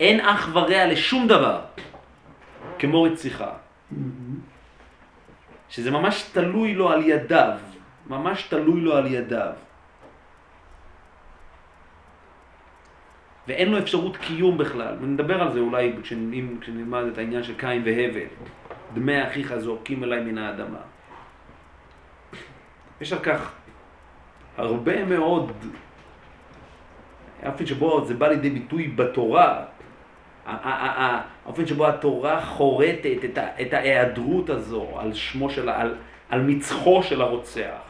אין 0.00 0.20
אח 0.20 0.48
ורע 0.52 0.86
לשום 0.86 1.26
דבר 1.28 1.60
כמו 2.78 3.02
רציחה. 3.02 3.50
שזה 5.68 5.90
ממש 5.90 6.22
תלוי 6.32 6.74
לו 6.74 6.88
על 6.90 7.02
ידיו, 7.02 7.58
ממש 8.06 8.42
תלוי 8.42 8.80
לו 8.80 8.96
על 8.96 9.06
ידיו. 9.06 9.52
ואין 13.48 13.70
לו 13.70 13.78
אפשרות 13.78 14.16
קיום 14.16 14.58
בכלל, 14.58 14.96
ונדבר 15.00 15.42
על 15.42 15.52
זה 15.52 15.58
אולי 15.60 15.92
כשנ- 16.02 16.60
כשנלמד 16.60 17.04
את 17.12 17.18
העניין 17.18 17.42
של 17.42 17.54
קין 17.54 17.82
והבל. 17.84 18.26
דמי 18.94 19.26
אחיך 19.26 19.56
זורקים 19.56 20.04
אליי 20.04 20.20
מן 20.20 20.38
האדמה. 20.38 20.78
יש 23.00 23.12
על 23.12 23.18
כך 23.18 23.52
הרבה 24.56 25.04
מאוד, 25.04 25.52
האופן 27.42 27.66
שבו 27.66 28.04
זה 28.04 28.14
בא 28.14 28.28
לידי 28.28 28.50
ביטוי 28.50 28.88
בתורה, 28.88 29.64
האופן 30.46 31.66
שבו 31.66 31.88
התורה 31.88 32.46
חורטת 32.46 33.24
את, 33.24 33.38
את 33.62 33.72
ההיעדרות 33.72 34.50
הזו 34.50 34.88
על 34.98 35.14
שמו 35.14 35.50
של, 35.50 35.68
על, 35.68 35.94
על 36.28 36.42
מצחו 36.42 37.02
של 37.02 37.22
הרוצח. 37.22 37.80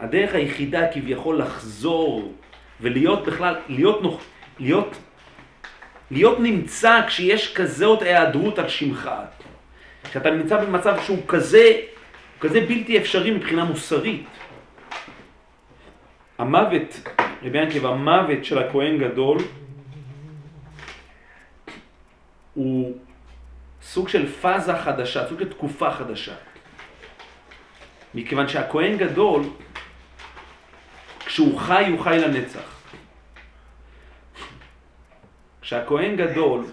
הדרך 0.00 0.34
היחידה 0.34 0.92
כביכול 0.92 1.38
לחזור 1.38 2.34
ולהיות 2.80 3.26
בכלל, 3.26 3.56
להיות, 3.68 4.02
נוח, 4.02 4.20
להיות 4.58 4.96
להיות 6.10 6.40
נמצא 6.40 7.06
כשיש 7.06 7.54
כזאת 7.54 8.02
היעדרות 8.02 8.58
על 8.58 8.68
שמך. 8.68 9.10
כשאתה 10.04 10.30
נמצא 10.30 10.64
במצב 10.64 10.96
שהוא 11.04 11.18
כזה, 11.28 11.72
כזה 12.40 12.60
בלתי 12.60 12.98
אפשרי 12.98 13.30
מבחינה 13.30 13.64
מוסרית. 13.64 14.26
המוות, 16.38 17.08
רבי 17.42 17.58
ינקב, 17.58 17.86
המוות 17.86 18.44
של 18.44 18.58
הכהן 18.58 18.98
גדול 18.98 19.38
הוא 22.54 22.96
סוג 23.82 24.08
של 24.08 24.26
פאזה 24.26 24.76
חדשה, 24.76 25.28
סוג 25.28 25.38
של 25.40 25.48
תקופה 25.48 25.90
חדשה. 25.90 26.34
מכיוון 28.14 28.48
שהכהן 28.48 28.96
גדול, 28.96 29.42
כשהוא 31.30 31.58
חי, 31.58 31.86
הוא 31.90 32.00
חי 32.00 32.18
לנצח. 32.18 32.82
כשהכהן 35.60 36.16
גדול, 36.16 36.64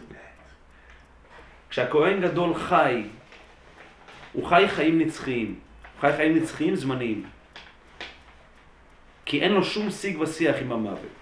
כשהכהן 1.69 2.21
גדול 2.21 2.55
חי, 2.55 3.03
הוא 4.33 4.47
חי 4.47 4.65
חיים 4.67 4.99
נצחיים. 4.99 5.59
הוא 5.93 6.01
חי 6.01 6.17
חיים 6.17 6.35
נצחיים 6.35 6.75
זמניים. 6.75 7.25
כי 9.25 9.41
אין 9.41 9.51
לו 9.51 9.63
שום 9.63 9.91
שיג 9.91 10.21
ושיח 10.21 10.55
עם 10.61 10.71
המוות. 10.71 11.13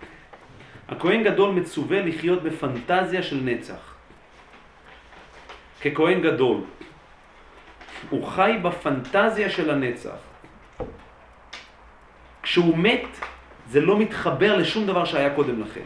הכהן 0.88 1.23
גדול 1.23 1.51
מצווה 1.51 2.01
לחיות 2.01 2.43
בפנטזיה 2.43 3.23
של 3.23 3.39
נצח. 3.43 3.95
ככהן 5.81 6.21
גדול. 6.21 6.61
הוא 8.09 8.27
חי 8.27 8.53
בפנטזיה 8.63 9.49
של 9.49 9.69
הנצח. 9.69 10.24
כשהוא 12.46 12.78
מת, 12.78 13.08
זה 13.70 13.82
לא 13.82 14.00
מתחבר 14.00 14.58
לשום 14.58 14.86
דבר 14.86 15.06
שהיה 15.06 15.30
קודם 15.36 15.62
לכן. 15.62 15.86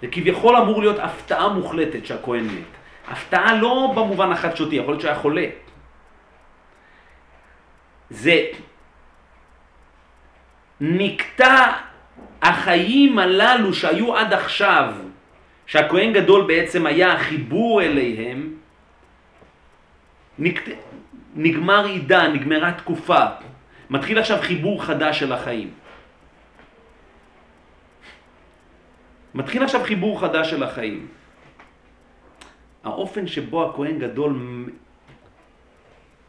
זה 0.00 0.06
כביכול 0.12 0.56
אמור 0.56 0.80
להיות 0.80 0.98
הפתעה 0.98 1.48
מוחלטת 1.48 2.06
שהכהן 2.06 2.44
מת. 2.44 2.72
הפתעה 3.08 3.56
לא 3.56 3.92
במובן 3.96 4.32
החדשותי, 4.32 4.76
יכול 4.76 4.92
להיות 4.92 5.00
שהיה 5.00 5.14
חולה. 5.14 5.46
זה 8.10 8.44
נקטע 10.80 11.72
החיים 12.42 13.18
הללו 13.18 13.74
שהיו 13.74 14.16
עד 14.16 14.32
עכשיו, 14.32 14.94
שהכהן 15.66 16.12
גדול 16.12 16.46
בעצם 16.46 16.86
היה 16.86 17.12
החיבור 17.12 17.82
אליהם, 17.82 18.54
נקט... 20.38 20.68
נגמר 21.36 21.84
עידן, 21.84 22.32
נגמרה 22.32 22.72
תקופה, 22.72 23.24
מתחיל 23.90 24.18
עכשיו 24.18 24.38
חיבור 24.42 24.84
חדש 24.84 25.20
של 25.20 25.32
החיים. 25.32 25.70
מתחיל 29.34 29.62
עכשיו 29.62 29.84
חיבור 29.84 30.20
חדש 30.20 30.50
של 30.50 30.62
החיים. 30.62 31.06
האופן 32.84 33.26
שבו 33.26 33.70
הכהן 33.70 33.98
גדול 33.98 34.32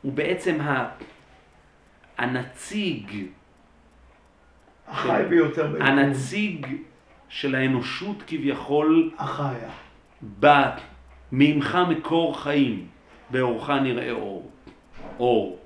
הוא 0.01 0.13
בעצם 0.13 0.57
הנציג, 2.17 3.11
החי 4.87 5.23
ביותר 5.29 5.67
ביקום. 5.67 5.87
הנציג 5.87 6.67
של 7.29 7.55
האנושות 7.55 8.23
כביכול, 8.27 9.11
החיה. 9.17 9.69
בא 10.21 10.77
ממך 11.31 11.77
מקור 11.89 12.39
חיים, 12.41 12.87
באורך 13.29 13.69
נראה 13.69 14.11
אור. 14.11 14.51
אור. 15.19 15.59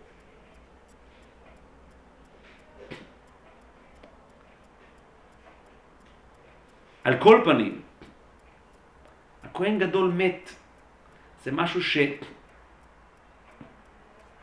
על 7.04 7.18
כל 7.18 7.42
פנים, 7.46 7.82
הכהן 9.44 9.80
גדול 9.80 10.12
מת. 10.12 10.54
זה 11.44 11.52
משהו 11.52 11.82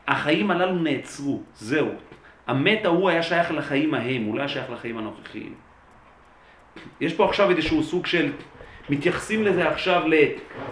שהחיים 0.07 0.51
הללו 0.51 0.75
נעצרו, 0.75 1.43
זהו. 1.55 1.89
המת 2.47 2.85
ההוא 2.85 3.09
היה 3.09 3.23
שייך 3.23 3.51
לחיים 3.51 3.95
ההם, 3.95 4.23
הוא 4.23 4.35
לא 4.35 4.41
היה 4.41 4.49
שייך 4.49 4.71
לחיים 4.71 4.99
הנוכחיים. 4.99 5.55
יש 7.01 7.15
פה 7.15 7.29
עכשיו 7.29 7.51
איזשהו 7.51 7.83
סוג 7.83 8.07
של, 8.07 8.33
מתייחסים 8.89 9.45
לזה 9.45 9.69
עכשיו 9.69 10.03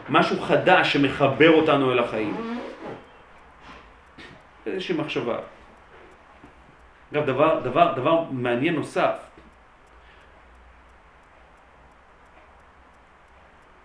למשהו 0.08 0.40
חדש 0.40 0.92
שמחבר 0.92 1.50
אותנו 1.50 1.92
אל 1.92 1.98
החיים. 1.98 2.36
איזושהי 4.66 4.96
מחשבה. 4.96 5.38
אגב, 7.12 7.26
דבר, 7.26 7.60
דבר, 7.60 7.92
דבר 7.96 8.24
מעניין 8.30 8.74
נוסף, 8.74 9.25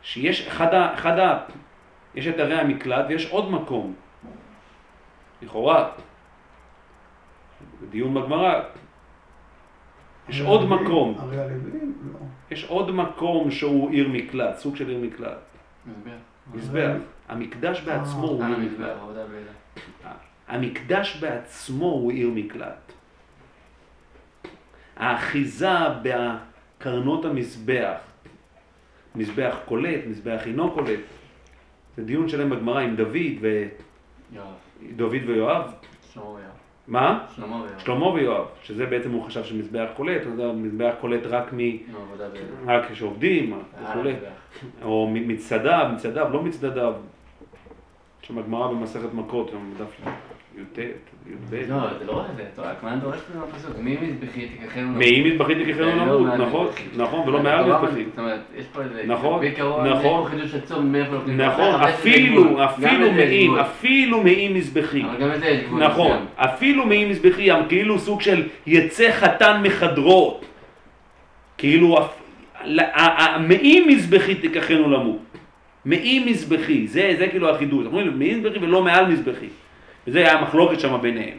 שיש 0.02 0.48
אחד 0.48 0.74
ה... 0.74 0.94
אחד 0.94 1.20
ה 1.20 1.38
יש 2.16 2.28
את 2.28 2.40
ערי 2.40 2.60
המקלט 2.60 3.06
ויש 3.10 3.32
עוד 3.32 3.52
מקום, 3.52 3.94
לכאורה, 5.42 5.90
דיון 7.90 8.14
בגמרא, 8.14 8.62
יש 10.30 10.42
עוד 10.42 10.70
מקום, 10.70 11.16
הרי 11.20 11.40
הלווים? 11.40 11.94
לא. 12.14 12.20
יש 12.52 12.66
עוד 12.66 12.92
מקום 12.92 13.52
שהוא 13.52 13.90
עיר 13.90 14.10
מקלט, 14.10 14.58
סוג 14.58 14.76
של 14.76 14.90
עיר 14.90 15.00
מקלט, 15.00 15.38
מזבח. 15.86 16.12
מזבח. 16.54 16.92
המקדש 17.30 17.82
בעצמו 17.82 18.28
הוא 18.28 18.42
אה, 18.42 18.48
עיר 18.48 18.58
מקלט. 18.58 18.98
המקדש 20.48 21.18
בעצמו 21.18 21.86
הוא 21.86 22.12
עיר 22.12 22.30
מקלט. 22.36 22.94
האחיזה 24.98 25.78
בקרנות 26.04 27.26
המזבח, 27.26 27.98
מזבח 29.16 29.56
קולט, 29.66 30.00
מזבח 30.08 30.42
אינו 30.46 30.72
קולט, 30.72 31.00
זה 31.98 32.04
דיון 32.04 32.30
שלם 32.30 32.50
בגמרא 32.50 32.80
עם 32.80 32.96
דוד 32.96 33.16
ו... 33.42 33.68
יואב. 34.34 34.46
דוד 34.96 35.22
ויואב. 35.28 35.72
שלמה 36.14 36.26
ויואב. 36.30 36.42
מה? 36.88 37.26
שלמה 37.36 37.56
ויואב. 37.56 37.80
שלמה 37.80 38.08
ויואב, 38.08 38.46
שזה 38.64 38.86
בעצם 38.86 39.12
הוא 39.12 39.24
חשב 39.26 39.44
שמזבח 39.44 39.90
קולט, 39.96 40.22
אז 40.28 40.40
המזבח 40.40 40.94
קולט 41.02 41.22
רק 41.26 41.54
מ... 41.54 41.58
רק 42.68 42.92
כשעובדים, 42.92 43.60
וכולי. 43.84 44.14
או 44.84 45.08
מ- 45.14 45.28
מצדדיו, 45.28 45.90
מצדדיו, 45.96 46.30
לא 46.34 46.44
מצדדיו. 46.44 46.94
יש 48.22 48.28
שם 48.28 48.38
הגמרא 48.38 48.68
במסכת 48.68 49.14
מכות, 49.14 49.50
שם 49.50 49.74
דף 49.78 50.02
י"ט, 50.58 50.78
י"ב. 50.78 51.56
לא, 51.70 51.78
זה 52.00 52.06
לא 52.06 52.12
רק 52.12 52.26
זה, 52.36 52.44
אתה 52.54 52.62
רואה, 52.62 52.72
הכוונה 52.74 52.96
דורשת 52.96 53.22
ממנו 53.36 53.48
פסוק, 53.48 53.72
מי 53.80 53.98
מזבחי 54.02 55.56
תיקחנו 55.66 55.86
למות. 55.96 56.40
נכון. 56.40 56.68
נכון, 56.98 57.28
ולא 57.30 57.44
מעל 57.44 57.66
מזבחית. 57.74 58.08
זאת 58.10 58.20
אומרת, 58.20 58.40
יש 58.58 58.66
פה 58.74 58.82
איזה... 58.82 59.04
נכון, 59.08 59.46
נכון. 59.88 60.30
חידוש 60.30 60.56
עצום 60.56 60.92
מאיפה 60.92 61.14
לוקחים. 61.14 61.38
נכון, 61.42 61.82
אפילו, 61.82 62.66
אפילו 62.66 63.06
לזה 63.12 63.22
יש 63.22 63.30
מעי, 63.30 63.46
גבול. 63.48 63.62
אפילו 63.62 64.22
מעי 64.24 64.50
מזבחי. 64.54 65.04
אבל 65.04 65.18
גם 65.22 65.30
לזה 65.30 65.46
יש 65.48 65.64
גבול. 65.64 65.84
נכון. 65.84 66.26
אפילו 66.36 66.86
מעי 66.86 67.06
מזבחי, 67.06 67.50
כאילו 67.70 68.00
סוג 68.00 68.22
של 68.22 68.44
יצא 68.68 69.12
חתן 69.12 69.62
מחדרו. 69.64 70.40
כאילו, 71.58 72.00
אפ- 72.00 72.22
ל- 72.66 72.80
ה- 72.80 73.24
ה- 73.24 73.38
מעי 73.40 73.86
מזבחי 73.88 74.36
תיקחנו 74.36 74.90
למות. 74.92 75.18
מעי 75.86 76.24
מזבחי, 76.32 76.88
זה, 76.88 77.28
כאילו 77.32 77.50
החידוש. 77.50 77.84
אנחנו 77.86 77.98
אומרים 78.00 78.20
מעי 78.20 78.36
מזבחי 78.36 78.60
ולא 78.60 78.82
מעל 78.84 79.06
מזבחי. 79.06 79.48
וזה 80.08 80.20
היה 80.20 80.40
המחלוקת 80.40 80.80
שם 80.80 81.02
ביניהם. 81.02 81.38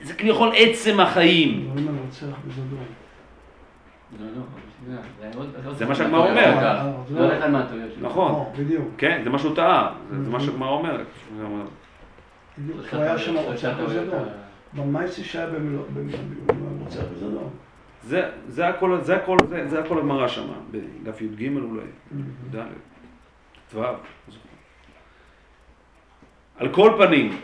זה 0.00 0.14
כביכול 0.14 0.50
עצם 0.56 1.00
החיים. 1.00 1.70
בזדון. 2.48 2.78
לא, 4.20 4.26
לא, 5.64 5.72
זה- 5.74 5.86
מה 5.86 5.94
שהגמרא 5.94 6.30
אומרת. 6.30 6.54
עוד- 6.54 6.64
אה, 6.64 6.84
לא 7.10 7.26
שלו. 7.94 8.08
נכון, 8.08 8.32
לא, 8.32 8.46
בדיוק. 8.58 8.88
כן, 8.98 9.20
זה 9.24 9.30
מה 9.30 9.38
שהוא 9.38 9.56
טעה, 9.56 9.94
זה 10.24 10.30
מה 10.30 10.40
שהגמרא 10.40 10.70
אומרת. 10.70 11.06
בדיוק. 12.58 12.80
שלושה 12.80 12.96
הוא 12.96 13.02
היה 13.02 13.16
טעויות, 13.16 13.20
שם 13.20 13.36
רוצח 13.36 13.58
שלושה 13.60 13.74
טעויות, 13.74 14.04
בזדון. 14.06 14.18
אה, 14.28 14.32
במייסי 14.84 15.24
שהיה 15.24 15.46
במילואים 15.46 16.78
רוצח 16.84 17.00
בזדון. 17.14 17.48
זה, 18.02 18.30
זה 18.48 18.68
הכל, 18.68 18.98
זה 19.02 19.16
הכל, 19.16 19.36
זה, 19.48 19.68
זה 19.68 19.80
הכל 19.80 19.98
הגמרא 19.98 20.28
שם, 20.28 20.46
בדף 20.70 21.20
י"ג 21.22 21.56
אולי, 21.56 21.82
י"ד, 22.52 22.56
ט"ו. 23.70 23.82
על 26.58 26.74
כל 26.74 26.94
פנים, 26.98 27.40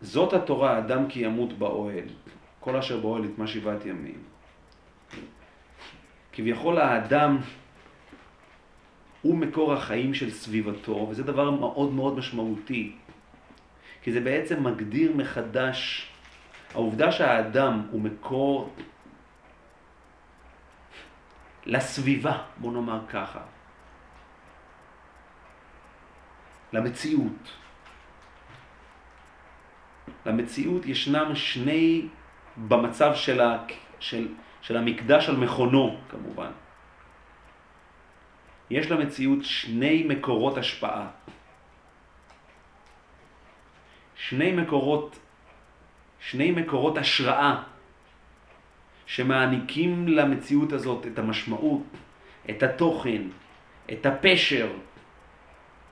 זאת 0.00 0.32
התורה, 0.32 0.78
אדם 0.78 1.08
כי 1.08 1.20
ימות 1.20 1.52
באוהל, 1.52 2.04
כל 2.60 2.76
אשר 2.76 3.00
באוהל 3.00 3.24
יטמע 3.24 3.46
שבעת 3.46 3.86
ימים. 3.86 4.22
כביכול 6.32 6.78
האדם 6.78 7.38
הוא 9.22 9.36
מקור 9.36 9.72
החיים 9.72 10.14
של 10.14 10.30
סביבתו, 10.30 11.06
וזה 11.10 11.22
דבר 11.22 11.50
מאוד 11.50 11.92
מאוד 11.92 12.18
משמעותי. 12.18 12.92
כי 14.02 14.12
זה 14.12 14.20
בעצם 14.20 14.64
מגדיר 14.64 15.12
מחדש, 15.16 16.08
העובדה 16.74 17.12
שהאדם 17.12 17.82
הוא 17.90 18.00
מקור 18.00 18.70
לסביבה, 21.66 22.42
בוא 22.56 22.72
נאמר 22.72 23.00
ככה, 23.08 23.40
למציאות. 26.72 27.52
למציאות 30.26 30.86
ישנם 30.86 31.34
שני, 31.34 32.08
במצב 32.56 33.14
של, 33.14 33.40
ה, 33.40 33.64
של, 34.00 34.28
של 34.62 34.76
המקדש 34.76 35.28
על 35.28 35.36
מכונו 35.36 36.00
כמובן, 36.08 36.50
יש 38.70 38.90
למציאות 38.90 39.44
שני 39.44 40.04
מקורות 40.08 40.58
השפעה. 40.58 41.06
שני 44.16 44.52
מקורות, 44.52 45.18
שני 46.20 46.50
מקורות 46.50 46.98
השראה 46.98 47.62
שמעניקים 49.06 50.08
למציאות 50.08 50.72
הזאת 50.72 51.06
את 51.06 51.18
המשמעות, 51.18 51.82
את 52.50 52.62
התוכן, 52.62 53.22
את 53.92 54.06
הפשר, 54.06 54.68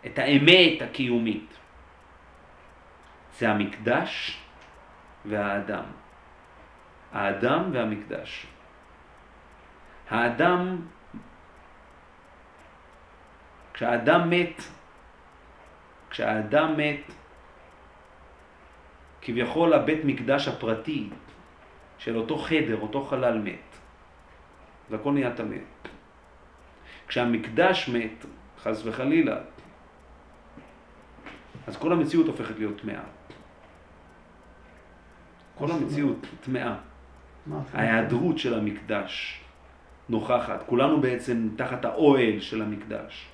את 0.06 0.18
האמת 0.18 0.82
הקיומית. 0.82 1.54
זה 3.38 3.50
המקדש 3.50 4.38
והאדם. 5.24 5.84
האדם 7.12 7.70
והמקדש. 7.72 8.46
האדם, 10.10 10.76
כשהאדם 13.72 14.30
מת, 14.30 14.62
כשהאדם 16.10 16.76
מת, 16.76 17.12
כביכול 19.22 19.72
הבית 19.74 20.04
מקדש 20.04 20.48
הפרטי 20.48 21.08
של 22.00 22.16
אותו 22.16 22.38
חדר, 22.38 22.80
אותו 22.80 23.04
חלל 23.04 23.38
מת. 23.38 23.76
והכל 24.90 25.12
נהיה 25.12 25.36
טמא. 25.36 25.56
כשהמקדש 27.08 27.88
מת, 27.88 28.26
חס 28.62 28.82
וחלילה, 28.86 29.36
אז 31.66 31.76
כל 31.76 31.92
המציאות 31.92 32.26
הופכת 32.26 32.58
להיות 32.58 32.80
טמאה. 32.80 33.02
כל 35.54 35.70
המציאות 35.70 36.26
טמאה. 36.40 36.76
ההיעדרות 37.74 38.38
של 38.38 38.54
המקדש 38.58 39.40
נוכחת. 40.08 40.62
כולנו 40.66 41.00
בעצם 41.00 41.48
תחת 41.56 41.84
האוהל 41.84 42.40
של 42.40 42.62
המקדש. 42.62 43.29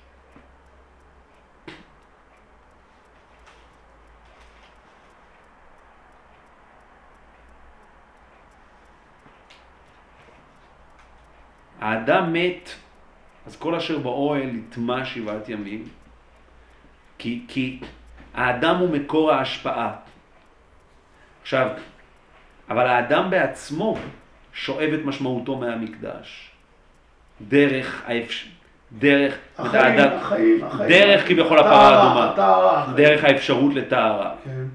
האדם 11.87 12.33
מת, 12.33 12.69
אז 13.45 13.55
כל 13.55 13.75
אשר 13.75 13.97
באוהל 13.97 14.55
יטמע 14.55 15.05
שבעת 15.05 15.49
ימים, 15.49 15.87
כי, 17.17 17.45
כי 17.47 17.79
האדם 18.33 18.75
הוא 18.75 18.89
מקור 18.89 19.31
ההשפעה. 19.31 19.93
עכשיו, 21.41 21.67
אבל 22.69 22.87
האדם 22.87 23.29
בעצמו 23.29 23.97
שואב 24.53 24.89
את 24.93 25.05
משמעותו 25.05 25.55
מהמקדש. 25.55 26.51
דרך 27.41 28.03
האפשר... 28.05 28.47
דרך... 28.91 29.37
החיים, 29.57 29.83
האדם, 29.83 30.17
החיים, 30.17 30.63
החיים. 30.63 30.89
דרך 30.89 31.27
כביכול 31.27 31.59
הפרה 31.59 31.87
האדומה. 31.87 32.31
הטהרה, 32.31 32.81
החיים. 32.81 32.97
דרך 32.97 33.23
האפשרות 33.23 33.73
לטהרה. 33.73 34.35
כן. 34.45 34.65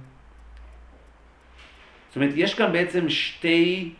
זאת 2.08 2.16
אומרת, 2.16 2.32
יש 2.36 2.54
כאן 2.54 2.72
בעצם 2.72 3.08
שתי... 3.08 3.92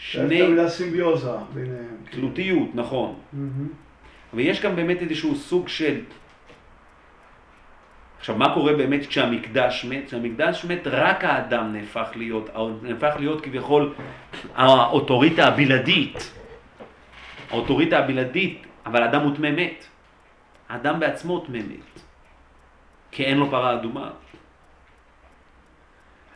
שני... 0.00 0.38
שני... 0.38 0.46
מילה 0.46 0.68
סימביוזה 0.68 1.30
ביניהם. 1.54 1.96
תלותיות, 2.10 2.74
נכון. 2.74 3.14
ויש 4.34 4.60
כאן 4.60 4.76
באמת 4.76 5.02
איזשהו 5.02 5.36
סוג 5.36 5.68
של... 5.68 6.00
עכשיו, 8.18 8.36
מה 8.36 8.54
קורה 8.54 8.72
באמת 8.72 9.06
כשהמקדש 9.06 9.84
מת? 9.84 10.06
כשהמקדש 10.06 10.64
מת, 10.64 10.86
רק 10.86 11.24
האדם 11.24 11.72
נהפך 11.72 12.08
להיות, 12.16 12.50
נהפך 12.82 13.14
להיות 13.18 13.40
כביכול 13.40 13.94
האוטוריטה 14.54 15.46
הבלעדית. 15.46 16.32
האוטוריטה 17.50 17.98
הבלעדית, 17.98 18.66
אבל 18.86 19.02
האדם 19.02 19.22
הוא 19.22 19.36
טמא 19.36 19.50
מת. 19.50 19.84
האדם 20.68 21.00
בעצמו 21.00 21.40
טמא 21.40 21.58
מת. 21.58 22.00
כי 23.10 23.24
אין 23.24 23.38
לו 23.38 23.50
פרה 23.50 23.74
אדומה. 23.74 24.10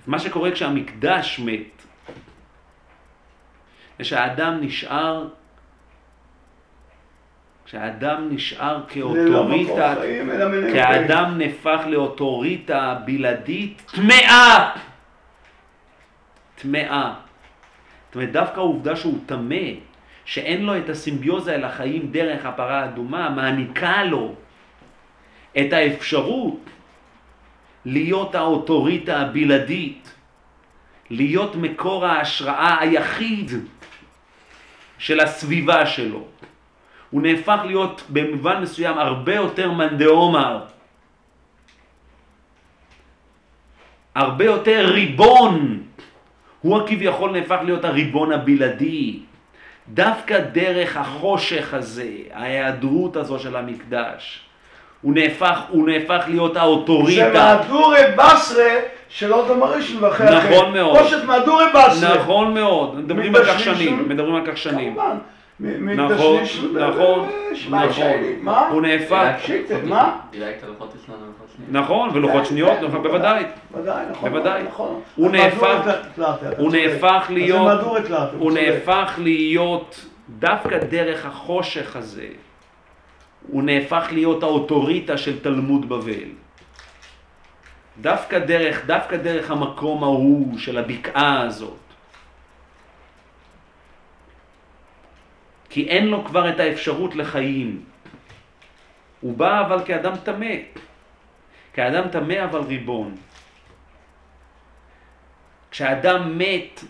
אז 0.00 0.08
מה 0.08 0.18
שקורה 0.18 0.52
כשהמקדש 0.52 1.40
מת, 1.40 1.73
זה 3.98 4.04
שהאדם 4.04 4.58
נשאר 4.60 5.28
כשהאדם 7.66 8.28
נשאר 8.30 8.78
מקור 8.78 8.88
כאוטוריטה. 8.88 9.94
כשהאדם 10.72 11.38
נהפך 11.38 11.80
לאוטוריטה 11.86 12.98
בלעדית, 13.04 13.92
טמאה! 13.94 14.70
טמאה. 16.54 17.14
זאת 18.06 18.14
אומרת, 18.14 18.32
דווקא 18.32 18.60
העובדה 18.60 18.96
שהוא 18.96 19.18
טמא, 19.26 19.66
שאין 20.24 20.62
לו 20.62 20.78
את 20.78 20.88
הסימביוזה 20.88 21.54
אל 21.54 21.64
החיים 21.64 22.10
דרך 22.10 22.46
הפרה 22.46 22.80
האדומה, 22.80 23.30
מעניקה 23.30 24.04
לו 24.04 24.34
את 25.58 25.72
האפשרות 25.72 26.60
להיות 27.84 28.34
האוטוריטה 28.34 29.20
הבלעדית, 29.20 30.14
להיות 31.10 31.56
מקור 31.56 32.06
ההשראה 32.06 32.76
היחיד 32.80 33.50
של 35.04 35.20
הסביבה 35.20 35.86
שלו. 35.86 36.24
הוא 37.10 37.22
נהפך 37.22 37.58
להיות 37.64 38.02
במובן 38.08 38.62
מסוים 38.62 38.98
הרבה 38.98 39.34
יותר 39.34 39.70
מאן 39.72 39.96
דאומר, 39.98 40.60
הרבה 44.14 44.44
יותר 44.44 44.86
ריבון. 44.94 45.82
הוא 46.60 46.80
כביכול 46.86 47.30
נהפך 47.30 47.58
להיות 47.64 47.84
הריבון 47.84 48.32
הבלעדי. 48.32 49.20
דווקא 49.88 50.38
דרך 50.40 50.96
החושך 50.96 51.74
הזה, 51.74 52.10
ההיעדרות 52.32 53.16
הזו 53.16 53.38
של 53.38 53.56
המקדש, 53.56 54.40
הוא 55.02 55.14
נהפך, 55.14 55.60
הוא 55.68 55.88
נהפך 55.88 56.24
להיות 56.28 56.56
האוטוריטה. 56.56 57.32
מהדורי 57.32 58.02
בסרה 58.16 58.74
של 59.14 59.32
אוטו 59.34 59.56
מרישן 59.56 60.04
ואחרי 60.04 60.26
נכון 60.36 60.72
מאוד. 60.72 60.98
פושט 60.98 61.24
מהדורי 61.24 61.64
בסרה. 61.74 62.16
נכון 62.16 62.54
מאוד, 62.54 62.98
מדברים 62.98 63.34
על 63.36 63.44
כך 63.44 63.60
שנים, 63.60 63.98
שם? 63.98 64.08
מדברים 64.08 64.34
על 64.34 64.46
כך 64.46 64.56
שנים. 64.56 64.94
כמובן. 64.94 65.16
נכון, 65.94 66.42
נכון, 66.74 67.26
נכון. 67.88 68.20
מה? 68.40 68.68
הוא 68.68 68.82
שני. 71.56 71.64
נכון, 71.70 72.10
ולוחות 72.12 72.46
שניות, 72.46 72.72
כן, 72.80 72.84
נכון, 72.86 73.02
בוודאי. 73.02 73.44
בוודאי, 73.70 74.04
נכון. 74.10 74.30
בוודאי. 74.30 74.62
נכון. 74.62 75.00
הוא 75.16 75.30
נהפך- 75.30 75.90
הוא. 76.58 76.72
נהפך 76.72 77.26
להיות, 77.30 77.80
הוא. 78.38 78.52
נהפך 78.52 79.14
להיות, 79.18 80.04
דווקא 80.38 80.78
דרך 80.78 81.26
החושך 81.26 81.96
הזה, 81.96 82.26
הוא 83.48 83.62
נהפך 83.62 84.06
להיות 84.12 84.42
האוטוריטה 84.42 85.16
של 85.16 85.38
תלמוד 85.40 85.88
בבל. 85.88 86.43
דווקא 88.00 88.38
דרך, 88.38 88.86
דווקא 88.86 89.16
דרך 89.16 89.50
המקום 89.50 90.04
ההוא 90.04 90.58
של 90.58 90.78
הבקעה 90.78 91.42
הזאת. 91.42 91.78
כי 95.68 95.88
אין 95.88 96.06
לו 96.06 96.24
כבר 96.24 96.50
את 96.50 96.60
האפשרות 96.60 97.14
לחיים. 97.14 97.84
הוא 99.20 99.36
בא 99.36 99.66
אבל 99.66 99.84
כאדם 99.84 100.16
טמא. 100.16 100.54
כאדם 101.72 102.08
טמא 102.08 102.44
אבל 102.44 102.60
ריבון. 102.60 103.14
כשאדם 105.70 106.38
מת, 106.38 106.80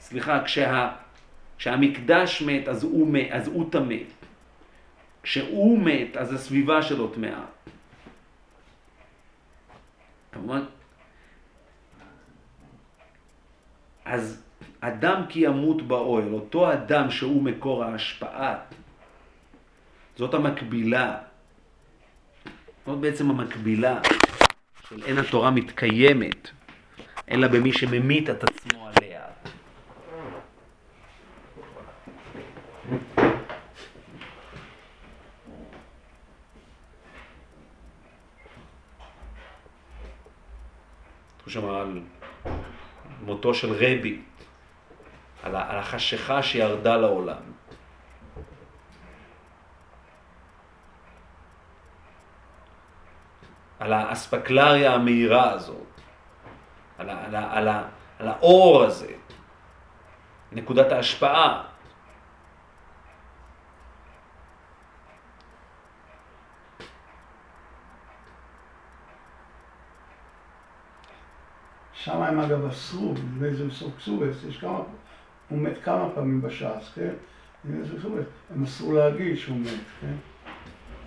סליחה, 0.00 0.44
כשה, 0.44 0.92
כשהמקדש 1.58 2.42
מת 2.42 2.68
אז 2.68 2.84
הוא, 2.84 3.70
טמא. 3.70 3.94
כשהוא 5.22 5.78
מת 5.78 6.16
אז 6.16 6.32
הסביבה 6.32 6.82
שלו 6.82 7.08
טמאה. 7.08 7.44
כמובן, 10.42 10.64
אז 14.04 14.42
אדם 14.80 15.22
כי 15.28 15.40
ימות 15.40 15.82
באוהל, 15.82 16.34
אותו 16.34 16.72
אדם 16.72 17.10
שהוא 17.10 17.42
מקור 17.42 17.84
ההשפעה, 17.84 18.54
זאת 20.16 20.34
המקבילה, 20.34 21.18
זאת 22.86 22.98
בעצם 22.98 23.30
המקבילה 23.30 24.00
של 24.88 25.02
אין 25.04 25.18
התורה 25.18 25.50
מתקיימת, 25.50 26.50
אלא 27.30 27.48
במי 27.48 27.72
שממית 27.72 28.30
את 28.30 28.44
עצמו 28.44 28.88
עליה. 28.88 29.22
כתוב 41.38 41.41
שם 41.52 41.68
על 41.68 42.00
מותו 43.20 43.54
של 43.54 43.72
רבי, 43.72 44.22
על 45.42 45.56
החשיכה 45.56 46.42
שירדה 46.42 46.96
לעולם. 46.96 47.42
על 53.78 53.92
האספקלריה 53.92 54.94
המהירה 54.94 55.52
הזאת, 55.52 56.00
על, 56.98 57.10
ה, 57.10 57.24
על, 57.24 57.34
ה, 57.34 57.56
על, 57.56 57.68
ה, 57.68 57.88
על 58.18 58.28
האור 58.28 58.82
הזה, 58.82 59.12
נקודת 60.52 60.92
ההשפעה. 60.92 61.71
שם 72.04 72.22
הם 72.22 72.40
אגב 72.40 72.66
אסרו, 72.66 73.14
באיזה 73.38 73.70
סוג 73.70 73.90
קסובס, 73.98 74.44
יש 74.48 74.58
כמה, 74.58 74.78
הוא 75.48 75.58
מת 75.58 75.72
כמה 75.84 76.08
פעמים 76.14 76.42
בש"ס, 76.42 76.92
כן? 76.94 77.08
הם 78.54 78.64
אסרו 78.64 78.92
להגיד 78.92 79.36
שהוא 79.36 79.56
מת, 79.56 79.68
כן? 80.00 80.14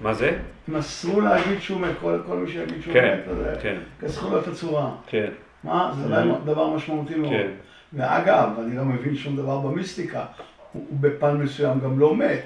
מה 0.01 0.13
זה? 0.13 0.37
הם 0.67 0.75
אסרו 0.75 1.21
להגיד 1.21 1.61
שהוא 1.61 1.81
מת, 1.81 1.91
כל, 2.01 2.19
כל 2.27 2.37
מי 2.37 2.51
שיגיד 2.51 2.81
שהוא 2.81 2.93
כן, 2.93 3.19
מת, 3.19 3.27
אז 3.27 3.57
כן. 3.61 3.77
כסחו 4.01 4.29
לו 4.29 4.39
את 4.39 4.47
הצורה. 4.47 4.91
כן, 5.07 5.29
מה? 5.63 5.91
זה 5.95 6.07
דבר, 6.07 6.39
דבר 6.45 6.69
משמעותי 6.69 7.15
מאוד. 7.15 7.33
כן. 7.33 7.47
ואגב, 7.93 8.49
אני 8.65 8.77
לא 8.77 8.85
מבין 8.85 9.15
שום 9.15 9.35
דבר 9.35 9.59
במיסטיקה, 9.59 10.25
הוא, 10.71 10.85
הוא 10.89 10.99
בפן 10.99 11.37
מסוים 11.37 11.79
גם 11.79 11.99
לא 11.99 12.15
מת. 12.15 12.43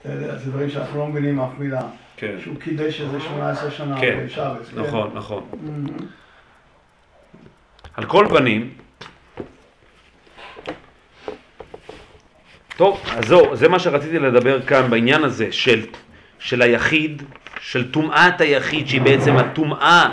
אתה 0.00 0.12
יודע, 0.12 0.36
זה 0.36 0.50
דברים 0.50 0.70
שאנחנו 0.70 0.98
לא 0.98 1.06
מבינים 1.06 1.40
אף 1.40 1.58
מילה. 1.58 1.82
כן. 2.16 2.34
שהוא 2.40 2.56
קידש 2.56 3.00
איזה 3.00 3.20
18 3.20 3.70
שנה 3.70 4.00
כן, 4.00 4.22
בשבס. 4.24 4.70
כן? 4.74 4.80
נכון, 4.80 5.10
נכון. 5.14 5.42
על 7.96 8.04
כל 8.04 8.26
פנים, 8.30 8.70
טוב, 12.76 13.02
אז 13.16 13.24
זהו, 13.24 13.56
זה 13.56 13.68
מה 13.68 13.78
שרציתי 13.78 14.18
לדבר 14.18 14.62
כאן 14.62 14.90
בעניין 14.90 15.24
הזה 15.24 15.52
של, 15.52 15.86
של 16.38 16.62
היחיד, 16.62 17.22
של 17.60 17.90
טומאת 17.90 18.40
היחיד, 18.40 18.88
שהיא 18.88 19.00
בעצם 19.00 19.36
הטומאה, 19.36 20.08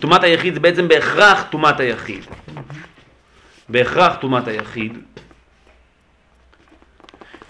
טומאת 0.00 0.22
היחיד 0.22 0.54
זה 0.54 0.60
בעצם 0.60 0.88
בהכרח 0.88 1.44
טומאת 1.50 1.80
היחיד. 1.80 2.24
בהכרח 3.68 4.16
טומאת 4.20 4.48
היחיד. 4.48 4.98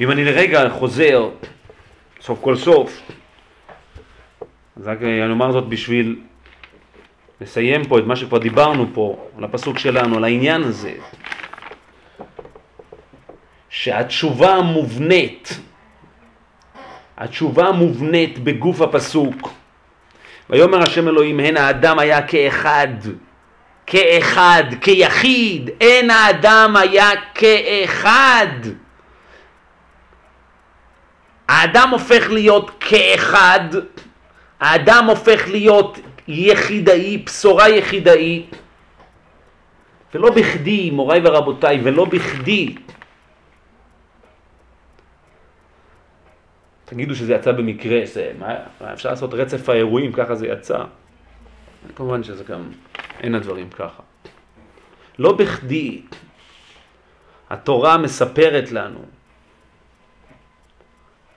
ואם 0.00 0.10
אני 0.10 0.24
לרגע 0.24 0.68
חוזר, 0.68 1.30
סוף 2.20 2.38
כל 2.40 2.56
סוף, 2.56 3.00
אז 4.76 4.86
רק 4.86 5.02
אני 5.02 5.30
אומר 5.30 5.52
זאת 5.52 5.68
בשביל 5.68 6.20
נסיים 7.40 7.84
פה 7.84 7.98
את 7.98 8.04
מה 8.04 8.16
שכבר 8.16 8.38
דיברנו 8.38 8.86
פה, 8.94 9.28
על 9.38 9.44
הפסוק 9.44 9.78
שלנו, 9.78 10.16
על 10.16 10.24
העניין 10.24 10.62
הזה, 10.62 10.92
שהתשובה 13.68 14.54
המובנית, 14.54 15.60
התשובה 17.16 17.66
המובנית 17.68 18.38
בגוף 18.38 18.80
הפסוק, 18.80 19.50
ויאמר 20.50 20.82
השם 20.82 21.08
אלוהים, 21.08 21.40
הן 21.40 21.56
האדם 21.56 21.98
היה 21.98 22.26
כאחד, 22.26 22.88
כאחד, 23.86 24.64
כיחיד, 24.80 25.70
אין 25.80 26.10
האדם 26.10 26.76
היה 26.76 27.10
כאחד. 27.34 28.46
האדם 31.48 31.88
הופך 31.90 32.30
להיות 32.30 32.70
כאחד, 32.80 33.60
האדם 34.60 35.06
הופך 35.06 35.48
להיות 35.48 35.98
יחידאי, 36.28 37.18
בשורה 37.18 37.68
יחידאי, 37.68 38.46
ולא 40.14 40.30
בכדי, 40.30 40.90
מוריי 40.90 41.20
ורבותיי, 41.24 41.80
ולא 41.82 42.04
בכדי. 42.04 42.74
תגידו 46.84 47.14
שזה 47.14 47.34
יצא 47.34 47.52
במקרה, 47.52 48.00
זה, 48.04 48.32
מה, 48.38 48.54
מה 48.80 48.92
אפשר 48.92 49.10
לעשות 49.10 49.34
רצף 49.34 49.68
האירועים, 49.68 50.12
ככה 50.12 50.34
זה 50.34 50.46
יצא. 50.46 50.78
כמובן 51.96 52.22
שזה 52.22 52.44
גם, 52.44 52.70
אין 53.20 53.34
הדברים 53.34 53.70
ככה. 53.70 54.02
לא 55.18 55.32
בכדי 55.32 56.02
התורה 57.50 57.98
מספרת 57.98 58.72
לנו, 58.72 59.00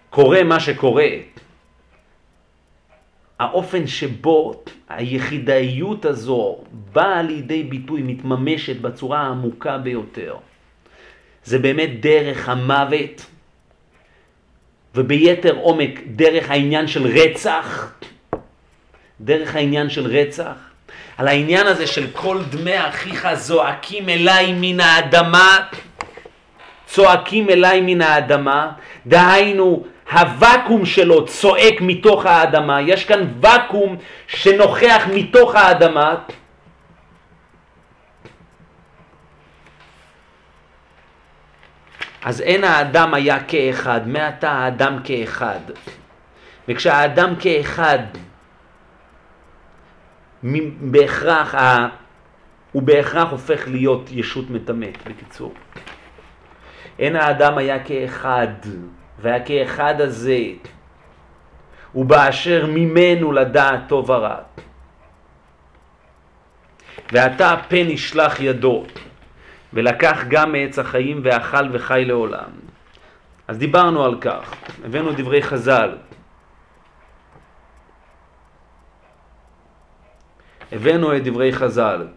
קורה 0.09 0.43
מה 0.43 0.59
שקורה, 0.59 1.07
האופן 3.39 3.87
שבו 3.87 4.63
היחידאיות 4.89 6.05
הזו 6.05 6.57
באה 6.93 7.21
לידי 7.21 7.63
ביטוי, 7.63 8.01
מתממשת 8.01 8.81
בצורה 8.81 9.19
העמוקה 9.19 9.77
ביותר. 9.77 10.35
זה 11.43 11.59
באמת 11.59 12.01
דרך 12.01 12.49
המוות, 12.49 13.25
וביתר 14.95 15.55
עומק 15.55 15.99
דרך 16.07 16.49
העניין 16.49 16.87
של 16.87 17.07
רצח, 17.07 17.93
דרך 19.21 19.55
העניין 19.55 19.89
של 19.89 20.05
רצח, 20.05 20.55
על 21.17 21.27
העניין 21.27 21.67
הזה 21.67 21.87
של 21.87 22.07
כל 22.13 22.39
דמי 22.49 22.87
אחיך 22.87 23.33
זועקים 23.33 24.09
אליי 24.09 24.53
מן 24.53 24.79
האדמה, 24.79 25.57
צועקים 26.85 27.49
אליי 27.49 27.81
מן 27.81 28.01
האדמה, 28.01 28.71
דהיינו 29.07 29.85
הוואקום 30.11 30.85
שלו 30.85 31.25
צועק 31.25 31.81
מתוך 31.81 32.25
האדמה, 32.25 32.81
יש 32.81 33.05
כאן 33.05 33.33
ואקום 33.41 33.97
שנוכח 34.27 35.07
מתוך 35.13 35.55
האדמה. 35.55 36.15
אז 42.23 42.41
אין 42.41 42.63
האדם 42.63 43.13
היה 43.13 43.43
כאחד, 43.43 44.07
מעתה 44.07 44.51
האדם 44.51 44.99
כאחד. 45.03 45.59
וכשהאדם 46.67 47.35
כאחד, 47.39 47.99
בהכרח, 50.81 51.55
הוא 52.71 52.83
בהכרח 52.83 53.31
הופך 53.31 53.67
להיות 53.67 54.09
ישות 54.11 54.49
מטמאת, 54.49 55.07
בקיצור. 55.07 55.53
אין 56.99 57.15
האדם 57.15 57.57
היה 57.57 57.83
כאחד, 57.83 58.47
והכאחד 59.19 60.01
הזה 60.01 60.39
הוא 61.91 62.05
באשר 62.05 62.65
ממנו 62.65 63.31
לדעת 63.31 63.79
טוב 63.87 64.09
ורע. 64.09 64.35
ועתה 67.11 67.55
פן 67.67 67.89
ישלח 67.89 68.39
ידו, 68.39 68.85
ולקח 69.73 70.23
גם 70.27 70.51
מעץ 70.51 70.79
החיים 70.79 71.21
ואכל 71.23 71.69
וחי 71.75 72.03
לעולם. 72.05 72.49
אז 73.47 73.57
דיברנו 73.57 74.05
על 74.05 74.17
כך, 74.21 74.53
הבאנו 74.85 75.11
דברי 75.11 75.41
חז"ל. 75.41 75.97
הבאנו 80.71 81.15
את 81.15 81.23
דברי 81.23 81.53
חז"ל. 81.53 82.07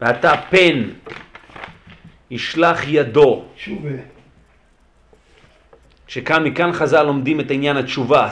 ועתה 0.00 0.32
פן 0.50 0.90
ישלח 2.30 2.80
ידו, 2.86 3.44
שוב, 3.56 3.86
אה, 3.86 3.92
שכאן, 6.10 6.44
מכאן 6.44 6.72
חז"ל 6.72 7.02
לומדים 7.02 7.40
את 7.40 7.50
עניין 7.50 7.76
התשובה. 7.76 8.30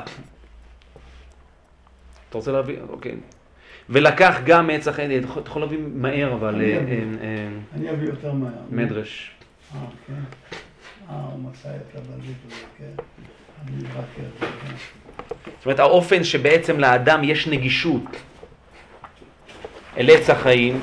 אתה 2.29 2.39
רוצה 2.39 2.53
להביא? 2.53 2.77
אוקיי. 2.89 3.15
ולקח 3.89 4.37
גם 4.45 4.67
מעץ 4.67 4.89
החיים, 4.89 5.23
אתה 5.23 5.49
יכול 5.49 5.63
להביא 5.63 5.79
מהר 5.95 6.35
אבל, 6.35 6.55
אני 6.55 6.73
אה, 6.73 6.81
אביא. 6.81 6.97
אה, 6.97 7.03
אה, 7.23 7.49
אני 7.77 7.91
אביא 7.91 8.09
יותר 8.09 8.33
מהר. 8.33 8.51
מדרש. 8.71 9.31
אה, 9.75 9.81
כן. 10.07 10.15
אה, 11.11 11.15
הוא 11.33 11.41
מצא 11.41 11.69
את 11.69 11.97
הבלית 11.97 12.37
הזה, 12.47 12.65
כן. 12.79 13.03
אני 13.69 13.81
זה, 13.81 13.87
כן. 14.41 14.75
זאת 15.45 15.67
אומרת, 15.67 15.79
האופן 15.81 16.25
שבעצם 16.25 16.81
לאדם 16.81 17.25
יש 17.25 17.49
נגישות 17.49 18.03
אל 19.99 20.11
עץ 20.11 20.31
החיים, 20.31 20.81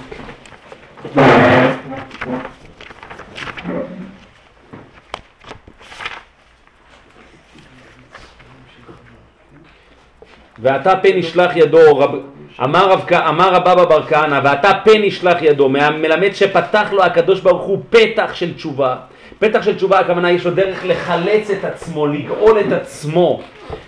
ועתה 10.60 10.96
פן 10.96 11.18
ישלח 11.18 11.56
ידו, 11.56 11.98
רב, 11.98 12.16
אמר, 12.64 12.90
רב, 12.90 13.14
אמר 13.14 13.54
רב 13.54 13.68
אבא 13.68 13.86
בר 13.86 14.06
כהנא, 14.06 14.40
ועתה 14.44 14.72
פן 14.84 15.04
ישלח 15.04 15.38
ידו, 15.42 15.70
מלמד 15.70 16.34
שפתח 16.34 16.88
לו 16.92 17.04
הקדוש 17.04 17.40
ברוך 17.40 17.64
הוא 17.64 17.80
פתח 17.90 18.34
של 18.34 18.54
תשובה. 18.54 18.96
פתח 19.40 19.62
של 19.62 19.76
תשובה 19.76 20.00
הכוונה 20.00 20.32
יש 20.32 20.46
לו 20.46 20.52
דרך 20.52 20.86
לחלץ 20.86 21.50
את 21.50 21.66
עצמו, 21.66 22.08
לגאול 22.08 22.60
את 22.60 22.72
עצמו 22.72 23.42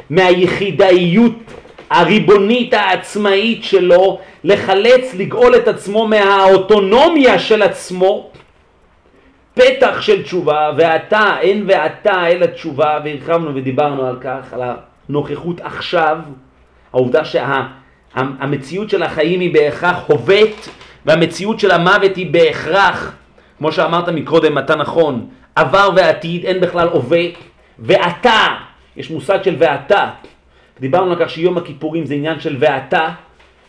מהיחידאיות 0.10 1.34
הריבונית 1.90 2.74
העצמאית 2.74 3.64
שלו, 3.64 4.20
לחלץ, 4.44 5.14
לגאול 5.14 5.56
את 5.56 5.68
עצמו 5.68 6.08
מהאוטונומיה 6.08 7.40
של 7.40 7.62
עצמו. 7.62 8.32
פתח 9.54 10.02
של 10.02 10.24
תשובה, 10.24 10.72
ועתה, 10.78 11.36
אין 11.42 11.64
ועתה 11.68 12.28
אלא 12.28 12.46
תשובה, 12.46 13.00
והרחבנו 13.04 13.56
ודיברנו 13.56 14.08
על 14.08 14.18
כך, 14.22 14.54
על 14.54 14.62
הנוכחות 15.10 15.62
עכשיו, 15.62 16.18
העובדה 16.98 17.22
שהמציאות 17.26 18.90
של 18.90 19.04
החיים 19.04 19.40
היא 19.40 19.54
בהכרח 19.54 20.04
הווית, 20.08 20.70
והמציאות 21.06 21.60
של 21.60 21.72
המוות 21.72 22.16
היא 22.16 22.32
בהכרח, 22.32 23.16
כמו 23.58 23.72
שאמרת 23.72 24.10
מקודם, 24.10 24.58
אתה 24.58 24.76
נכון, 24.76 25.28
עבר 25.56 25.90
ועתיד, 25.96 26.46
אין 26.46 26.60
בכלל 26.60 26.88
הווה, 26.88 27.24
ועתה, 27.80 28.48
יש 28.98 29.12
מושג 29.12 29.44
של 29.44 29.56
ועתה, 29.60 30.10
דיברנו 30.80 31.12
על 31.12 31.18
כך 31.20 31.30
שיום 31.30 31.58
הכיפורים 31.58 32.06
זה 32.06 32.14
עניין 32.14 32.40
של 32.40 32.56
ואתה, 32.60 33.10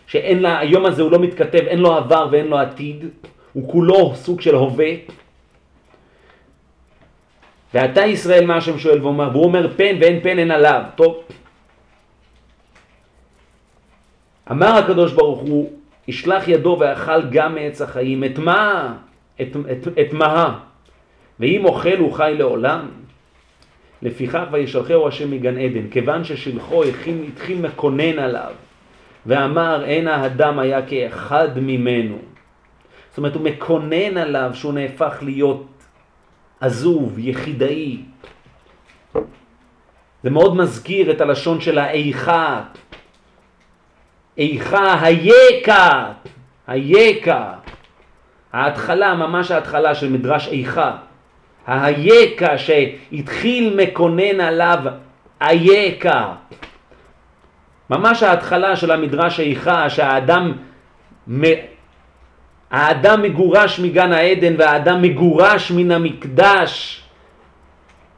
שאין 0.06 0.42
לה, 0.42 0.58
היום 0.58 0.86
הזה 0.86 1.02
הוא 1.02 1.10
לא 1.10 1.18
מתכתב, 1.18 1.58
אין 1.66 1.78
לו 1.78 1.96
עבר 1.96 2.28
ואין 2.30 2.46
לו 2.46 2.58
עתיד, 2.58 3.04
הוא 3.52 3.72
כולו 3.72 4.12
סוג 4.14 4.40
של 4.40 4.54
הווה. 4.54 4.90
ואתה 7.74 8.06
ישראל 8.06 8.46
מה 8.46 8.56
השם 8.56 8.78
שואל 8.78 9.02
ואומר, 9.02 9.28
והוא 9.32 9.44
אומר 9.44 9.68
פן 9.76 9.96
ואין 10.00 10.20
פן 10.22 10.38
אין 10.38 10.50
עליו, 10.50 10.82
טוב. 10.94 11.16
אמר 14.50 14.74
הקדוש 14.74 15.12
ברוך 15.12 15.40
הוא, 15.40 15.72
ישלח 16.08 16.48
ידו 16.48 16.76
ואכל 16.80 17.28
גם 17.30 17.54
מעץ 17.54 17.82
החיים, 17.82 18.24
את 18.24 18.38
מה? 18.38 18.94
את, 19.40 19.56
את, 19.72 19.88
את 20.00 20.12
מה? 20.12 20.58
ואם 21.40 21.64
אוכל 21.64 21.96
הוא 21.98 22.12
חי 22.12 22.34
לעולם. 22.38 22.88
לפיכך 24.02 24.44
וישלחהו 24.52 25.08
השם 25.08 25.30
מגן 25.30 25.58
עדן, 25.58 25.88
כיוון 25.90 26.24
ששלחו 26.24 26.84
התחיל, 26.84 27.24
התחיל 27.28 27.60
מקונן 27.60 28.18
עליו, 28.18 28.52
ואמר 29.26 29.84
אין 29.84 30.08
האדם 30.08 30.58
היה 30.58 30.86
כאחד 30.86 31.58
ממנו. 31.58 32.18
זאת 33.10 33.18
אומרת 33.18 33.34
הוא 33.34 33.42
מקונן 33.42 34.16
עליו 34.16 34.50
שהוא 34.54 34.72
נהפך 34.72 35.18
להיות 35.22 35.66
עזוב, 36.60 37.18
יחידאי. 37.18 37.98
זה 40.22 40.30
מאוד 40.30 40.56
מזכיר 40.56 41.10
את 41.10 41.20
הלשון 41.20 41.60
של 41.60 41.78
האיכה. 41.78 42.62
איכה 44.38 45.00
היקה, 45.02 46.04
היקה. 46.66 47.52
ההתחלה, 48.52 49.14
ממש 49.14 49.50
ההתחלה 49.50 49.94
של 49.94 50.10
מדרש 50.10 50.48
איכה. 50.48 50.96
היקה 51.66 52.58
שהתחיל 52.58 53.76
מקונן 53.76 54.40
עליו 54.40 54.78
היקה. 55.40 56.32
ממש 57.90 58.22
ההתחלה 58.22 58.76
של 58.76 58.90
המדרש 58.90 59.40
איכה, 59.40 59.90
שהאדם 59.90 60.52
האדם 62.70 63.22
מגורש 63.22 63.80
מגן 63.80 64.12
העדן 64.12 64.54
והאדם 64.58 65.02
מגורש 65.02 65.70
מן 65.70 65.90
המקדש 65.90 67.02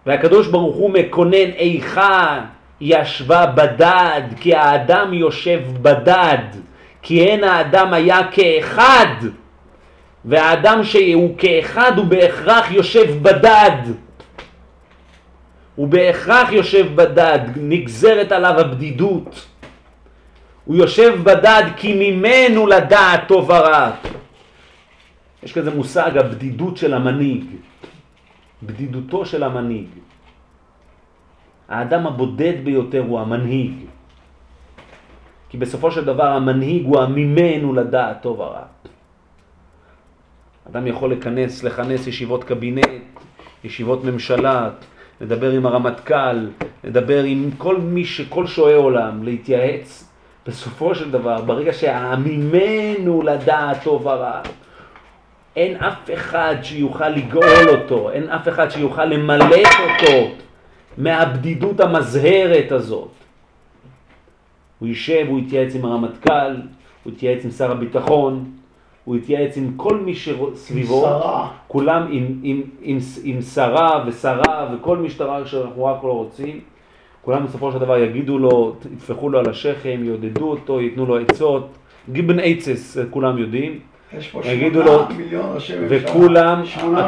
והקדוש 0.06 0.46
ברוך 0.46 0.76
הוא 0.76 0.90
מקונן 0.90 1.50
איכה 1.56 2.44
ישבה 2.80 3.46
בדד 3.46 4.22
כי 4.40 4.54
האדם 4.54 5.14
יושב 5.14 5.60
בדד 5.82 6.44
כי 7.02 7.24
אין 7.26 7.44
האדם 7.44 7.92
היה 7.94 8.20
כאחד. 8.30 9.14
והאדם 10.24 10.84
שהוא 10.84 11.38
כאחד 11.38 11.92
הוא 11.98 12.06
בהכרח 12.06 12.70
יושב 12.70 13.22
בדד. 13.22 13.76
הוא 15.74 15.88
בהכרח 15.88 16.52
יושב 16.52 16.86
בדד, 16.94 17.38
נגזרת 17.56 18.32
עליו 18.32 18.60
הבדידות. 18.60 19.46
הוא 20.64 20.76
יושב 20.76 21.20
בדד 21.22 21.62
כי 21.76 22.10
ממנו 22.10 22.66
לדעת 22.66 23.20
טוב 23.28 23.50
ורע. 23.50 23.90
יש 25.42 25.52
כזה 25.52 25.70
מושג 25.70 26.16
הבדידות 26.16 26.76
של 26.76 26.94
המנהיג, 26.94 27.44
בדידותו 28.62 29.26
של 29.26 29.42
המנהיג. 29.42 29.86
האדם 31.70 32.06
הבודד 32.06 32.54
ביותר 32.64 33.04
הוא 33.08 33.20
המנהיג. 33.20 33.72
כי 35.48 35.58
בסופו 35.58 35.90
של 35.90 36.04
דבר 36.04 36.26
המנהיג 36.26 36.86
הוא 36.86 37.00
הממנו 37.00 37.72
לדעת 37.72 38.22
טוב 38.22 38.40
ורע. 38.40 38.62
אדם 40.70 40.86
יכול 40.86 41.12
לכנס, 41.12 41.64
לכנס 41.64 42.06
ישיבות 42.06 42.44
קבינט, 42.44 42.86
ישיבות 43.64 44.04
ממשלה, 44.04 44.70
לדבר 45.20 45.50
עם 45.50 45.66
הרמטכ"ל, 45.66 46.48
לדבר 46.84 47.22
עם 47.24 47.50
כל 47.58 47.76
מי 47.76 48.04
שכל 48.04 48.46
שועי 48.46 48.74
עולם, 48.74 49.22
להתייעץ. 49.22 50.10
בסופו 50.46 50.94
של 50.94 51.10
דבר, 51.10 51.40
ברגע 51.42 51.72
שהממנו 51.72 53.22
לדעת 53.22 53.82
טוב 53.82 54.06
ורע, 54.06 54.40
אין 55.56 55.76
אף 55.76 56.10
אחד 56.14 56.54
שיוכל 56.62 57.08
לגאול 57.08 57.68
אותו, 57.68 58.10
אין 58.10 58.30
אף 58.30 58.48
אחד 58.48 58.68
שיוכל 58.70 59.04
למלט 59.04 59.66
אותו 59.80 60.30
מהבדידות 60.98 61.80
המזהרת 61.80 62.72
הזאת. 62.72 63.10
הוא 64.78 64.88
יישב, 64.88 65.26
הוא 65.28 65.38
יתייעץ 65.38 65.74
עם 65.74 65.84
הרמטכ"ל, 65.84 66.56
הוא 67.04 67.12
יתייעץ 67.12 67.44
עם 67.44 67.50
שר 67.50 67.70
הביטחון, 67.70 68.44
הוא 69.04 69.16
יתייעץ 69.16 69.56
עם 69.56 69.72
כל 69.76 69.96
מי 69.96 70.14
שסביבו, 70.14 71.08
עם. 71.08 71.48
כולם 71.66 72.06
עם, 72.10 72.40
עם, 72.42 72.62
עם, 72.82 72.98
עם 73.24 73.42
שרה 73.42 74.04
ושרה 74.06 74.74
וכל 74.74 74.98
משטרה 74.98 75.46
שאנחנו 75.46 75.84
רק 75.84 76.04
לא 76.04 76.12
רוצים, 76.12 76.60
כולם 77.22 77.44
בסופו 77.46 77.72
של 77.72 77.78
דבר 77.78 77.98
יגידו 77.98 78.38
לו, 78.38 78.76
יטפחו 78.92 79.28
לו 79.28 79.38
על 79.38 79.48
השכם, 79.50 80.00
יעודדו 80.04 80.50
אותו, 80.50 80.80
ייתנו 80.80 81.06
לו 81.06 81.18
עצות, 81.18 81.68
גיבן 82.12 82.38
עצס, 82.38 82.98
כולם 83.10 83.38
יודעים. 83.38 83.80
יש 84.18 84.28
פה 84.28 84.42
שמונה 84.42 85.06
מיליון 85.16 85.54
ראשי 85.54 85.78
ממשלה. 85.78 85.98
וכולם, 86.10 86.62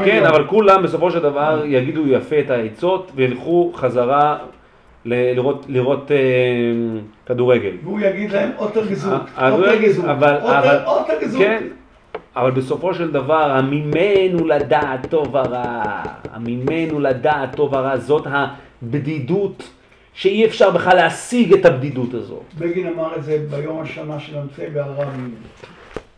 כן, 0.04 0.24
אבל 0.26 0.46
כולם 0.46 0.82
בסופו 0.82 1.10
של 1.10 1.18
דבר 1.18 1.62
יגידו 1.66 2.08
יפה 2.08 2.38
את 2.40 2.50
העצות 2.50 3.12
וילכו 3.14 3.72
חזרה 3.74 4.38
ל- 5.04 5.34
לראות, 5.34 5.66
לראות 5.68 6.10
אה, 6.10 6.16
כדורגל. 7.26 7.70
והוא 7.82 8.00
יגיד 8.00 8.32
להם 8.32 8.50
אוטר 8.58 8.86
גזות, 8.86 9.20
אבל, 10.04 10.36
אבל, 10.36 10.78
אוטר 10.86 11.12
גזות. 11.20 11.42
כן, 11.42 11.62
אבל 12.36 12.50
בסופו 12.50 12.94
של 12.94 13.10
דבר, 13.10 13.50
הממנו 13.50 14.46
לדעת 14.46 15.10
טוב 15.10 15.34
ורע, 15.34 15.82
הממנו 16.32 17.00
לדעת 17.00 17.56
טוב 17.56 17.72
ורע, 17.72 17.96
זאת 17.96 18.26
הבדידות 18.30 19.70
שאי 20.14 20.44
אפשר 20.46 20.70
בכלל 20.70 20.96
להשיג 20.96 21.52
את 21.52 21.66
הבדידות 21.66 22.14
הזאת. 22.14 22.42
בגין 22.58 22.86
אמר 22.86 23.16
את 23.16 23.24
זה 23.24 23.38
ביום 23.50 23.80
השנה 23.80 24.20
של 24.20 24.36
על 24.36 24.90
רבין. 24.96 25.30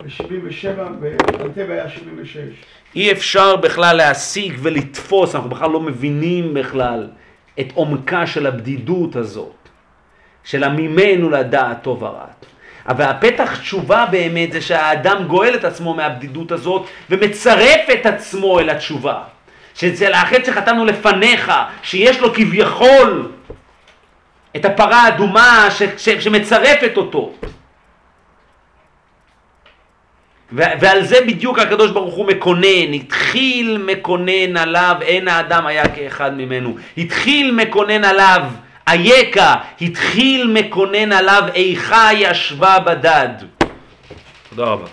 ב-77, 0.04 0.82
באנטבה 1.00 1.74
היה 1.74 1.88
76. 1.88 2.36
אי 2.96 3.12
אפשר 3.12 3.56
בכלל 3.56 3.96
להשיג 3.96 4.56
ולתפוס, 4.62 5.34
אנחנו 5.34 5.50
בכלל 5.50 5.70
לא 5.70 5.80
מבינים 5.80 6.54
בכלל 6.54 7.08
את 7.60 7.66
עומקה 7.74 8.26
של 8.26 8.46
הבדידות 8.46 9.16
הזאת, 9.16 9.54
של 10.44 10.64
הממנו 10.64 11.30
לדעת 11.30 11.82
טוב 11.82 12.02
ורע. 12.02 12.24
אבל 12.88 13.04
הפתח 13.04 13.60
תשובה 13.60 14.06
באמת 14.10 14.52
זה 14.52 14.60
שהאדם 14.60 15.24
גואל 15.26 15.54
את 15.54 15.64
עצמו 15.64 15.94
מהבדידות 15.94 16.52
הזאת 16.52 16.86
ומצרף 17.10 17.90
את 17.92 18.06
עצמו 18.06 18.60
אל 18.60 18.70
התשובה. 18.70 19.22
שזה 19.74 20.08
לאחד 20.08 20.44
שחטאנו 20.44 20.84
לפניך, 20.84 21.52
שיש 21.82 22.20
לו 22.20 22.34
כביכול 22.34 23.32
את 24.56 24.64
הפרה 24.64 25.02
האדומה 25.02 25.68
ש- 25.70 25.82
ש- 25.96 26.24
שמצרפת 26.24 26.96
אותו. 26.96 27.32
ועל 30.54 31.04
זה 31.04 31.16
בדיוק 31.26 31.58
הקדוש 31.58 31.90
ברוך 31.90 32.14
הוא 32.14 32.26
מקונן, 32.26 32.92
התחיל 32.94 33.78
מקונן 33.86 34.56
עליו, 34.56 34.96
אין 35.00 35.28
האדם 35.28 35.66
היה 35.66 35.88
כאחד 35.88 36.36
ממנו. 36.36 36.76
התחיל 36.98 37.54
מקונן 37.54 38.04
עליו 38.04 38.42
אייכה, 38.88 39.54
התחיל 39.80 40.46
מקונן 40.46 41.12
עליו 41.12 41.42
איכה 41.54 42.08
ישבה 42.12 42.78
בדד. 42.78 43.28
תודה 44.50 44.64
רבה. 44.64 44.86